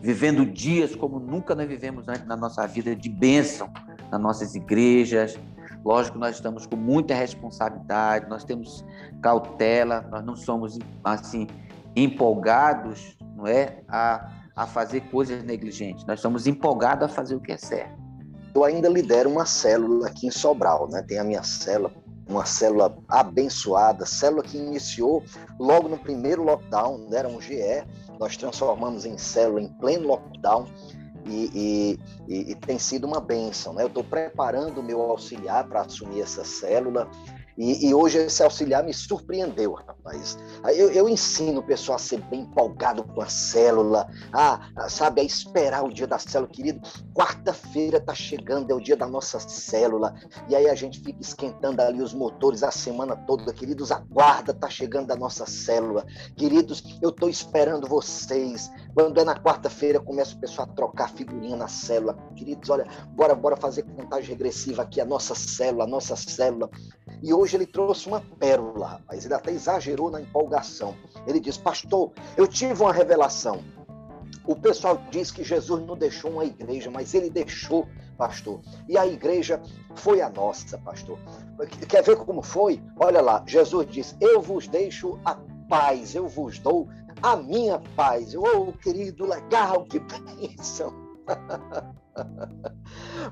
vivendo 0.00 0.46
dias 0.46 0.94
como 0.94 1.18
nunca 1.18 1.54
nós 1.54 1.66
vivemos 1.66 2.08
antes 2.08 2.24
na 2.26 2.36
nossa 2.36 2.66
vida, 2.66 2.94
de 2.94 3.08
bênção 3.08 3.70
nas 4.10 4.20
nossas 4.20 4.54
igrejas. 4.54 5.38
Lógico, 5.84 6.18
nós 6.18 6.36
estamos 6.36 6.66
com 6.66 6.76
muita 6.76 7.14
responsabilidade, 7.14 8.28
nós 8.28 8.44
temos 8.44 8.84
cautela, 9.20 10.06
nós 10.10 10.24
não 10.24 10.36
somos 10.36 10.78
assim 11.02 11.46
empolgados, 11.94 13.16
não 13.36 13.46
é, 13.46 13.80
a, 13.88 14.30
a 14.58 14.66
fazer 14.66 15.00
coisas 15.10 15.42
negligentes. 15.44 16.04
Nós 16.04 16.20
somos 16.20 16.46
empolgados 16.46 17.04
a 17.04 17.08
fazer 17.08 17.34
o 17.34 17.40
que 17.40 17.52
é 17.52 17.56
certo 17.56 18.08
eu 18.54 18.64
ainda 18.64 18.88
lidero 18.88 19.30
uma 19.30 19.46
célula 19.46 20.08
aqui 20.08 20.26
em 20.26 20.30
Sobral, 20.32 20.88
né? 20.88 21.00
Tem 21.06 21.18
a 21.18 21.22
minha 21.24 21.44
célula 21.44 21.92
uma 22.28 22.44
célula 22.44 22.94
abençoada, 23.08 24.04
célula 24.04 24.42
que 24.42 24.58
iniciou 24.58 25.24
logo 25.58 25.88
no 25.88 25.96
primeiro 25.96 26.42
lockdown, 26.42 27.08
né? 27.08 27.20
era 27.20 27.28
um 27.28 27.40
GE, 27.40 27.84
nós 28.20 28.36
transformamos 28.36 29.06
em 29.06 29.16
célula 29.16 29.62
em 29.62 29.68
pleno 29.68 30.08
lockdown 30.08 30.66
e, 31.24 31.98
e, 32.28 32.50
e, 32.50 32.54
tem 32.54 32.78
sido 32.78 33.06
uma 33.06 33.18
bênção. 33.18 33.72
Né? 33.72 33.82
Eu 33.82 33.86
estou 33.86 34.04
preparando 34.04 34.78
o 34.78 34.82
meu 34.82 35.00
auxiliar 35.00 35.66
para 35.68 35.80
assumir 35.80 36.20
essa 36.20 36.44
célula 36.44 37.10
e, 37.58 37.88
e, 37.88 37.94
hoje 37.94 38.18
esse 38.18 38.40
auxiliar 38.40 38.84
me 38.84 38.94
surpreendeu, 38.94 39.72
rapaz. 39.72 40.38
Eu, 40.76 40.92
eu, 40.92 41.08
ensino 41.08 41.58
o 41.58 41.62
pessoal 41.62 41.96
a 41.96 41.98
ser 41.98 42.20
bem 42.22 42.42
empolgado 42.42 43.02
com 43.02 43.20
a 43.20 43.28
célula, 43.28 44.08
a, 44.32 44.60
a 44.76 44.88
sabe, 44.88 45.20
a 45.20 45.24
esperar 45.24 45.84
o 45.84 45.92
dia 45.92 46.06
da 46.06 46.20
célula, 46.20 46.48
querido. 46.52 46.80
Quarta-feira 47.12 47.98
está 47.98 48.14
chegando, 48.14 48.70
é 48.70 48.74
o 48.74 48.80
dia 48.80 48.96
da 48.96 49.08
nossa 49.08 49.40
célula. 49.40 50.14
E 50.48 50.54
aí 50.54 50.68
a 50.68 50.74
gente 50.76 51.00
fica 51.00 51.20
esquentando 51.20 51.82
ali 51.82 52.00
os 52.00 52.14
motores 52.14 52.62
a 52.62 52.70
semana 52.70 53.16
toda, 53.16 53.52
queridos. 53.52 53.90
Aguarda, 53.90 54.52
está 54.52 54.70
chegando 54.70 55.10
a 55.10 55.16
nossa 55.16 55.44
célula. 55.44 56.06
Queridos, 56.36 56.98
eu 57.02 57.10
estou 57.10 57.28
esperando 57.28 57.88
vocês. 57.88 58.70
Quando 58.98 59.20
é 59.20 59.24
na 59.24 59.36
quarta-feira, 59.36 60.00
começa 60.00 60.34
o 60.34 60.40
pessoal 60.40 60.66
a 60.68 60.74
trocar 60.74 61.10
figurinha 61.10 61.56
na 61.56 61.68
célula. 61.68 62.18
Queridos, 62.34 62.68
olha, 62.68 62.84
bora, 63.10 63.32
bora 63.32 63.56
fazer 63.56 63.84
contagem 63.84 64.30
regressiva 64.30 64.82
aqui, 64.82 65.00
a 65.00 65.04
nossa 65.04 65.36
célula, 65.36 65.84
a 65.84 65.86
nossa 65.86 66.16
célula. 66.16 66.68
E 67.22 67.32
hoje 67.32 67.56
ele 67.56 67.64
trouxe 67.64 68.08
uma 68.08 68.20
pérola, 68.20 68.88
rapaz. 68.88 69.24
Ele 69.24 69.34
até 69.34 69.52
exagerou 69.52 70.10
na 70.10 70.20
empolgação. 70.20 70.96
Ele 71.28 71.38
diz: 71.38 71.56
Pastor, 71.56 72.10
eu 72.36 72.48
tive 72.48 72.82
uma 72.82 72.92
revelação. 72.92 73.62
O 74.44 74.56
pessoal 74.56 75.00
diz 75.12 75.30
que 75.30 75.44
Jesus 75.44 75.86
não 75.86 75.96
deixou 75.96 76.32
uma 76.32 76.44
igreja, 76.44 76.90
mas 76.90 77.14
ele 77.14 77.30
deixou, 77.30 77.86
pastor. 78.16 78.60
E 78.88 78.98
a 78.98 79.06
igreja 79.06 79.62
foi 79.94 80.20
a 80.20 80.28
nossa, 80.28 80.76
pastor. 80.76 81.20
Quer 81.88 82.02
ver 82.02 82.16
como 82.16 82.42
foi? 82.42 82.82
Olha 82.98 83.20
lá, 83.20 83.44
Jesus 83.46 83.86
diz: 83.88 84.16
Eu 84.20 84.42
vos 84.42 84.66
deixo 84.66 85.20
a 85.24 85.36
paz, 85.68 86.14
eu 86.14 86.26
vos 86.26 86.58
dou 86.58 86.88
a 87.22 87.36
minha 87.36 87.80
paz. 87.94 88.34
Oh, 88.34 88.72
querido, 88.72 89.26
legal, 89.26 89.84
que 89.84 90.00
bênção. 90.00 91.08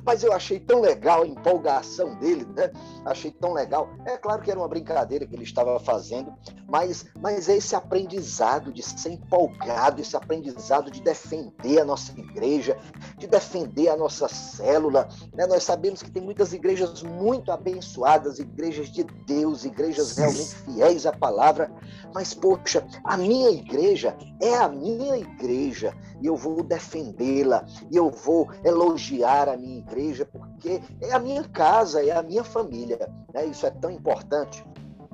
Mas 0.05 0.23
eu 0.23 0.33
achei 0.33 0.61
tão 0.61 0.81
legal 0.81 1.23
a 1.23 1.27
empolgação 1.27 2.15
dele, 2.19 2.47
né? 2.55 2.71
Achei 3.05 3.31
tão 3.31 3.53
legal. 3.53 3.89
É 4.05 4.17
claro 4.17 4.43
que 4.43 4.51
era 4.51 4.61
uma 4.61 4.69
brincadeira 4.69 5.27
que 5.27 5.35
ele 5.35 5.45
estava 5.45 5.81
fazendo, 5.81 6.33
mas, 6.69 7.07
mas 7.21 7.49
é 7.49 7.57
esse 7.57 7.77
aprendizado 7.77 8.73
de 8.73 8.83
ser 8.83 9.11
empolgado, 9.11 10.01
esse 10.01 10.17
aprendizado 10.17 10.91
de 10.91 11.01
defender 11.01 11.81
a 11.81 11.85
nossa 11.85 12.13
igreja, 12.19 12.77
de 13.17 13.27
defender 13.27 13.89
a 13.89 13.97
nossa 13.97 14.29
célula. 14.29 15.09
Né? 15.33 15.47
Nós 15.47 15.63
sabemos 15.63 16.03
que 16.03 16.11
tem 16.11 16.23
muitas 16.23 16.53
igrejas 16.53 17.03
muito 17.03 17.53
abençoadas, 17.53 18.39
igrejas 18.39 18.89
de 18.91 19.05
Deus, 19.27 19.65
igrejas 19.65 20.17
realmente 20.17 20.55
fiéis 20.57 21.07
à 21.07 21.13
palavra, 21.13 21.71
mas, 22.13 22.35
poxa, 22.35 22.87
a 23.05 23.17
minha 23.17 23.51
igreja 23.51 24.17
é 24.41 24.55
a 24.55 24.69
minha 24.69 25.17
igreja 25.17 25.95
e 26.21 26.27
eu 26.27 26.37
vou 26.37 26.63
defendê-la, 26.63 27.65
e 27.91 27.97
eu 27.97 28.11
vou 28.11 28.49
elogiar 28.65 29.49
a 29.49 29.57
minha 29.57 29.79
igreja, 29.79 30.25
porque 30.25 30.81
é 31.01 31.13
a 31.13 31.19
minha 31.19 31.45
casa, 31.45 32.05
é 32.05 32.11
a 32.11 32.23
minha 32.23 32.43
família. 32.43 33.09
Né? 33.33 33.47
Isso 33.47 33.67
é 33.67 33.71
tão 33.71 33.91
importante. 33.91 34.65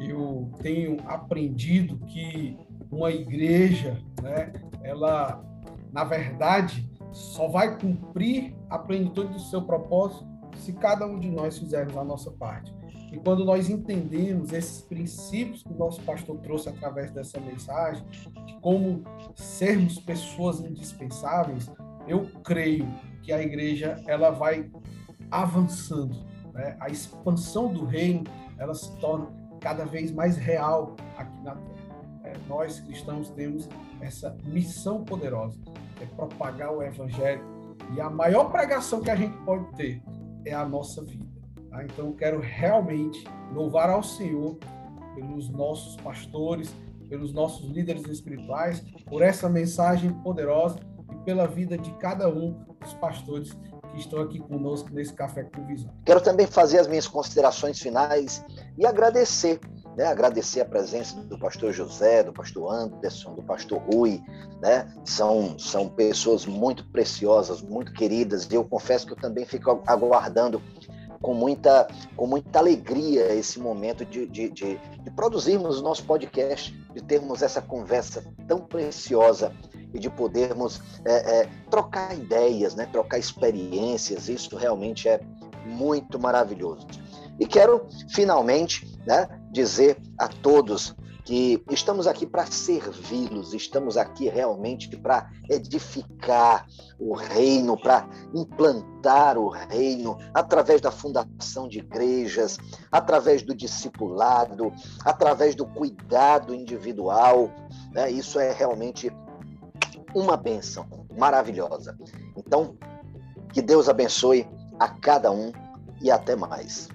Eu 0.08 0.50
tenho 0.60 0.96
aprendido 1.06 1.98
que 2.06 2.58
uma 2.90 3.10
igreja, 3.10 3.98
né, 4.20 4.52
ela, 4.82 5.42
na 5.92 6.04
verdade, 6.04 6.90
só 7.12 7.48
vai 7.48 7.78
cumprir 7.78 8.54
a 8.68 8.78
plenitude 8.78 9.32
do 9.32 9.40
seu 9.40 9.62
propósito 9.62 10.26
se 10.56 10.72
cada 10.72 11.06
um 11.06 11.18
de 11.18 11.30
nós 11.30 11.58
fizermos 11.58 11.96
a 11.96 12.04
nossa 12.04 12.30
parte. 12.30 12.72
E 13.12 13.18
quando 13.18 13.44
nós 13.44 13.68
entendemos 13.68 14.52
esses 14.52 14.80
princípios 14.82 15.62
que 15.62 15.72
o 15.72 15.76
nosso 15.76 16.00
pastor 16.02 16.38
trouxe 16.38 16.70
através 16.70 17.10
dessa 17.10 17.38
mensagem, 17.40 18.04
de 18.46 18.54
como 18.60 19.04
sermos 19.34 19.98
pessoas 19.98 20.60
indispensáveis, 20.60 21.70
eu 22.06 22.26
creio 22.42 22.88
que 23.22 23.32
a 23.32 23.42
igreja 23.42 24.02
ela 24.06 24.30
vai 24.30 24.70
avançando, 25.30 26.24
né? 26.52 26.76
A 26.80 26.88
expansão 26.88 27.72
do 27.72 27.84
reino 27.84 28.24
ela 28.58 28.74
se 28.74 28.94
torna 28.98 29.26
cada 29.62 29.84
vez 29.84 30.10
mais 30.12 30.36
real 30.36 30.96
aqui 31.16 31.40
na 31.42 31.54
Terra. 31.54 31.82
É, 32.24 32.34
nós 32.48 32.80
cristãos 32.80 33.30
temos 33.30 33.68
essa 34.00 34.36
missão 34.44 35.04
poderosa, 35.04 35.58
é 36.00 36.06
propagar 36.06 36.72
o 36.72 36.82
evangelho 36.82 37.42
e 37.94 38.00
a 38.00 38.08
maior 38.08 38.50
pregação 38.50 39.00
que 39.00 39.10
a 39.10 39.16
gente 39.16 39.36
pode 39.38 39.64
ter 39.76 40.02
é 40.44 40.52
a 40.52 40.64
nossa 40.64 41.02
vida. 41.02 41.26
Tá? 41.70 41.84
Então, 41.84 42.06
eu 42.06 42.14
quero 42.14 42.40
realmente 42.40 43.24
louvar 43.52 43.90
ao 43.90 44.02
Senhor 44.02 44.58
pelos 45.14 45.48
nossos 45.48 45.96
pastores, 45.96 46.74
pelos 47.08 47.32
nossos 47.32 47.68
líderes 47.70 48.06
espirituais, 48.08 48.80
por 49.06 49.22
essa 49.22 49.48
mensagem 49.48 50.12
poderosa 50.22 50.78
e 51.10 51.16
pela 51.24 51.46
vida 51.46 51.76
de 51.76 51.90
cada 51.94 52.28
um 52.28 52.52
dos 52.80 52.94
pastores 52.94 53.56
que 53.92 54.00
estão 54.00 54.20
aqui 54.22 54.40
conosco 54.40 54.90
nesse 54.92 55.12
Café 55.12 55.44
com 55.44 55.64
Visão. 55.66 55.90
Quero 56.04 56.20
também 56.20 56.46
fazer 56.46 56.78
as 56.78 56.88
minhas 56.88 57.06
considerações 57.06 57.78
finais 57.78 58.44
e 58.76 58.86
agradecer, 58.86 59.60
né? 59.96 60.06
agradecer 60.06 60.60
a 60.60 60.64
presença 60.64 61.20
do 61.22 61.38
pastor 61.38 61.72
José, 61.72 62.22
do 62.22 62.32
pastor 62.32 62.72
Anderson, 62.72 63.34
do 63.34 63.42
pastor 63.42 63.80
Rui, 63.92 64.20
né? 64.60 64.92
são, 65.04 65.58
são 65.58 65.88
pessoas 65.88 66.46
muito 66.46 66.84
preciosas, 66.90 67.62
muito 67.62 67.92
queridas, 67.92 68.48
e 68.50 68.54
eu 68.54 68.64
confesso 68.64 69.06
que 69.06 69.12
eu 69.12 69.18
também 69.18 69.44
fico 69.44 69.82
aguardando 69.86 70.60
com 71.20 71.34
muita, 71.34 71.86
com 72.16 72.26
muita 72.26 72.58
alegria 72.58 73.32
esse 73.32 73.60
momento 73.60 74.04
de, 74.04 74.26
de, 74.26 74.50
de, 74.50 74.76
de 74.76 75.10
produzirmos 75.12 75.78
o 75.78 75.82
nosso 75.82 76.04
podcast, 76.04 76.76
de 76.92 77.00
termos 77.00 77.42
essa 77.42 77.62
conversa 77.62 78.24
tão 78.48 78.58
preciosa 78.58 79.52
e 79.92 79.98
de 79.98 80.10
podermos 80.10 80.80
é, 81.04 81.40
é, 81.40 81.48
trocar 81.70 82.14
ideias, 82.14 82.74
né? 82.74 82.86
trocar 82.86 83.18
experiências. 83.18 84.28
Isso 84.28 84.56
realmente 84.56 85.08
é 85.08 85.20
muito 85.66 86.18
maravilhoso. 86.18 86.86
E 87.38 87.46
quero 87.46 87.86
finalmente 88.08 88.86
né, 89.06 89.28
dizer 89.50 89.96
a 90.18 90.28
todos 90.28 90.94
que 91.24 91.62
estamos 91.70 92.06
aqui 92.06 92.26
para 92.26 92.46
servi-los, 92.46 93.54
estamos 93.54 93.96
aqui 93.96 94.28
realmente 94.28 94.96
para 94.96 95.30
edificar 95.48 96.66
o 96.98 97.14
reino, 97.14 97.80
para 97.80 98.08
implantar 98.34 99.38
o 99.38 99.48
reino 99.48 100.18
através 100.34 100.80
da 100.80 100.90
fundação 100.90 101.68
de 101.68 101.78
igrejas, 101.78 102.58
através 102.90 103.42
do 103.42 103.54
discipulado, 103.54 104.72
através 105.04 105.54
do 105.54 105.66
cuidado 105.66 106.54
individual. 106.54 107.50
Né? 107.92 108.10
Isso 108.10 108.40
é 108.40 108.52
realmente 108.52 109.10
uma 110.14 110.36
bênção 110.36 110.86
maravilhosa. 111.16 111.96
Então, 112.36 112.76
que 113.52 113.60
Deus 113.62 113.88
abençoe 113.88 114.48
a 114.78 114.88
cada 114.88 115.30
um 115.30 115.52
e 116.00 116.10
até 116.10 116.34
mais. 116.34 116.88